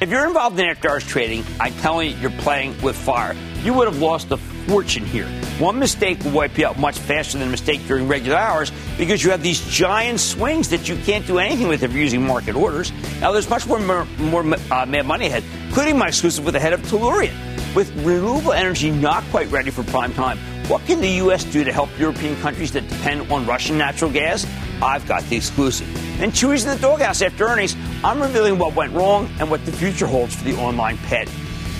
If 0.00 0.08
you're 0.08 0.26
involved 0.26 0.58
in 0.58 0.64
after 0.64 0.88
hours 0.88 1.04
trading, 1.04 1.44
I'm 1.60 1.74
telling 1.74 2.12
you, 2.12 2.16
you're 2.16 2.30
playing 2.30 2.80
with 2.80 2.96
fire. 2.96 3.36
You 3.62 3.74
would 3.74 3.86
have 3.86 4.00
lost 4.00 4.30
a 4.30 4.38
fortune 4.38 5.04
here. 5.04 5.26
One 5.58 5.78
mistake 5.78 6.24
will 6.24 6.30
wipe 6.30 6.56
you 6.56 6.64
out 6.64 6.78
much 6.78 6.98
faster 6.98 7.36
than 7.36 7.48
a 7.48 7.50
mistake 7.50 7.86
during 7.86 8.08
regular 8.08 8.38
hours 8.38 8.72
because 8.96 9.22
you 9.22 9.30
have 9.30 9.42
these 9.42 9.60
giant 9.68 10.18
swings 10.18 10.70
that 10.70 10.88
you 10.88 10.96
can't 10.96 11.26
do 11.26 11.38
anything 11.38 11.68
with 11.68 11.82
if 11.82 11.92
you're 11.92 12.00
using 12.00 12.26
market 12.26 12.56
orders. 12.56 12.92
Now, 13.20 13.30
there's 13.32 13.50
much 13.50 13.66
more, 13.66 13.78
more, 13.78 14.40
uh, 14.70 14.86
mad 14.86 15.04
money 15.04 15.26
ahead, 15.26 15.44
including 15.66 15.98
my 15.98 16.08
exclusive 16.08 16.46
with 16.46 16.54
the 16.54 16.60
head 16.60 16.72
of 16.72 16.80
Tellurian. 16.80 17.34
With 17.74 17.94
renewable 18.02 18.54
energy 18.54 18.90
not 18.90 19.22
quite 19.24 19.50
ready 19.50 19.70
for 19.70 19.82
prime 19.82 20.14
time, 20.14 20.38
what 20.68 20.84
can 20.86 21.00
the 21.00 21.08
U.S. 21.24 21.44
do 21.44 21.64
to 21.64 21.72
help 21.72 21.88
European 21.98 22.36
countries 22.40 22.72
that 22.72 22.88
depend 22.88 23.30
on 23.32 23.46
Russian 23.46 23.78
natural 23.78 24.10
gas? 24.10 24.46
I've 24.82 25.06
got 25.06 25.22
the 25.24 25.36
exclusive. 25.36 25.88
And 26.20 26.32
Chewy's 26.32 26.64
in 26.64 26.70
the 26.70 26.80
doghouse 26.80 27.22
after 27.22 27.46
earnings. 27.46 27.76
I'm 28.02 28.20
revealing 28.20 28.58
what 28.58 28.74
went 28.74 28.92
wrong 28.92 29.28
and 29.38 29.50
what 29.50 29.64
the 29.66 29.72
future 29.72 30.06
holds 30.06 30.34
for 30.34 30.44
the 30.44 30.56
online 30.56 30.98
pet 30.98 31.28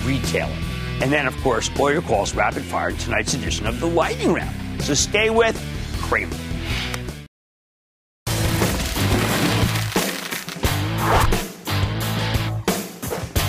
retailer. 0.03 0.55
And 1.01 1.11
then, 1.11 1.25
of 1.25 1.35
course, 1.37 1.69
all 1.79 1.91
your 1.91 2.01
calls 2.01 2.35
rapid 2.35 2.63
fire 2.63 2.89
in 2.89 2.97
tonight's 2.97 3.33
edition 3.33 3.65
of 3.65 3.79
the 3.79 3.87
Lightning 3.87 4.33
Round. 4.33 4.55
So 4.81 4.93
stay 4.93 5.29
with 5.29 5.55
Cramer. 6.01 6.35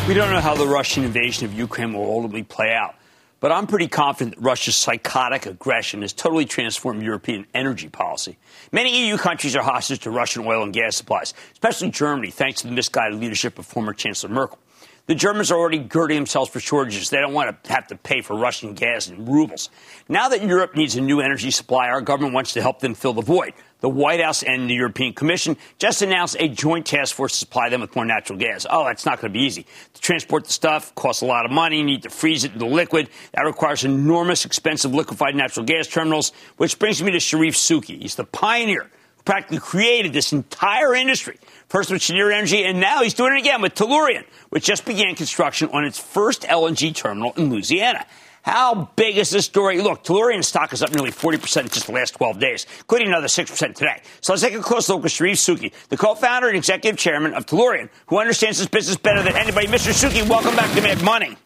We 0.08 0.14
don't 0.14 0.30
know 0.30 0.40
how 0.40 0.54
the 0.54 0.66
Russian 0.66 1.04
invasion 1.04 1.46
of 1.46 1.54
Ukraine 1.54 1.92
will 1.92 2.04
ultimately 2.04 2.42
play 2.42 2.74
out 2.74 2.96
but 3.42 3.50
I'm 3.50 3.66
pretty 3.66 3.88
confident 3.88 4.36
that 4.36 4.42
Russia's 4.42 4.76
psychotic 4.76 5.46
aggression 5.46 6.02
has 6.02 6.12
totally 6.12 6.44
transformed 6.44 7.02
European 7.02 7.44
energy 7.52 7.88
policy. 7.88 8.38
Many 8.70 9.08
EU 9.08 9.16
countries 9.16 9.56
are 9.56 9.64
hostage 9.64 9.98
to 10.04 10.12
Russian 10.12 10.46
oil 10.46 10.62
and 10.62 10.72
gas 10.72 10.96
supplies, 10.96 11.34
especially 11.52 11.90
Germany, 11.90 12.30
thanks 12.30 12.60
to 12.60 12.68
the 12.68 12.72
misguided 12.72 13.18
leadership 13.18 13.58
of 13.58 13.66
former 13.66 13.94
Chancellor 13.94 14.32
Merkel. 14.32 14.60
The 15.06 15.16
Germans 15.16 15.50
are 15.50 15.58
already 15.58 15.80
girding 15.80 16.16
themselves 16.16 16.48
for 16.48 16.60
shortages. 16.60 17.10
They 17.10 17.20
don't 17.20 17.32
want 17.32 17.64
to 17.64 17.72
have 17.72 17.88
to 17.88 17.96
pay 17.96 18.20
for 18.20 18.36
Russian 18.36 18.74
gas 18.74 19.08
in 19.08 19.26
rubles. 19.26 19.68
Now 20.08 20.28
that 20.28 20.44
Europe 20.44 20.76
needs 20.76 20.94
a 20.94 21.00
new 21.00 21.20
energy 21.20 21.50
supply, 21.50 21.88
our 21.88 22.00
government 22.00 22.34
wants 22.34 22.52
to 22.52 22.62
help 22.62 22.78
them 22.78 22.94
fill 22.94 23.12
the 23.12 23.22
void. 23.22 23.52
The 23.80 23.88
White 23.88 24.20
House 24.20 24.44
and 24.44 24.70
the 24.70 24.74
European 24.74 25.12
Commission 25.12 25.56
just 25.78 26.02
announced 26.02 26.36
a 26.38 26.46
joint 26.46 26.86
task 26.86 27.16
force 27.16 27.32
to 27.32 27.38
supply 27.38 27.68
them 27.68 27.80
with 27.80 27.96
more 27.96 28.04
natural 28.04 28.38
gas. 28.38 28.64
Oh, 28.70 28.84
that's 28.84 29.04
not 29.04 29.20
going 29.20 29.32
to 29.32 29.36
be 29.36 29.44
easy. 29.44 29.66
To 29.94 30.00
transport 30.00 30.44
the 30.44 30.52
stuff 30.52 30.94
costs 30.94 31.20
a 31.20 31.26
lot 31.26 31.46
of 31.46 31.50
money. 31.50 31.78
You 31.78 31.84
need 31.84 32.04
to 32.04 32.10
freeze 32.10 32.44
it 32.44 32.52
into 32.52 32.66
liquid. 32.66 33.08
That 33.32 33.42
requires 33.42 33.82
enormous, 33.82 34.44
expensive 34.44 34.94
liquefied 34.94 35.34
natural 35.34 35.66
gas 35.66 35.88
terminals, 35.88 36.30
which 36.58 36.78
brings 36.78 37.02
me 37.02 37.10
to 37.10 37.18
Charif 37.18 37.54
Souki. 37.54 38.00
He's 38.00 38.14
the 38.14 38.24
pioneer 38.24 38.88
practically 39.24 39.58
created 39.58 40.12
this 40.12 40.32
entire 40.32 40.94
industry. 40.94 41.38
First 41.68 41.90
with 41.90 42.02
Cheniere 42.02 42.32
Energy, 42.32 42.64
and 42.64 42.80
now 42.80 43.02
he's 43.02 43.14
doing 43.14 43.34
it 43.34 43.40
again 43.40 43.62
with 43.62 43.74
Tellurian, 43.74 44.24
which 44.50 44.64
just 44.64 44.84
began 44.84 45.14
construction 45.14 45.70
on 45.72 45.84
its 45.84 45.98
first 45.98 46.42
LNG 46.42 46.94
terminal 46.94 47.32
in 47.36 47.50
Louisiana. 47.50 48.04
How 48.42 48.90
big 48.96 49.16
is 49.18 49.30
this 49.30 49.44
story? 49.44 49.80
Look, 49.80 50.02
Tellurian 50.02 50.42
stock 50.42 50.72
is 50.72 50.82
up 50.82 50.92
nearly 50.92 51.12
40% 51.12 51.62
in 51.62 51.68
just 51.68 51.86
the 51.86 51.92
last 51.92 52.14
12 52.14 52.40
days, 52.40 52.66
including 52.80 53.08
another 53.08 53.28
6% 53.28 53.74
today. 53.74 54.02
So 54.20 54.32
let's 54.32 54.42
take 54.42 54.54
a 54.54 54.60
close 54.60 54.88
look 54.88 55.04
at 55.04 55.10
Charif 55.12 55.38
Souki, 55.38 55.72
the 55.88 55.96
co-founder 55.96 56.48
and 56.48 56.56
executive 56.56 56.98
chairman 56.98 57.34
of 57.34 57.46
Tellurian, 57.46 57.88
who 58.06 58.18
understands 58.18 58.58
this 58.58 58.66
business 58.66 58.96
better 58.96 59.22
than 59.22 59.36
anybody. 59.36 59.68
Mr. 59.68 59.92
Souki, 59.92 60.28
welcome 60.28 60.56
back 60.56 60.74
to 60.74 60.82
Mad 60.82 61.02
Money. 61.02 61.36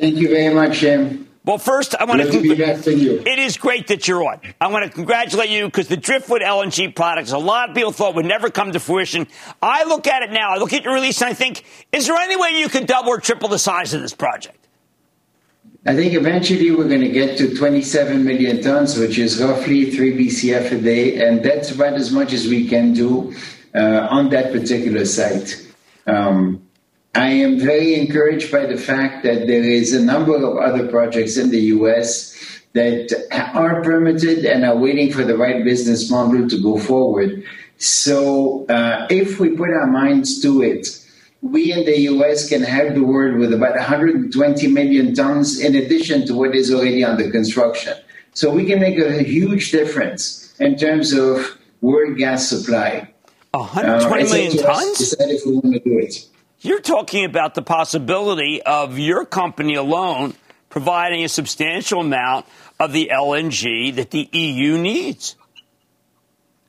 Thank 0.00 0.16
you 0.16 0.28
very 0.28 0.54
much, 0.54 0.78
Jim. 0.78 1.27
Well, 1.48 1.56
first, 1.56 1.94
I 1.98 2.04
want 2.04 2.20
to. 2.20 2.30
to 2.30 2.42
be 2.42 2.54
back 2.54 2.84
with 2.84 3.00
you. 3.00 3.22
It 3.24 3.38
is 3.38 3.56
great 3.56 3.86
that 3.86 4.06
you're 4.06 4.22
on. 4.22 4.38
I 4.60 4.68
want 4.68 4.84
to 4.84 4.90
congratulate 4.90 5.48
you 5.48 5.64
because 5.64 5.88
the 5.88 5.96
Driftwood 5.96 6.42
LNG 6.42 6.94
products, 6.94 7.32
a 7.32 7.38
lot 7.38 7.70
of 7.70 7.74
people 7.74 7.90
thought 7.90 8.14
would 8.16 8.26
never 8.26 8.50
come 8.50 8.72
to 8.72 8.78
fruition. 8.78 9.26
I 9.62 9.84
look 9.84 10.06
at 10.06 10.22
it 10.22 10.30
now. 10.30 10.50
I 10.50 10.58
look 10.58 10.74
at 10.74 10.84
your 10.84 10.92
release 10.92 11.22
and 11.22 11.30
I 11.30 11.32
think, 11.32 11.64
is 11.90 12.06
there 12.06 12.16
any 12.16 12.36
way 12.36 12.50
you 12.50 12.68
could 12.68 12.86
double 12.86 13.08
or 13.08 13.18
triple 13.18 13.48
the 13.48 13.58
size 13.58 13.94
of 13.94 14.02
this 14.02 14.12
project? 14.12 14.68
I 15.86 15.94
think 15.94 16.12
eventually 16.12 16.70
we're 16.70 16.86
going 16.86 17.00
to 17.00 17.08
get 17.08 17.38
to 17.38 17.56
27 17.56 18.22
million 18.22 18.60
tons, 18.62 18.98
which 18.98 19.16
is 19.16 19.42
roughly 19.42 19.90
3 19.90 20.18
BCF 20.18 20.72
a 20.72 20.82
day, 20.82 21.26
and 21.26 21.42
that's 21.42 21.70
about 21.70 21.94
as 21.94 22.12
much 22.12 22.34
as 22.34 22.46
we 22.46 22.68
can 22.68 22.92
do 22.92 23.34
uh, 23.74 24.06
on 24.10 24.28
that 24.28 24.52
particular 24.52 25.06
site. 25.06 25.66
Um, 26.06 26.67
I 27.14 27.28
am 27.28 27.58
very 27.58 27.94
encouraged 27.94 28.52
by 28.52 28.66
the 28.66 28.76
fact 28.76 29.24
that 29.24 29.46
there 29.46 29.64
is 29.64 29.94
a 29.94 30.02
number 30.02 30.36
of 30.36 30.56
other 30.58 30.88
projects 30.88 31.36
in 31.36 31.50
the 31.50 31.60
U.S. 31.76 32.34
that 32.74 33.10
are 33.54 33.82
permitted 33.82 34.44
and 34.44 34.64
are 34.64 34.76
waiting 34.76 35.12
for 35.12 35.24
the 35.24 35.36
right 35.36 35.64
business 35.64 36.10
model 36.10 36.48
to 36.48 36.62
go 36.62 36.78
forward. 36.78 37.44
So 37.78 38.66
uh, 38.66 39.06
if 39.10 39.40
we 39.40 39.50
put 39.50 39.70
our 39.70 39.86
minds 39.86 40.42
to 40.42 40.62
it, 40.62 40.86
we 41.40 41.72
in 41.72 41.84
the 41.84 41.98
US 42.12 42.48
can 42.48 42.62
help 42.62 42.94
the 42.94 43.04
world 43.04 43.38
with 43.38 43.52
about 43.52 43.76
120 43.76 44.66
million 44.68 45.14
tons 45.14 45.60
in 45.60 45.76
addition 45.76 46.26
to 46.26 46.34
what 46.34 46.54
is 46.54 46.72
already 46.72 47.04
under 47.04 47.30
construction. 47.30 47.96
So 48.34 48.50
we 48.50 48.66
can 48.66 48.80
make 48.80 48.98
a 48.98 49.22
huge 49.22 49.70
difference 49.70 50.54
in 50.58 50.76
terms 50.76 51.12
of 51.12 51.58
world 51.80 52.16
gas 52.18 52.48
supply. 52.48 53.08
120 53.52 54.22
uh, 54.22 54.26
million 54.26 54.56
tons? 54.56 54.98
Decide 54.98 55.30
if 55.30 55.46
we 55.46 55.52
want 55.54 55.74
to 55.74 55.80
do 55.80 55.98
it. 55.98 56.26
You're 56.60 56.80
talking 56.80 57.24
about 57.24 57.54
the 57.54 57.62
possibility 57.62 58.60
of 58.62 58.98
your 58.98 59.24
company 59.24 59.74
alone 59.74 60.34
providing 60.70 61.22
a 61.22 61.28
substantial 61.28 62.00
amount 62.00 62.46
of 62.80 62.92
the 62.92 63.10
LNG 63.12 63.94
that 63.94 64.10
the 64.10 64.28
EU 64.32 64.76
needs. 64.76 65.36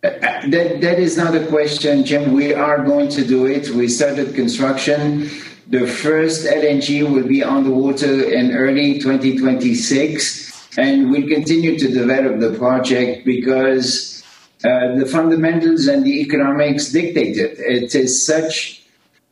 Uh, 0.04 0.10
that, 0.48 0.80
that 0.82 1.00
is 1.00 1.18
not 1.18 1.36
a 1.36 1.46
question, 1.48 2.06
Jim. 2.06 2.34
We 2.34 2.54
are 2.54 2.86
going 2.86 3.10
to 3.10 3.26
do 3.26 3.48
it. 3.48 3.70
We 3.72 3.88
started 3.88 4.36
construction. 4.36 5.30
The 5.68 5.88
first 5.88 6.46
LNG 6.46 7.12
will 7.12 7.28
be 7.28 7.44
on 7.44 7.64
the 7.64 7.72
water 7.72 8.24
in 8.32 8.52
early 8.56 9.00
2026, 9.00 10.78
and 10.78 11.10
we 11.10 11.28
continue 11.28 11.78
to 11.80 11.88
develop 11.88 12.40
the 12.40 12.58
project 12.58 13.26
because 13.26 14.24
uh, 14.64 14.96
the 14.98 15.06
fundamentals 15.06 15.88
and 15.88 16.06
the 16.06 16.22
economics 16.22 16.92
dictate 16.92 17.38
it. 17.38 17.58
It 17.60 17.96
is 17.96 18.26
such 18.26 18.79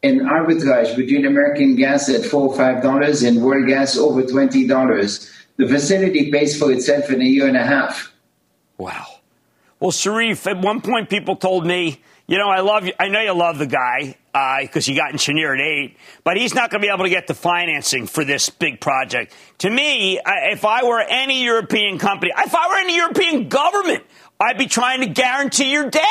an 0.04 0.20
arbitrage 0.20 0.96
between 0.96 1.26
American 1.26 1.76
gas 1.76 2.10
at 2.10 2.24
four 2.26 2.50
or 2.50 2.56
five 2.56 2.84
dollars 2.84 3.24
and 3.24 3.42
world 3.42 3.68
gas 3.68 3.98
over 3.98 4.24
twenty 4.24 4.68
dollars. 4.68 5.32
The 5.58 5.68
facility 5.68 6.32
pays 6.32 6.58
for 6.58 6.72
itself 6.72 7.10
in 7.10 7.22
a 7.22 7.26
year 7.26 7.48
and 7.48 7.58
a 7.58 7.66
half. 7.66 8.14
Wow. 8.78 9.06
Well, 9.80 9.92
Charif, 9.92 10.46
at 10.50 10.60
one 10.60 10.82
point 10.82 11.10
people 11.10 11.36
told 11.36 11.66
me, 11.66 12.02
you 12.28 12.38
know, 12.38 12.50
I 12.50 12.60
love 12.60 12.86
you. 12.86 12.94
I 13.00 13.08
know 13.08 13.22
you 13.22 13.34
love 13.34 13.58
the 13.58 13.68
guy 13.68 14.18
because 14.62 14.88
uh, 14.88 14.92
he 14.92 14.96
got 14.96 15.14
at 15.14 15.62
eight, 15.62 15.98
but 16.24 16.38
he's 16.38 16.54
not 16.54 16.70
going 16.70 16.82
to 16.82 16.88
be 16.88 16.92
able 16.94 17.06
to 17.06 17.10
get 17.10 17.26
the 17.26 17.34
financing 17.34 18.06
for 18.06 18.24
this 18.24 18.50
big 18.50 18.80
project. 18.80 19.34
To 19.60 19.70
me, 19.70 20.20
I, 20.20 20.52
if 20.52 20.66
I 20.66 20.84
were 20.84 21.00
any 21.00 21.44
European 21.44 21.98
company, 21.98 22.32
if 22.38 22.54
I 22.54 22.68
were 22.68 22.78
any 22.78 22.98
European 22.98 23.50
government, 23.50 24.04
I'd 24.40 24.58
be 24.58 24.68
trying 24.68 25.02
to 25.02 25.08
guarantee 25.08 25.72
your 25.72 25.90
debt. 25.90 26.04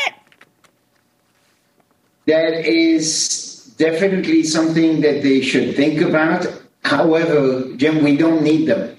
That 2.27 2.67
is 2.69 3.56
definitely 3.77 4.43
something 4.43 5.01
that 5.01 5.23
they 5.23 5.41
should 5.41 5.77
think 5.77 6.01
about. 6.01 6.47
However, 6.85 7.75
Jim, 7.77 8.03
we 8.03 8.17
don't 8.17 8.43
need 8.43 8.67
them. 8.67 8.97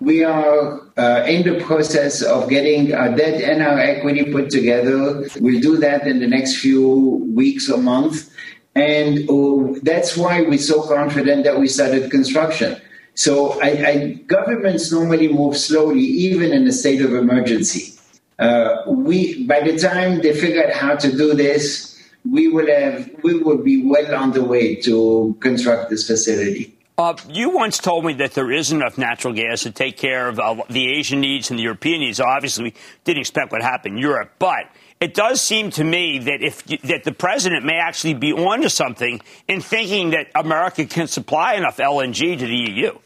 We 0.00 0.24
are 0.24 0.80
uh, 0.96 1.24
in 1.26 1.42
the 1.42 1.62
process 1.62 2.22
of 2.22 2.48
getting 2.48 2.94
our 2.94 3.14
debt 3.14 3.42
and 3.42 3.62
our 3.62 3.78
equity 3.78 4.24
put 4.32 4.50
together. 4.50 5.26
We'll 5.38 5.60
do 5.60 5.76
that 5.78 6.06
in 6.06 6.20
the 6.20 6.26
next 6.26 6.56
few 6.56 6.88
weeks 7.34 7.70
or 7.70 7.78
months. 7.78 8.30
And 8.74 9.28
uh, 9.28 9.78
that's 9.82 10.16
why 10.16 10.42
we're 10.42 10.58
so 10.58 10.82
confident 10.82 11.44
that 11.44 11.58
we 11.58 11.68
started 11.68 12.10
construction. 12.10 12.80
So 13.14 13.60
I, 13.60 13.68
I, 13.68 14.12
governments 14.26 14.90
normally 14.90 15.28
move 15.28 15.56
slowly, 15.56 16.00
even 16.00 16.52
in 16.52 16.66
a 16.66 16.72
state 16.72 17.02
of 17.02 17.12
emergency. 17.12 17.94
Uh, 18.38 18.76
we, 18.86 19.44
by 19.44 19.60
the 19.60 19.78
time 19.78 20.22
they 20.22 20.32
figure 20.32 20.64
out 20.64 20.72
how 20.72 20.96
to 20.96 21.12
do 21.14 21.34
this, 21.34 21.89
we 22.28 22.48
will 22.48 22.66
have, 22.66 23.10
we 23.22 23.38
will 23.38 23.58
be 23.58 23.84
well 23.84 24.14
on 24.14 24.32
the 24.32 24.44
way 24.44 24.76
to 24.76 25.36
construct 25.40 25.90
this 25.90 26.06
facility. 26.06 26.76
Uh, 26.98 27.16
you 27.30 27.48
once 27.48 27.78
told 27.78 28.04
me 28.04 28.12
that 28.12 28.34
there 28.34 28.52
is 28.52 28.72
enough 28.72 28.98
natural 28.98 29.32
gas 29.32 29.62
to 29.62 29.70
take 29.70 29.96
care 29.96 30.28
of 30.28 30.38
uh, 30.38 30.56
the 30.68 30.86
Asian 30.92 31.20
needs 31.20 31.48
and 31.48 31.58
the 31.58 31.62
European 31.62 32.00
needs. 32.00 32.20
Obviously, 32.20 32.64
we 32.64 32.74
didn't 33.04 33.20
expect 33.20 33.52
what 33.52 33.62
happened 33.62 33.96
in 33.96 34.02
Europe, 34.02 34.32
but 34.38 34.66
it 35.00 35.14
does 35.14 35.40
seem 35.40 35.70
to 35.70 35.82
me 35.82 36.18
that 36.18 36.42
if 36.42 36.62
that 36.82 37.04
the 37.04 37.12
president 37.12 37.64
may 37.64 37.78
actually 37.78 38.12
be 38.12 38.34
onto 38.34 38.68
something 38.68 39.22
in 39.48 39.62
thinking 39.62 40.10
that 40.10 40.26
America 40.34 40.84
can 40.84 41.06
supply 41.06 41.54
enough 41.54 41.78
LNG 41.78 42.38
to 42.38 42.46
the 42.46 42.54
EU. 42.54 42.98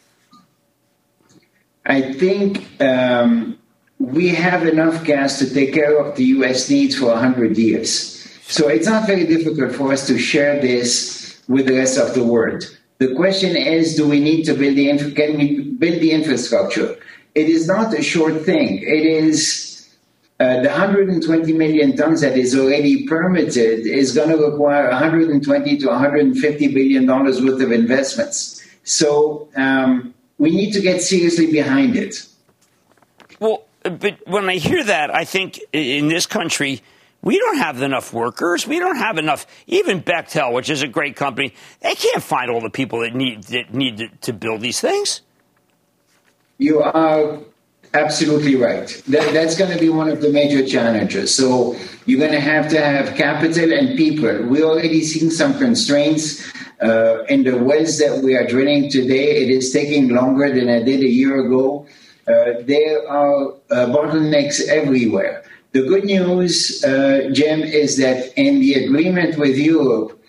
I 1.86 2.14
think 2.14 2.66
um, 2.80 3.58
we 4.00 4.30
have 4.30 4.66
enough 4.66 5.04
gas 5.04 5.38
to 5.38 5.54
take 5.54 5.72
care 5.72 6.00
of 6.00 6.16
the 6.16 6.24
U.S. 6.38 6.68
needs 6.68 6.98
for 6.98 7.06
100 7.06 7.56
years. 7.56 8.13
So 8.54 8.68
it's 8.68 8.86
not 8.86 9.08
very 9.08 9.26
difficult 9.26 9.74
for 9.74 9.92
us 9.92 10.06
to 10.06 10.16
share 10.16 10.60
this 10.60 11.42
with 11.48 11.66
the 11.66 11.74
rest 11.74 11.98
of 11.98 12.14
the 12.14 12.22
world. 12.22 12.62
The 12.98 13.12
question 13.16 13.56
is, 13.56 13.96
do 13.96 14.08
we 14.08 14.20
need 14.20 14.44
to 14.44 14.54
build 14.54 14.76
the 14.76 14.86
can 15.10 15.36
we 15.36 15.72
build 15.72 16.00
the 16.00 16.12
infrastructure? 16.12 16.96
It 17.34 17.48
is 17.48 17.66
not 17.66 17.92
a 17.98 18.00
short 18.00 18.42
thing. 18.42 18.78
It 18.78 19.04
is 19.04 19.92
uh, 20.38 20.62
the 20.62 20.68
120 20.68 21.52
million 21.52 21.96
tons 21.96 22.20
that 22.20 22.38
is 22.38 22.54
already 22.54 23.08
permitted 23.08 23.88
is 23.88 24.14
going 24.14 24.28
to 24.28 24.36
require 24.36 24.88
120 24.88 25.76
to 25.78 25.86
150 25.88 26.68
billion 26.68 27.06
dollars 27.06 27.42
worth 27.42 27.60
of 27.60 27.72
investments. 27.72 28.64
So 28.84 29.48
um, 29.56 30.14
we 30.38 30.52
need 30.52 30.70
to 30.74 30.80
get 30.80 31.02
seriously 31.02 31.50
behind 31.50 31.96
it. 31.96 32.24
Well, 33.40 33.64
but 33.82 34.20
when 34.28 34.48
I 34.48 34.58
hear 34.58 34.84
that, 34.84 35.12
I 35.12 35.24
think 35.24 35.58
in 35.72 36.06
this 36.06 36.24
country 36.24 36.82
we 37.24 37.38
don't 37.38 37.58
have 37.58 37.80
enough 37.82 38.12
workers. 38.12 38.66
We 38.66 38.78
don't 38.78 38.96
have 38.96 39.18
enough. 39.18 39.46
Even 39.66 40.02
Bechtel, 40.02 40.52
which 40.52 40.70
is 40.70 40.82
a 40.82 40.88
great 40.88 41.16
company, 41.16 41.54
they 41.80 41.94
can't 41.94 42.22
find 42.22 42.50
all 42.50 42.60
the 42.60 42.70
people 42.70 43.00
that 43.00 43.14
need 43.14 43.44
that 43.44 43.72
need 43.72 43.96
to, 43.98 44.08
to 44.22 44.32
build 44.32 44.60
these 44.60 44.80
things. 44.80 45.22
You 46.58 46.82
are 46.82 47.40
absolutely 47.94 48.56
right. 48.56 48.86
That, 49.08 49.32
that's 49.32 49.56
going 49.56 49.72
to 49.72 49.78
be 49.78 49.88
one 49.88 50.08
of 50.08 50.20
the 50.20 50.30
major 50.30 50.66
challenges. 50.66 51.34
So 51.34 51.76
you're 52.06 52.20
going 52.20 52.32
to 52.32 52.40
have 52.40 52.68
to 52.70 52.80
have 52.80 53.16
capital 53.16 53.72
and 53.72 53.96
people. 53.96 54.46
We're 54.46 54.64
already 54.64 55.02
seeing 55.02 55.30
some 55.30 55.58
constraints. 55.58 56.52
Uh, 56.82 57.24
in 57.28 57.44
the 57.44 57.56
wells 57.56 57.98
that 57.98 58.20
we 58.22 58.34
are 58.36 58.46
drilling 58.46 58.90
today, 58.90 59.42
it 59.42 59.48
is 59.48 59.72
taking 59.72 60.08
longer 60.08 60.52
than 60.52 60.68
I 60.68 60.82
did 60.82 61.00
a 61.00 61.08
year 61.08 61.46
ago. 61.46 61.86
Uh, 62.26 62.60
there 62.62 63.08
are 63.08 63.52
uh, 63.70 63.86
bottlenecks 63.86 64.66
everywhere. 64.68 65.44
The 65.74 65.82
good 65.82 66.04
news, 66.04 66.84
uh, 66.84 67.30
Jim, 67.32 67.62
is 67.62 67.96
that 67.96 68.32
in 68.38 68.60
the 68.60 68.74
agreement 68.74 69.36
with 69.36 69.58
Europe, 69.58 70.22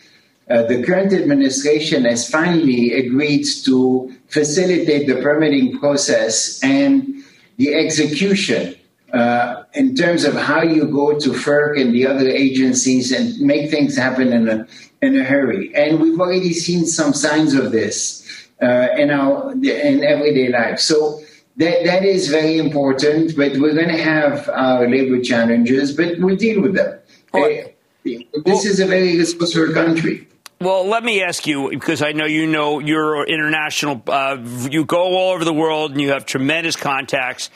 uh, 0.49 0.63
the 0.63 0.81
current 0.83 1.13
administration 1.13 2.05
has 2.05 2.27
finally 2.27 2.93
agreed 2.93 3.45
to 3.65 4.11
facilitate 4.27 5.05
the 5.05 5.21
permitting 5.21 5.77
process 5.77 6.59
and 6.63 7.23
the 7.57 7.75
execution 7.75 8.73
uh, 9.13 9.65
in 9.75 9.93
terms 9.95 10.23
of 10.23 10.33
how 10.33 10.63
you 10.63 10.85
go 10.85 11.19
to 11.19 11.29
FERC 11.29 11.79
and 11.79 11.93
the 11.93 12.07
other 12.07 12.27
agencies 12.27 13.11
and 13.11 13.39
make 13.39 13.69
things 13.69 13.95
happen 13.95 14.33
in 14.33 14.49
a 14.49 14.67
in 15.03 15.15
a 15.15 15.23
hurry. 15.23 15.71
And 15.75 16.01
we've 16.01 16.19
already 16.19 16.53
seen 16.53 16.87
some 16.87 17.13
signs 17.13 17.53
of 17.53 17.71
this 17.71 18.25
uh, 18.63 18.87
in 18.97 19.11
our 19.11 19.51
in 19.51 20.03
everyday 20.03 20.49
life. 20.49 20.79
So 20.79 21.21
that 21.57 21.83
that 21.85 22.03
is 22.03 22.27
very 22.27 22.57
important. 22.57 23.35
But 23.35 23.57
we're 23.57 23.75
going 23.75 23.89
to 23.89 24.01
have 24.01 24.49
our 24.49 24.87
labor 24.87 25.21
challenges, 25.21 25.93
but 25.93 26.19
we'll 26.19 26.35
deal 26.35 26.61
with 26.61 26.75
them. 26.75 26.99
Uh, 27.33 27.69
this 28.03 28.65
is 28.65 28.79
a 28.79 28.85
very 28.85 29.17
resourceful 29.17 29.73
country. 29.73 30.27
Well, 30.61 30.85
let 30.87 31.03
me 31.03 31.21
ask 31.21 31.45
you 31.47 31.69
because 31.69 32.01
I 32.01 32.13
know 32.13 32.25
you 32.25 32.47
know 32.47 32.79
you're 32.79 33.25
international. 33.25 34.01
Uh, 34.07 34.37
you 34.69 34.85
go 34.85 35.01
all 35.01 35.33
over 35.33 35.43
the 35.43 35.53
world 35.53 35.91
and 35.91 36.01
you 36.01 36.09
have 36.09 36.25
tremendous 36.25 36.75
contacts. 36.75 37.49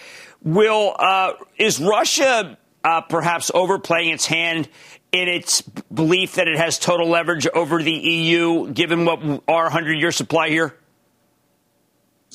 Will 0.44 0.96
uh, 1.00 1.34
is 1.58 1.80
Russia 1.80 2.58
uh, 2.84 3.02
perhaps 3.02 3.52
overplaying 3.54 4.10
its 4.10 4.26
hand 4.26 4.68
in 5.12 5.28
its 5.28 5.62
belief 5.62 6.36
that 6.36 6.48
it 6.48 6.58
has 6.58 6.78
total 6.78 7.08
leverage 7.08 7.48
over 7.48 7.82
the 7.82 7.92
EU, 7.92 8.72
given 8.72 9.06
what 9.06 9.44
our 9.48 9.70
hundred-year 9.70 10.12
supply 10.12 10.50
here? 10.50 10.76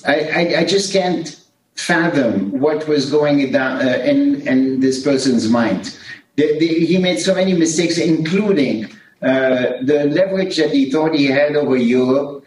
I, 0.04 0.14
I, 0.14 0.58
I, 0.58 0.64
just 0.64 0.92
can't 0.92 1.40
fathom 1.77 2.59
what 2.61 2.87
was 2.87 3.11
going 3.11 3.51
down 3.53 3.81
uh, 3.81 3.99
in 4.05 4.47
in 4.47 4.81
this 4.81 5.03
person's 5.03 5.49
mind. 5.49 5.99
The, 6.37 6.59
the, 6.59 6.66
he 6.66 6.99
made 6.99 7.20
so 7.20 7.35
many 7.35 7.53
mistakes, 7.53 7.99
including 7.99 8.87
uh, 9.22 9.83
the 9.83 10.07
leverage 10.11 10.57
that 10.57 10.70
he 10.70 10.91
thought 10.91 11.14
he 11.14 11.27
had 11.27 11.55
over 11.55 11.77
Europe, 11.77 12.45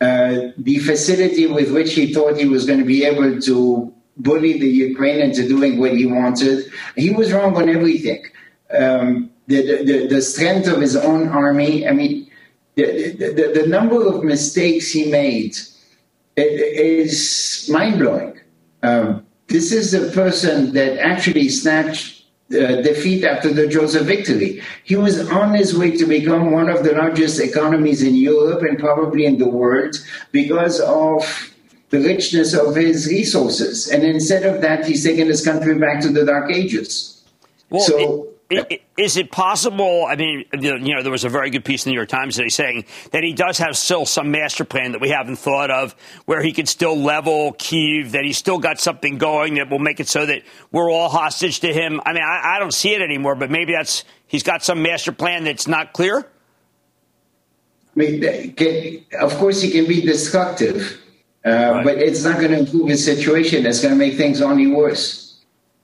uh, 0.00 0.50
the 0.58 0.78
facility 0.78 1.46
with 1.46 1.72
which 1.72 1.94
he 1.94 2.12
thought 2.12 2.36
he 2.36 2.46
was 2.46 2.66
going 2.66 2.80
to 2.80 2.84
be 2.84 3.04
able 3.04 3.40
to 3.40 3.94
bully 4.16 4.58
the 4.58 4.68
Ukraine 4.68 5.20
into 5.20 5.46
doing 5.48 5.78
what 5.78 5.92
he 5.92 6.06
wanted. 6.06 6.70
He 6.96 7.10
was 7.10 7.32
wrong 7.32 7.56
on 7.56 7.68
everything. 7.68 8.24
Um, 8.76 9.30
the, 9.46 9.84
the, 9.84 10.06
the, 10.08 10.20
strength 10.20 10.68
of 10.68 10.80
his 10.80 10.94
own 10.94 11.28
army, 11.28 11.88
I 11.88 11.92
mean, 11.92 12.30
the, 12.74 13.12
the, 13.12 13.60
the 13.62 13.66
number 13.66 14.06
of 14.06 14.22
mistakes 14.22 14.92
he 14.92 15.10
made 15.10 15.56
is 16.36 17.68
mind 17.72 17.98
blowing. 17.98 18.38
Um, 18.82 19.26
this 19.48 19.72
is 19.72 19.94
a 19.94 20.10
person 20.10 20.72
that 20.74 20.98
actually 20.98 21.48
snatched 21.48 22.24
uh, 22.50 22.80
defeat 22.82 23.24
after 23.24 23.52
the 23.52 23.66
Joseph 23.66 24.06
victory. 24.06 24.62
He 24.84 24.96
was 24.96 25.28
on 25.30 25.54
his 25.54 25.76
way 25.76 25.96
to 25.96 26.06
become 26.06 26.50
one 26.50 26.68
of 26.68 26.82
the 26.84 26.92
largest 26.92 27.40
economies 27.40 28.02
in 28.02 28.14
Europe 28.14 28.62
and 28.62 28.78
probably 28.78 29.26
in 29.26 29.38
the 29.38 29.48
world 29.48 29.94
because 30.32 30.80
of 30.80 31.54
the 31.90 32.00
richness 32.00 32.54
of 32.54 32.74
his 32.74 33.06
resources. 33.06 33.88
And 33.88 34.02
instead 34.02 34.44
of 34.44 34.60
that, 34.62 34.86
he's 34.86 35.04
taken 35.04 35.28
his 35.28 35.44
country 35.44 35.78
back 35.78 36.00
to 36.02 36.08
the 36.08 36.24
Dark 36.24 36.50
Ages. 36.50 37.22
Well, 37.70 37.82
so. 37.82 37.98
It, 37.98 38.37
is 38.50 39.16
it 39.16 39.30
possible? 39.30 40.06
I 40.08 40.16
mean, 40.16 40.44
you 40.58 40.78
know, 40.78 41.02
there 41.02 41.12
was 41.12 41.24
a 41.24 41.28
very 41.28 41.50
good 41.50 41.64
piece 41.64 41.84
in 41.84 41.90
the 41.90 41.92
New 41.92 41.98
York 41.98 42.08
Times 42.08 42.36
today 42.36 42.48
saying 42.48 42.86
that 43.12 43.22
he 43.22 43.34
does 43.34 43.58
have 43.58 43.76
still 43.76 44.06
some 44.06 44.30
master 44.30 44.64
plan 44.64 44.92
that 44.92 45.00
we 45.00 45.10
haven't 45.10 45.36
thought 45.36 45.70
of, 45.70 45.94
where 46.24 46.40
he 46.40 46.52
could 46.52 46.68
still 46.68 46.96
level 46.96 47.52
Kiev, 47.52 48.12
that 48.12 48.24
he's 48.24 48.38
still 48.38 48.58
got 48.58 48.80
something 48.80 49.18
going 49.18 49.56
that 49.56 49.68
will 49.68 49.78
make 49.78 50.00
it 50.00 50.08
so 50.08 50.24
that 50.24 50.42
we're 50.72 50.90
all 50.90 51.10
hostage 51.10 51.60
to 51.60 51.72
him. 51.72 52.00
I 52.06 52.14
mean, 52.14 52.22
I, 52.22 52.56
I 52.56 52.58
don't 52.58 52.72
see 52.72 52.94
it 52.94 53.02
anymore, 53.02 53.34
but 53.34 53.50
maybe 53.50 53.72
that's 53.72 54.04
he's 54.26 54.42
got 54.42 54.64
some 54.64 54.82
master 54.82 55.12
plan 55.12 55.44
that's 55.44 55.68
not 55.68 55.92
clear. 55.92 56.26
I 57.94 58.00
mean, 58.00 59.04
of 59.20 59.34
course, 59.34 59.60
he 59.60 59.70
can 59.70 59.86
be 59.86 60.00
destructive, 60.00 61.02
uh, 61.44 61.50
right. 61.50 61.84
but 61.84 61.98
it's 61.98 62.24
not 62.24 62.38
going 62.38 62.52
to 62.52 62.60
improve 62.60 62.88
his 62.88 63.04
situation. 63.04 63.66
It's 63.66 63.82
going 63.82 63.92
to 63.92 63.98
make 63.98 64.16
things 64.16 64.40
only 64.40 64.68
worse. 64.68 65.27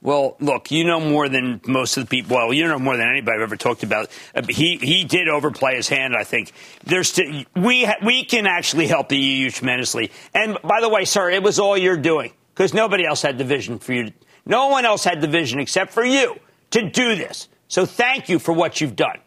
Well, 0.04 0.36
look, 0.38 0.70
you 0.70 0.84
know 0.84 1.00
more 1.00 1.30
than 1.30 1.62
most 1.66 1.96
of 1.96 2.04
the 2.04 2.08
people. 2.08 2.36
Well, 2.36 2.52
you 2.52 2.68
know 2.68 2.78
more 2.78 2.94
than 2.98 3.08
anybody 3.08 3.38
I've 3.38 3.42
ever 3.42 3.56
talked 3.56 3.82
about. 3.82 4.10
Uh, 4.34 4.42
he 4.46 4.76
he 4.76 5.02
did 5.02 5.28
overplay 5.28 5.76
his 5.76 5.88
hand. 5.88 6.14
I 6.14 6.24
think 6.24 6.52
there's 6.84 7.18
we 7.56 7.84
ha, 7.84 7.94
we 8.04 8.22
can 8.22 8.46
actually 8.46 8.86
help 8.86 9.08
the 9.08 9.16
EU 9.16 9.50
tremendously. 9.50 10.12
And 10.34 10.58
by 10.62 10.82
the 10.82 10.90
way, 10.90 11.06
sir, 11.06 11.30
it 11.30 11.42
was 11.42 11.58
all 11.58 11.76
you're 11.76 11.96
doing 11.96 12.34
because 12.54 12.74
nobody 12.74 13.06
else 13.06 13.22
had 13.22 13.38
the 13.38 13.44
vision 13.44 13.78
for 13.78 13.94
you. 13.94 14.12
No 14.44 14.68
one 14.68 14.84
else 14.84 15.04
had 15.04 15.22
the 15.22 15.26
vision 15.26 15.58
except 15.58 15.90
for 15.90 16.04
you 16.04 16.38
to 16.72 16.90
do 16.90 17.16
this. 17.16 17.48
So 17.68 17.86
thank 17.86 18.28
you 18.28 18.38
for 18.38 18.52
what 18.52 18.82
you've 18.82 18.96
done. 18.96 19.20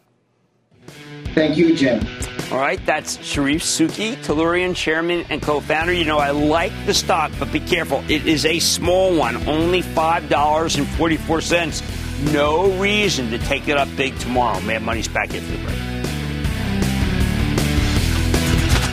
Thank 1.34 1.56
you, 1.56 1.74
Jim. 1.74 2.06
All 2.50 2.58
right, 2.58 2.80
that's 2.86 3.18
Charif 3.18 3.60
Souki, 3.60 4.16
Tellurian 4.16 4.74
chairman 4.74 5.26
and 5.28 5.42
co-founder. 5.42 5.92
You 5.92 6.06
know, 6.06 6.16
I 6.16 6.30
like 6.30 6.72
the 6.86 6.94
stock, 6.94 7.30
but 7.38 7.52
be 7.52 7.60
careful. 7.60 8.02
It 8.08 8.26
is 8.26 8.46
a 8.46 8.58
small 8.58 9.14
one, 9.14 9.36
only 9.46 9.82
$5.44. 9.82 12.32
No 12.32 12.70
reason 12.78 13.30
to 13.30 13.38
take 13.38 13.68
it 13.68 13.76
up 13.76 13.86
big 13.96 14.18
tomorrow. 14.18 14.58
Mad 14.60 14.82
Money's 14.82 15.08
back 15.08 15.34
into 15.34 15.46
the 15.46 15.58
break. 15.58 15.97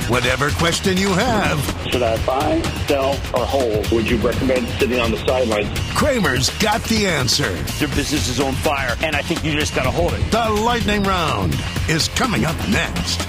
Whatever 0.07 0.51
question 0.51 0.97
you 0.97 1.09
have. 1.13 1.59
Should 1.91 2.03
I 2.03 2.23
buy, 2.27 2.61
sell, 2.85 3.13
or 3.33 3.43
hold? 3.43 3.89
Would 3.91 4.07
you 4.07 4.17
recommend 4.17 4.67
sitting 4.79 4.99
on 4.99 5.09
the 5.09 5.17
sidelines? 5.17 5.79
Cramer's 5.95 6.51
got 6.59 6.83
the 6.83 7.07
answer. 7.07 7.51
Your 7.79 7.89
business 7.89 8.27
is 8.27 8.39
on 8.39 8.53
fire, 8.53 8.95
and 9.01 9.15
I 9.15 9.23
think 9.23 9.43
you 9.43 9.51
just 9.53 9.73
got 9.73 9.83
to 9.83 9.91
hold 9.91 10.13
it. 10.13 10.31
The 10.31 10.47
lightning 10.61 11.01
round 11.01 11.55
is 11.89 12.07
coming 12.09 12.45
up 12.45 12.55
next. 12.69 13.21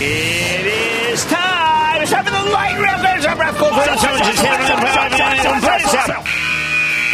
It 0.00 1.10
is 1.12 1.24
time. 1.24 2.02
It's 2.02 2.12
time 2.12 2.24
for 2.24 2.30
the 2.30 2.50
lightning 2.52 2.82
round. 2.82 3.07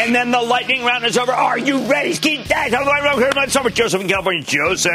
And 0.05 0.15
then 0.15 0.31
the 0.31 0.43
lightning 0.43 0.85
round 0.85 1.07
is 1.07 1.17
over. 1.17 1.33
Are 1.33 1.57
you 1.57 1.79
ready? 1.87 2.15
Keep 2.15 2.45
that. 2.49 2.69
It's 2.71 3.57
over. 3.57 3.71
Joseph 3.71 4.03
in 4.03 4.09
California. 4.09 4.43
Joseph. 4.43 4.93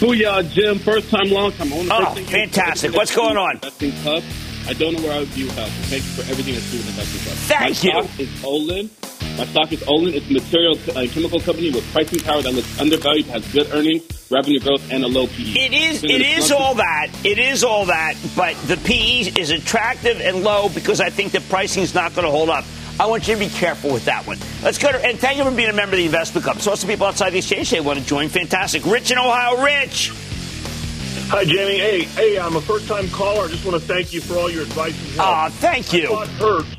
Booyah, 0.00 0.50
Jim. 0.50 0.80
First 0.80 1.10
time, 1.10 1.30
long 1.30 1.52
time. 1.52 1.68
Oh, 1.72 2.12
fantastic. 2.26 2.92
What's 2.92 3.14
going 3.14 3.36
on? 3.36 3.60
I 3.62 4.72
don't 4.72 4.94
know 4.94 5.02
where 5.02 5.12
I 5.12 5.18
would 5.20 5.28
view 5.28 5.46
help. 5.50 5.70
Thank 5.86 6.02
you 6.02 6.10
for 6.10 6.28
everything 6.28 6.54
that's 6.54 6.70
doing 6.72 6.86
Investing 6.88 7.20
Club. 7.20 7.36
Thank 7.46 7.60
My 7.60 7.68
you. 7.68 8.02
Stock 8.02 8.20
is 8.20 8.44
Olin. 8.44 8.90
My 9.38 9.44
stock 9.46 9.72
is 9.72 9.82
Olin. 9.86 10.14
It's 10.14 10.28
a 10.28 10.32
material 10.32 10.76
uh, 10.96 11.06
chemical 11.12 11.38
company 11.38 11.70
with 11.70 11.84
pricing 11.92 12.18
power 12.18 12.42
that 12.42 12.52
looks 12.52 12.80
undervalued, 12.80 13.26
has 13.26 13.46
good 13.52 13.72
earnings, 13.72 14.28
revenue 14.28 14.58
growth, 14.58 14.90
and 14.90 15.04
a 15.04 15.06
low 15.06 15.28
PE. 15.28 15.42
It 15.54 15.72
is. 15.72 16.02
It 16.02 16.20
is 16.20 16.50
all 16.50 16.74
that. 16.74 17.10
It 17.22 17.38
is 17.38 17.62
all 17.62 17.86
that. 17.86 18.16
But 18.36 18.56
the 18.66 18.76
PE 18.76 19.40
is 19.40 19.50
attractive 19.50 20.20
and 20.20 20.42
low 20.42 20.68
because 20.68 21.00
I 21.00 21.10
think 21.10 21.30
the 21.30 21.40
pricing 21.42 21.84
is 21.84 21.94
not 21.94 22.16
going 22.16 22.24
to 22.24 22.30
hold 22.32 22.50
up. 22.50 22.64
I 23.00 23.06
want 23.06 23.28
you 23.28 23.34
to 23.34 23.40
be 23.40 23.48
careful 23.48 23.92
with 23.92 24.06
that 24.06 24.26
one. 24.26 24.38
Let's 24.62 24.78
go 24.78 24.90
to, 24.90 24.98
and 25.04 25.18
thank 25.18 25.38
you 25.38 25.44
for 25.44 25.52
being 25.52 25.68
a 25.68 25.72
member 25.72 25.94
of 25.94 25.98
the 25.98 26.06
Investment 26.06 26.44
Club. 26.44 26.60
So, 26.60 26.74
some 26.74 26.90
people 26.90 27.06
outside 27.06 27.30
the 27.30 27.38
exchange 27.38 27.70
they 27.70 27.80
want 27.80 28.00
to 28.00 28.04
join. 28.04 28.28
Fantastic. 28.28 28.84
Rich 28.84 29.12
in 29.12 29.18
Ohio. 29.18 29.62
Rich. 29.62 30.12
Hi, 31.30 31.44
Jamie. 31.44 31.78
Hey, 31.78 32.02
hey, 32.04 32.38
I'm 32.38 32.56
a 32.56 32.60
first-time 32.60 33.08
caller. 33.10 33.44
I 33.44 33.48
just 33.48 33.64
want 33.64 33.80
to 33.80 33.86
thank 33.86 34.12
you 34.12 34.20
for 34.20 34.34
all 34.36 34.50
your 34.50 34.62
advice 34.62 34.98
and 34.98 35.12
help. 35.12 35.28
Ah, 35.28 35.48
thank 35.48 35.92
you. 35.92 36.06
I 36.06 36.08
bought 36.08 36.28
Hertz. 36.28 36.76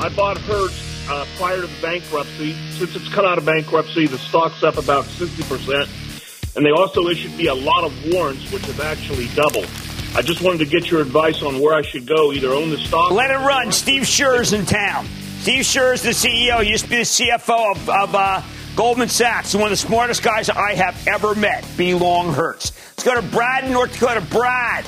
I 0.00 0.08
bought 0.14 0.38
Hertz 0.38 1.08
uh, 1.08 1.26
prior 1.38 1.56
to 1.62 1.66
the 1.66 1.82
bankruptcy. 1.82 2.52
Since 2.72 2.94
it's 2.94 3.08
come 3.08 3.24
out 3.24 3.38
of 3.38 3.44
bankruptcy, 3.44 4.06
the 4.06 4.18
stock's 4.18 4.62
up 4.62 4.76
about 4.76 5.06
60%. 5.06 6.54
And 6.56 6.64
they 6.64 6.70
also 6.70 7.08
issued 7.08 7.34
me 7.36 7.46
a 7.46 7.54
lot 7.54 7.82
of 7.82 8.12
warrants, 8.12 8.52
which 8.52 8.64
have 8.66 8.80
actually 8.80 9.26
doubled. 9.34 9.68
I 10.14 10.22
just 10.22 10.40
wanted 10.40 10.58
to 10.58 10.66
get 10.66 10.90
your 10.90 11.00
advice 11.00 11.42
on 11.42 11.58
where 11.58 11.74
I 11.74 11.82
should 11.82 12.06
go, 12.06 12.32
either 12.32 12.50
own 12.50 12.70
the 12.70 12.78
stock. 12.78 13.10
Let 13.10 13.30
it 13.30 13.38
run. 13.38 13.72
Steve 13.72 14.06
Scherr's 14.06 14.52
in 14.52 14.66
town. 14.66 15.06
Steve 15.48 15.64
Scherr 15.64 15.94
is 15.94 16.02
the 16.02 16.10
CEO, 16.10 16.62
He 16.62 16.68
used 16.68 16.84
to 16.84 16.90
be 16.90 16.96
the 16.96 17.02
CFO 17.04 17.70
of, 17.70 17.88
of 17.88 18.14
uh, 18.14 18.42
Goldman 18.76 19.08
Sachs, 19.08 19.54
one 19.54 19.64
of 19.64 19.70
the 19.70 19.76
smartest 19.78 20.22
guys 20.22 20.50
I 20.50 20.74
have 20.74 21.08
ever 21.08 21.34
met. 21.34 21.66
B. 21.74 21.94
Long 21.94 22.34
Hertz. 22.34 22.72
Let's 22.88 23.04
go 23.04 23.14
to 23.14 23.22
Brad 23.22 23.64
in 23.64 23.72
North 23.72 23.94
Dakota. 23.94 24.20
Brad. 24.20 24.84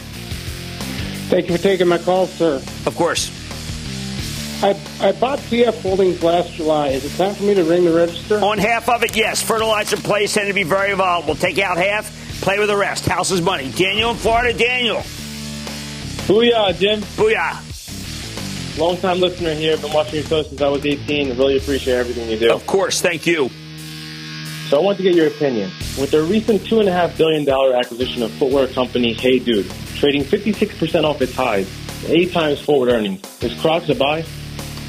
Thank 1.30 1.48
you 1.48 1.56
for 1.56 1.62
taking 1.62 1.88
my 1.88 1.96
call, 1.96 2.26
sir. 2.26 2.56
Of 2.84 2.94
course. 2.94 3.30
I, 4.62 4.78
I 5.00 5.12
bought 5.12 5.38
CF 5.38 5.80
Holdings 5.80 6.22
last 6.22 6.52
July. 6.52 6.88
Is 6.88 7.06
it 7.06 7.16
time 7.16 7.34
for 7.34 7.44
me 7.44 7.54
to 7.54 7.64
ring 7.64 7.86
the 7.86 7.94
register? 7.94 8.38
On 8.44 8.58
half 8.58 8.90
of 8.90 9.02
it, 9.02 9.16
yes. 9.16 9.42
Fertilizer 9.42 9.96
plays 9.96 10.34
tend 10.34 10.48
to 10.48 10.52
be 10.52 10.64
very 10.64 10.92
volatile. 10.92 11.36
Take 11.36 11.58
out 11.58 11.78
half, 11.78 12.12
play 12.42 12.58
with 12.58 12.68
the 12.68 12.76
rest. 12.76 13.06
House 13.06 13.30
is 13.30 13.40
money. 13.40 13.70
Daniel 13.70 14.10
in 14.10 14.16
Florida. 14.18 14.52
Daniel. 14.52 14.98
Booyah, 16.28 16.78
Jim. 16.78 17.00
Booyah. 17.00 17.69
Long 18.80 18.96
time 18.96 19.20
listener 19.20 19.52
here. 19.52 19.76
Been 19.76 19.92
watching 19.92 20.14
your 20.14 20.24
show 20.24 20.42
since 20.42 20.62
I 20.62 20.68
was 20.68 20.86
18. 20.86 21.36
Really 21.36 21.58
appreciate 21.58 21.96
everything 21.96 22.30
you 22.30 22.38
do. 22.38 22.50
Of 22.50 22.66
course. 22.66 23.02
Thank 23.02 23.26
you. 23.26 23.50
So 24.70 24.80
I 24.80 24.82
want 24.82 24.96
to 24.96 25.02
get 25.02 25.14
your 25.14 25.26
opinion. 25.26 25.70
With 25.98 26.10
their 26.10 26.22
recent 26.22 26.62
$2.5 26.62 27.18
billion 27.18 27.46
acquisition 27.46 28.22
of 28.22 28.30
footwear 28.32 28.68
company 28.68 29.12
Hey 29.12 29.38
Dude, 29.38 29.68
trading 29.96 30.24
56% 30.24 31.04
off 31.04 31.20
its 31.20 31.34
highs, 31.34 31.68
eight 32.08 32.32
times 32.32 32.58
forward 32.58 32.88
earnings, 32.88 33.20
is 33.42 33.52
Crocs 33.60 33.90
a 33.90 33.94
buy? 33.94 34.24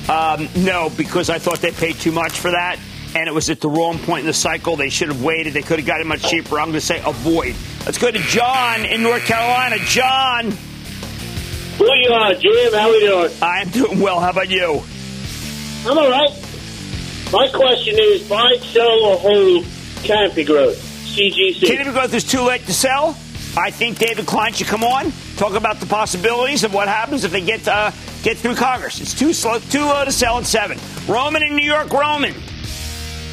Um, 0.08 0.48
no, 0.64 0.90
because 0.96 1.30
I 1.30 1.38
thought 1.38 1.60
they 1.60 1.72
paid 1.72 1.96
too 1.96 2.14
much 2.14 2.40
for 2.40 2.52
that, 2.52 2.80
and 3.14 3.28
it 3.28 3.34
was 3.34 3.50
at 3.50 3.60
the 3.60 3.70
wrong 3.70 4.00
point 4.00 4.22
in 4.22 4.28
the 4.28 4.34
cycle. 4.34 4.78
They 4.78 4.90
should 4.90 5.10
have 5.10 5.22
waited. 5.22 5.52
They 5.54 5.64
could 5.64 5.80
have 5.80 5.88
got 5.88 6.00
it 6.00 6.08
much 6.08 6.24
cheaper. 6.24 6.60
I'm 6.60 6.68
going 6.68 6.76
to 6.76 6.82
say 6.82 7.02
avoid. 7.06 7.56
Let's 7.86 7.98
go 7.98 8.10
to 8.10 8.20
John 8.20 8.86
in 8.86 9.04
North 9.04 9.26
Carolina. 9.26 9.76
John. 9.80 10.54
Booyah, 11.82 12.40
Jim. 12.40 12.74
How 12.74 12.90
are 12.90 12.96
you 12.96 13.08
doing? 13.08 13.32
I'm 13.42 13.70
doing 13.70 14.00
well. 14.00 14.20
How 14.20 14.30
about 14.30 14.50
you? 14.50 14.84
I'm 15.90 15.98
all 15.98 16.10
right. 16.12 16.30
My 17.34 17.48
question 17.48 17.96
is 17.98 18.28
buy, 18.30 18.58
sell, 18.62 19.04
or 19.04 19.18
hold 19.18 19.66
Canopy 20.04 20.44
Growth, 20.44 20.78
CGC. 20.78 21.66
Canopy 21.66 21.92
Growth 21.92 22.14
is 22.14 22.24
too 22.24 22.42
late 22.42 22.66
to 22.68 22.74
sell. 22.74 23.18
I 23.58 23.72
think 23.72 23.98
David 23.98 24.28
Klein 24.28 24.54
should 24.54 24.68
come 24.68 24.84
on, 24.84 25.12
talk 25.38 25.56
about 25.56 25.80
the 25.80 25.86
possibilities 25.88 26.64
of 26.64 26.74
what 26.74 26.88
happens 26.88 27.24
if 27.24 27.32
they 27.32 27.42
get 27.42 27.68
uh, 27.68 27.92
get 28.22 28.38
through 28.38 28.56
Congress. 28.56 29.02
It's 29.02 29.18
too 29.18 29.34
slow, 29.34 29.58
too 29.58 29.84
low 29.84 30.06
to 30.06 30.12
sell 30.12 30.38
at 30.38 30.46
seven. 30.46 30.78
Roman 31.08 31.42
in 31.42 31.56
New 31.56 31.66
York, 31.66 31.92
Roman. 31.92 32.36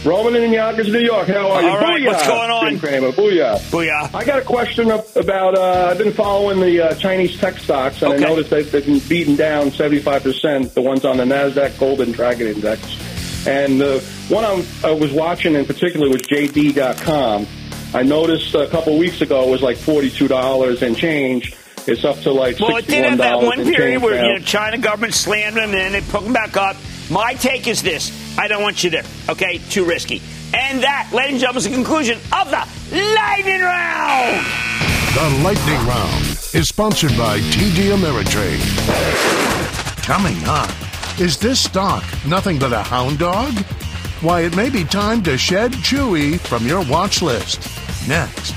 Roman 0.04 0.36
in 0.36 0.52
Yonkers, 0.52 0.88
New 0.92 1.00
York. 1.00 1.26
How 1.28 1.50
are 1.50 1.60
you? 1.62 1.68
All 1.68 1.78
right, 1.80 2.00
Booyah, 2.00 2.06
what's 2.06 2.26
going 2.26 2.50
on? 2.50 2.70
Jim 2.70 2.78
Cramer. 2.78 3.10
Booyah. 3.12 3.58
Booyah. 3.70 4.14
I 4.14 4.24
got 4.24 4.38
a 4.38 4.44
question 4.44 4.90
about. 4.90 5.56
Uh, 5.58 5.88
I've 5.90 5.98
been 5.98 6.12
following 6.12 6.60
the 6.60 6.80
uh, 6.80 6.94
Chinese 6.94 7.36
tech 7.38 7.58
stocks, 7.58 8.00
and 8.02 8.12
Okay. 8.14 8.24
I 8.24 8.28
noticed 8.28 8.50
they've 8.50 8.70
been 8.70 9.00
beaten 9.00 9.34
down 9.34 9.70
75%. 9.70 10.72
The 10.74 10.80
ones 10.80 11.04
on 11.04 11.16
the 11.16 11.24
Nasdaq 11.24 11.78
Golden 11.78 12.12
Dragon 12.12 12.46
Index, 12.46 13.46
and 13.46 13.80
the 13.80 14.00
one 14.28 14.44
I'm, 14.44 14.64
I 14.84 14.92
was 14.92 15.10
watching 15.12 15.54
in 15.54 15.64
particular 15.66 16.08
was 16.08 16.22
JD.com. 16.22 17.46
I 17.94 18.02
noticed 18.02 18.54
a 18.54 18.68
couple 18.68 18.96
weeks 18.98 19.20
ago 19.20 19.48
it 19.48 19.50
was 19.50 19.62
like 19.62 19.78
forty-two 19.78 20.28
dollars 20.28 20.82
and 20.82 20.96
change. 20.96 21.54
It's 21.88 22.04
up 22.04 22.18
to 22.20 22.30
like 22.32 22.60
Well, 22.60 22.76
it 22.76 22.86
did 22.86 23.04
have 23.04 23.18
that 23.18 23.40
one 23.40 23.60
and 23.60 23.74
period 23.74 24.02
where 24.02 24.14
now. 24.14 24.28
you 24.28 24.38
know 24.38 24.44
China 24.44 24.78
government 24.78 25.14
slammed 25.14 25.56
them, 25.56 25.64
and 25.64 25.74
then 25.74 25.92
they 25.92 26.02
put 26.02 26.22
them 26.22 26.32
back 26.34 26.56
up. 26.56 26.76
My 27.10 27.34
take 27.34 27.66
is 27.66 27.82
this: 27.82 28.38
I 28.38 28.48
don't 28.48 28.62
want 28.62 28.84
you 28.84 28.90
there. 28.90 29.04
Okay, 29.28 29.58
too 29.70 29.84
risky. 29.84 30.20
And 30.54 30.82
that, 30.82 31.10
ladies 31.12 31.32
and 31.32 31.40
gentlemen, 31.40 31.58
is 31.58 31.64
the 31.64 31.74
conclusion 31.74 32.18
of 32.32 32.50
the 32.50 32.66
lightning 33.14 33.60
round. 33.60 34.46
The 35.14 35.42
Lightning 35.42 35.86
Round 35.86 36.24
is 36.54 36.68
sponsored 36.68 37.16
by 37.16 37.40
TD 37.40 37.92
Ameritrade. 37.96 38.62
Coming 40.04 40.36
up, 40.46 40.70
is 41.18 41.36
this 41.38 41.60
stock 41.60 42.04
nothing 42.26 42.58
but 42.58 42.72
a 42.72 42.82
hound 42.82 43.18
dog? 43.18 43.52
Why, 44.20 44.42
it 44.42 44.54
may 44.54 44.70
be 44.70 44.84
time 44.84 45.22
to 45.24 45.36
shed 45.36 45.72
Chewy 45.72 46.38
from 46.38 46.66
your 46.66 46.84
watch 46.86 47.20
list. 47.20 47.60
Next. 48.06 48.54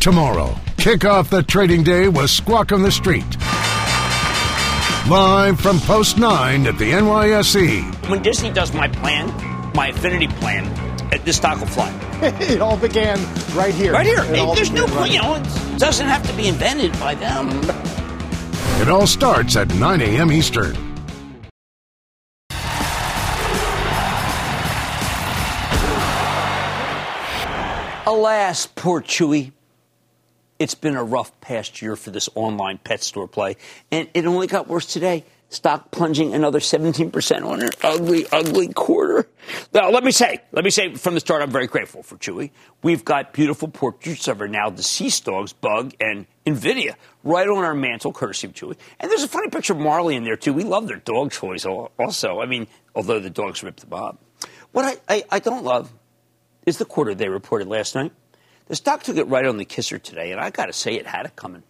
Tomorrow, 0.00 0.56
kick 0.80 1.04
off 1.04 1.28
the 1.28 1.42
trading 1.42 1.82
day 1.82 2.08
with 2.08 2.30
Squawk 2.30 2.72
on 2.72 2.80
the 2.80 2.90
Street. 2.90 3.36
Live 5.10 5.60
from 5.60 5.78
Post 5.80 6.16
9 6.16 6.66
at 6.66 6.78
the 6.78 6.92
NYSE. 6.92 8.08
When 8.08 8.22
Disney 8.22 8.50
does 8.50 8.72
my 8.72 8.88
plan, 8.88 9.28
my 9.74 9.88
affinity 9.88 10.26
plan, 10.26 10.64
this 11.26 11.36
stock 11.36 11.60
will 11.60 11.66
fly. 11.66 11.90
it 12.22 12.62
all 12.62 12.78
began 12.78 13.18
right 13.54 13.74
here. 13.74 13.92
Right 13.92 14.06
here. 14.06 14.24
It 14.24 14.38
all 14.38 14.54
There's 14.54 14.70
no 14.70 14.86
began 14.86 14.96
right 14.96 15.10
point, 15.10 15.12
you 15.12 15.20
know, 15.20 15.34
it 15.34 15.78
doesn't 15.78 16.06
have 16.06 16.26
to 16.26 16.32
be 16.32 16.48
invented 16.48 16.92
by 16.98 17.14
them. 17.14 17.50
It 18.80 18.88
all 18.88 19.06
starts 19.06 19.56
at 19.56 19.74
9 19.74 20.00
a.m. 20.00 20.32
Eastern. 20.32 20.74
Alas, 28.06 28.66
poor 28.74 29.02
Chewy. 29.02 29.52
It's 30.60 30.74
been 30.74 30.94
a 30.94 31.02
rough 31.02 31.40
past 31.40 31.80
year 31.80 31.96
for 31.96 32.10
this 32.10 32.28
online 32.34 32.76
pet 32.76 33.02
store 33.02 33.26
play, 33.26 33.56
and 33.90 34.10
it 34.12 34.26
only 34.26 34.46
got 34.46 34.68
worse 34.68 34.84
today. 34.84 35.24
Stock 35.48 35.90
plunging 35.90 36.34
another 36.34 36.60
17% 36.60 37.44
on 37.44 37.62
an 37.62 37.70
ugly, 37.82 38.26
ugly 38.30 38.68
quarter. 38.68 39.26
Now, 39.72 39.90
let 39.90 40.04
me 40.04 40.12
say, 40.12 40.42
let 40.52 40.62
me 40.62 40.70
say 40.70 40.94
from 40.94 41.14
the 41.14 41.20
start, 41.20 41.40
I'm 41.40 41.50
very 41.50 41.66
grateful 41.66 42.02
for 42.02 42.16
Chewy. 42.18 42.50
We've 42.82 43.04
got 43.04 43.32
beautiful 43.32 43.68
portraits 43.68 44.28
of 44.28 44.42
our 44.42 44.48
now 44.48 44.68
deceased 44.68 45.24
dogs, 45.24 45.54
Bug 45.54 45.94
and 45.98 46.26
Nvidia, 46.44 46.96
right 47.24 47.48
on 47.48 47.64
our 47.64 47.74
mantle, 47.74 48.12
courtesy 48.12 48.46
of 48.46 48.52
Chewy. 48.52 48.76
And 49.00 49.10
there's 49.10 49.24
a 49.24 49.28
funny 49.28 49.48
picture 49.48 49.72
of 49.72 49.78
Marley 49.78 50.14
in 50.14 50.24
there, 50.24 50.36
too. 50.36 50.52
We 50.52 50.62
love 50.62 50.86
their 50.86 50.98
dog 50.98 51.32
toys 51.32 51.64
also. 51.64 52.40
I 52.40 52.44
mean, 52.44 52.66
although 52.94 53.18
the 53.18 53.30
dogs 53.30 53.62
ripped 53.62 53.88
the 53.88 53.96
up. 53.96 54.22
What 54.72 54.84
I, 54.84 55.14
I, 55.16 55.24
I 55.30 55.38
don't 55.38 55.64
love 55.64 55.90
is 56.66 56.76
the 56.76 56.84
quarter 56.84 57.14
they 57.14 57.30
reported 57.30 57.66
last 57.66 57.94
night. 57.94 58.12
The 58.70 58.76
stock 58.76 59.02
took 59.02 59.16
it 59.16 59.26
right 59.26 59.44
on 59.46 59.56
the 59.56 59.64
kisser 59.64 59.98
today, 59.98 60.30
and 60.30 60.40
I 60.40 60.50
got 60.50 60.66
to 60.66 60.72
say 60.72 60.94
it 60.94 61.04
had 61.04 61.26
it 61.26 61.34
coming. 61.34 61.64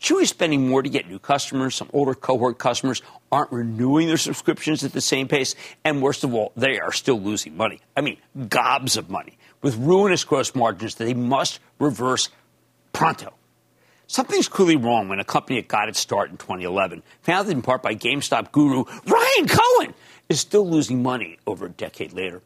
Chewy's 0.00 0.28
spending 0.28 0.68
more 0.68 0.80
to 0.80 0.88
get 0.88 1.08
new 1.08 1.18
customers. 1.18 1.74
Some 1.74 1.90
older 1.92 2.14
cohort 2.14 2.56
customers 2.56 3.02
aren't 3.32 3.50
renewing 3.50 4.06
their 4.06 4.16
subscriptions 4.16 4.84
at 4.84 4.92
the 4.92 5.00
same 5.00 5.26
pace. 5.26 5.56
And 5.84 6.00
worst 6.00 6.22
of 6.22 6.32
all, 6.32 6.52
they 6.56 6.78
are 6.78 6.92
still 6.92 7.20
losing 7.20 7.56
money. 7.56 7.80
I 7.96 8.00
mean, 8.00 8.18
gobs 8.48 8.96
of 8.96 9.10
money 9.10 9.38
with 9.60 9.76
ruinous 9.76 10.22
gross 10.22 10.54
margins 10.54 10.94
that 10.94 11.06
they 11.06 11.14
must 11.14 11.58
reverse 11.80 12.28
pronto. 12.92 13.34
Something's 14.06 14.46
clearly 14.46 14.76
wrong 14.76 15.08
when 15.08 15.18
a 15.18 15.24
company 15.24 15.60
that 15.60 15.66
got 15.66 15.88
its 15.88 15.98
start 15.98 16.30
in 16.30 16.36
2011, 16.36 17.02
founded 17.22 17.56
in 17.56 17.62
part 17.62 17.82
by 17.82 17.96
GameStop 17.96 18.52
guru 18.52 18.84
Ryan 19.04 19.48
Cohen, 19.48 19.94
is 20.28 20.38
still 20.38 20.70
losing 20.70 21.02
money 21.02 21.38
over 21.44 21.66
a 21.66 21.70
decade 21.70 22.12
later. 22.12 22.40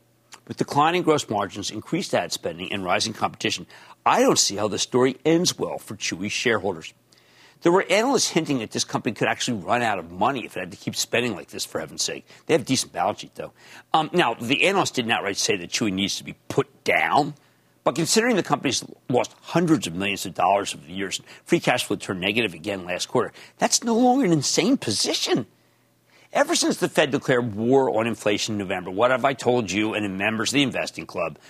With 0.51 0.57
declining 0.57 1.03
gross 1.03 1.30
margins, 1.30 1.70
increased 1.70 2.12
ad 2.12 2.32
spending, 2.32 2.72
and 2.72 2.82
rising 2.82 3.12
competition, 3.12 3.68
I 4.05 4.20
don't 4.22 4.36
see 4.36 4.57
how 4.57 4.66
the 4.66 4.80
story 4.80 5.16
ends 5.24 5.57
well 5.57 5.78
for 5.78 5.94
Chewy 5.94 6.28
shareholders. 6.28 6.92
There 7.62 7.70
were 7.70 7.86
analysts 7.88 8.30
hinting 8.30 8.59
that 8.59 8.72
this 8.72 8.82
company 8.82 9.14
could 9.14 9.28
actually 9.28 9.59
run 9.59 9.80
out 9.80 10.01
of 10.01 10.11
money 10.11 10.44
if 10.44 10.57
it 10.57 10.61
had 10.61 10.72
to 10.72 10.76
keep 10.76 10.96
spending 10.96 11.36
like 11.36 11.51
this, 11.51 11.64
for 11.64 11.78
heaven's 11.78 12.03
sake. 12.03 12.26
They 12.46 12.55
have 12.55 12.62
a 12.62 12.64
decent 12.64 12.92
balance 12.92 13.20
sheet, 13.20 13.36
though. 13.36 13.53
Um, 13.94 14.11
now, 14.12 14.34
the 14.34 14.66
analysts 14.66 14.90
didn't 14.90 15.12
outright 15.12 15.36
say 15.36 15.57
that 15.57 15.70
Chewy 15.70 15.92
needs 15.92 16.16
to 16.16 16.24
be 16.24 16.34
put 16.48 16.82
down. 16.82 17.34
But 17.84 17.94
considering 17.94 18.34
the 18.34 18.42
company's 18.42 18.84
lost 19.09 19.36
hundreds 19.42 19.86
of 19.86 19.94
millions 19.94 20.26
of 20.26 20.34
dollars 20.34 20.74
over 20.74 20.84
the 20.84 20.92
years, 20.92 21.20
free 21.44 21.61
cash 21.61 21.84
flow 21.84 21.96
turned 21.96 22.20
negative 22.20 22.55
again 22.55 22.84
last 22.84 23.07
quarter, 23.07 23.32
that's 23.59 23.84
no 23.84 23.96
longer 23.96 24.24
an 24.24 24.32
insane 24.32 24.78
position. 24.78 25.46
Ever 26.33 26.55
since 26.55 26.76
the 26.76 26.89
Fed 26.89 27.11
declared 27.11 27.57
war 27.57 27.99
on 27.99 28.07
inflation 28.07 28.55
in 28.55 28.59
November, 28.59 28.93
what 28.93 29.11
have 29.11 29.24
I 29.24 29.33
told 29.33 29.68
you 29.72 29.95
and 29.95 30.05
the 30.05 30.09
members 30.09 30.51
of 30.51 30.55
the 30.55 30.62
investing 30.62 31.05
club? 31.05 31.41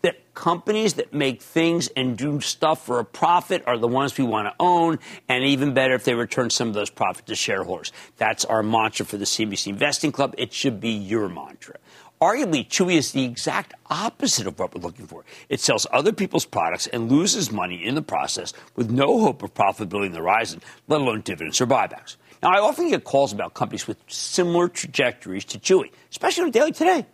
That 0.00 0.32
companies 0.32 0.94
that 0.94 1.12
make 1.12 1.42
things 1.42 1.88
and 1.88 2.16
do 2.16 2.40
stuff 2.40 2.86
for 2.86 3.00
a 3.00 3.04
profit 3.04 3.62
are 3.66 3.76
the 3.76 3.86
ones 3.86 4.16
we 4.16 4.24
want 4.24 4.48
to 4.48 4.54
own, 4.58 4.98
and 5.28 5.44
even 5.44 5.74
better 5.74 5.92
if 5.92 6.04
they 6.04 6.14
return 6.14 6.48
some 6.48 6.68
of 6.68 6.74
those 6.74 6.88
profits 6.88 7.26
to 7.26 7.34
shareholders. 7.34 7.92
That's 8.16 8.46
our 8.46 8.62
mantra 8.62 9.04
for 9.04 9.18
the 9.18 9.26
CNBC 9.26 9.66
Investing 9.66 10.10
Club. 10.10 10.34
It 10.38 10.54
should 10.54 10.80
be 10.80 10.92
your 10.92 11.28
mantra. 11.28 11.76
Arguably, 12.18 12.66
Chewy 12.66 12.94
is 12.94 13.12
the 13.12 13.24
exact 13.24 13.74
opposite 13.90 14.46
of 14.46 14.58
what 14.58 14.74
we're 14.74 14.80
looking 14.80 15.06
for. 15.06 15.22
It 15.50 15.60
sells 15.60 15.86
other 15.92 16.14
people's 16.14 16.46
products 16.46 16.86
and 16.86 17.12
loses 17.12 17.52
money 17.52 17.84
in 17.84 17.94
the 17.94 18.00
process 18.02 18.54
with 18.74 18.90
no 18.90 19.20
hope 19.20 19.42
of 19.42 19.52
profitability 19.52 20.06
in 20.06 20.12
the 20.12 20.18
horizon, 20.20 20.62
let 20.88 21.02
alone 21.02 21.20
dividends 21.20 21.60
or 21.60 21.66
buybacks. 21.66 22.16
Now, 22.42 22.50
I 22.50 22.60
often 22.60 22.88
get 22.88 23.04
calls 23.04 23.32
about 23.32 23.54
companies 23.54 23.86
with 23.86 23.98
similar 24.06 24.68
trajectories 24.68 25.44
to 25.46 25.58
Chewy, 25.58 25.90
especially 26.10 26.44
on 26.44 26.50
Daily 26.50 26.72
Today. 26.72 27.06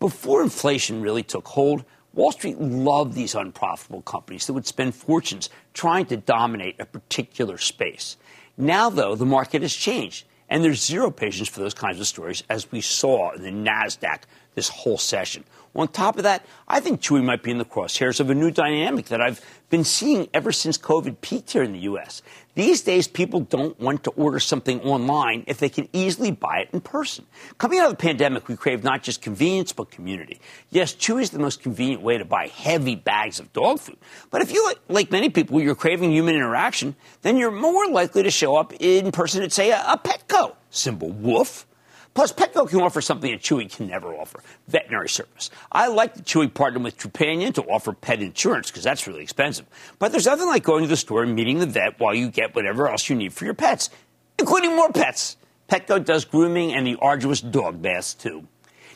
Before 0.00 0.42
inflation 0.42 1.02
really 1.02 1.22
took 1.22 1.46
hold, 1.46 1.84
Wall 2.14 2.32
Street 2.32 2.58
loved 2.58 3.14
these 3.14 3.34
unprofitable 3.34 4.02
companies 4.02 4.46
that 4.46 4.54
would 4.54 4.66
spend 4.66 4.94
fortunes 4.94 5.50
trying 5.74 6.06
to 6.06 6.16
dominate 6.16 6.80
a 6.80 6.86
particular 6.86 7.58
space. 7.58 8.16
Now, 8.56 8.88
though, 8.88 9.14
the 9.14 9.26
market 9.26 9.62
has 9.62 9.74
changed, 9.74 10.24
and 10.48 10.64
there's 10.64 10.82
zero 10.82 11.10
patience 11.10 11.48
for 11.48 11.60
those 11.60 11.74
kinds 11.74 12.00
of 12.00 12.06
stories, 12.06 12.42
as 12.48 12.72
we 12.72 12.80
saw 12.80 13.32
in 13.32 13.42
the 13.42 13.50
NASDAQ 13.50 14.20
this 14.54 14.68
whole 14.68 14.98
session. 14.98 15.44
On 15.74 15.86
top 15.86 16.16
of 16.16 16.24
that, 16.24 16.44
I 16.66 16.80
think 16.80 17.00
Chewy 17.00 17.24
might 17.24 17.42
be 17.42 17.50
in 17.50 17.58
the 17.58 17.64
crosshairs 17.64 18.20
of 18.20 18.30
a 18.30 18.34
new 18.34 18.50
dynamic 18.50 19.06
that 19.06 19.20
I've 19.20 19.40
been 19.70 19.84
seeing 19.84 20.28
ever 20.32 20.50
since 20.50 20.78
COVID 20.78 21.20
peaked 21.20 21.52
here 21.52 21.62
in 21.62 21.72
the 21.72 21.80
U.S. 21.80 22.22
These 22.54 22.82
days, 22.82 23.06
people 23.06 23.40
don't 23.40 23.78
want 23.78 24.02
to 24.04 24.10
order 24.10 24.40
something 24.40 24.80
online 24.80 25.44
if 25.46 25.58
they 25.58 25.68
can 25.68 25.88
easily 25.92 26.32
buy 26.32 26.60
it 26.60 26.70
in 26.72 26.80
person. 26.80 27.26
Coming 27.58 27.78
out 27.78 27.84
of 27.86 27.92
the 27.92 28.02
pandemic, 28.02 28.48
we 28.48 28.56
crave 28.56 28.82
not 28.82 29.04
just 29.04 29.22
convenience, 29.22 29.72
but 29.72 29.90
community. 29.90 30.40
Yes, 30.70 30.94
Chewy 30.94 31.22
is 31.22 31.30
the 31.30 31.38
most 31.38 31.62
convenient 31.62 32.02
way 32.02 32.18
to 32.18 32.24
buy 32.24 32.48
heavy 32.48 32.96
bags 32.96 33.38
of 33.38 33.52
dog 33.52 33.78
food. 33.78 33.98
But 34.30 34.42
if 34.42 34.52
you, 34.52 34.72
like 34.88 35.12
many 35.12 35.28
people, 35.28 35.60
you're 35.60 35.76
craving 35.76 36.10
human 36.10 36.34
interaction, 36.34 36.96
then 37.22 37.36
you're 37.36 37.52
more 37.52 37.86
likely 37.88 38.24
to 38.24 38.30
show 38.30 38.56
up 38.56 38.72
in 38.80 39.12
person 39.12 39.44
at, 39.44 39.52
say, 39.52 39.70
a, 39.70 40.00
Petco. 40.02 40.56
Symbol 40.70 41.10
woof. 41.10 41.67
Plus, 42.14 42.32
Petco 42.32 42.68
can 42.68 42.80
offer 42.80 43.00
something 43.00 43.30
that 43.30 43.40
Chewy 43.40 43.70
can 43.70 43.86
never 43.86 44.14
offer 44.14 44.42
veterinary 44.66 45.08
service. 45.08 45.50
I 45.70 45.86
like 45.86 46.14
that 46.14 46.24
Chewy 46.24 46.52
partnered 46.52 46.82
with 46.82 46.98
Trupanion 46.98 47.54
to 47.54 47.62
offer 47.62 47.92
pet 47.92 48.20
insurance 48.20 48.70
because 48.70 48.82
that's 48.82 49.06
really 49.06 49.22
expensive. 49.22 49.66
But 49.98 50.10
there's 50.10 50.26
nothing 50.26 50.46
like 50.46 50.64
going 50.64 50.82
to 50.82 50.88
the 50.88 50.96
store 50.96 51.22
and 51.22 51.34
meeting 51.34 51.58
the 51.58 51.66
vet 51.66 52.00
while 52.00 52.14
you 52.14 52.30
get 52.30 52.54
whatever 52.56 52.88
else 52.88 53.08
you 53.08 53.16
need 53.16 53.32
for 53.32 53.44
your 53.44 53.54
pets, 53.54 53.90
including 54.38 54.74
more 54.74 54.90
pets. 54.90 55.36
Petco 55.68 56.04
does 56.04 56.24
grooming 56.24 56.74
and 56.74 56.86
the 56.86 56.96
arduous 57.00 57.40
dog 57.40 57.80
baths, 57.82 58.14
too. 58.14 58.48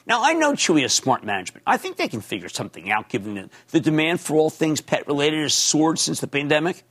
Now, 0.04 0.24
I 0.24 0.32
know 0.32 0.52
Chewy 0.52 0.82
has 0.82 0.92
smart 0.92 1.22
management. 1.22 1.62
I 1.66 1.76
think 1.76 1.96
they 1.96 2.08
can 2.08 2.22
figure 2.22 2.48
something 2.48 2.90
out 2.90 3.08
given 3.08 3.34
that 3.34 3.50
the 3.68 3.78
demand 3.78 4.20
for 4.20 4.36
all 4.36 4.50
things 4.50 4.80
pet 4.80 5.06
related 5.06 5.42
has 5.42 5.54
soared 5.54 5.98
since 5.98 6.20
the 6.20 6.26
pandemic. 6.26 6.82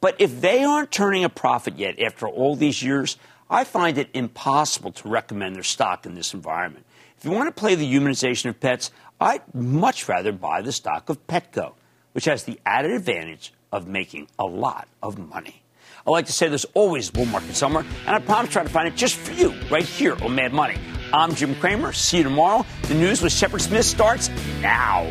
But 0.00 0.20
if 0.20 0.40
they 0.40 0.62
aren't 0.62 0.90
turning 0.90 1.24
a 1.24 1.28
profit 1.28 1.76
yet 1.76 2.00
after 2.00 2.28
all 2.28 2.54
these 2.54 2.82
years, 2.82 3.16
I 3.52 3.64
find 3.64 3.98
it 3.98 4.08
impossible 4.14 4.92
to 4.92 5.08
recommend 5.08 5.56
their 5.56 5.64
stock 5.64 6.06
in 6.06 6.14
this 6.14 6.34
environment. 6.34 6.86
If 7.18 7.24
you 7.24 7.32
want 7.32 7.54
to 7.54 7.60
play 7.60 7.74
the 7.74 7.92
humanization 7.92 8.48
of 8.48 8.60
pets, 8.60 8.92
I'd 9.20 9.42
much 9.52 10.08
rather 10.08 10.30
buy 10.30 10.62
the 10.62 10.70
stock 10.70 11.08
of 11.08 11.26
Petco, 11.26 11.72
which 12.12 12.26
has 12.26 12.44
the 12.44 12.60
added 12.64 12.92
advantage 12.92 13.52
of 13.72 13.88
making 13.88 14.28
a 14.38 14.44
lot 14.44 14.86
of 15.02 15.18
money. 15.18 15.62
I 16.06 16.10
like 16.10 16.26
to 16.26 16.32
say 16.32 16.48
there's 16.48 16.64
always 16.74 17.08
a 17.08 17.12
bull 17.12 17.26
market 17.26 17.56
somewhere, 17.56 17.84
and 18.06 18.14
I 18.16 18.20
promise 18.20 18.50
to 18.50 18.52
try 18.52 18.62
to 18.62 18.68
find 18.68 18.86
it 18.86 18.94
just 18.94 19.16
for 19.16 19.32
you 19.32 19.52
right 19.68 19.84
here 19.84 20.16
on 20.22 20.34
Mad 20.36 20.52
Money. 20.52 20.78
I'm 21.12 21.34
Jim 21.34 21.56
Cramer. 21.56 21.92
See 21.92 22.18
you 22.18 22.22
tomorrow. 22.22 22.64
The 22.82 22.94
news 22.94 23.20
with 23.20 23.32
Shepard 23.32 23.62
Smith 23.62 23.84
starts 23.84 24.30
now. 24.60 25.10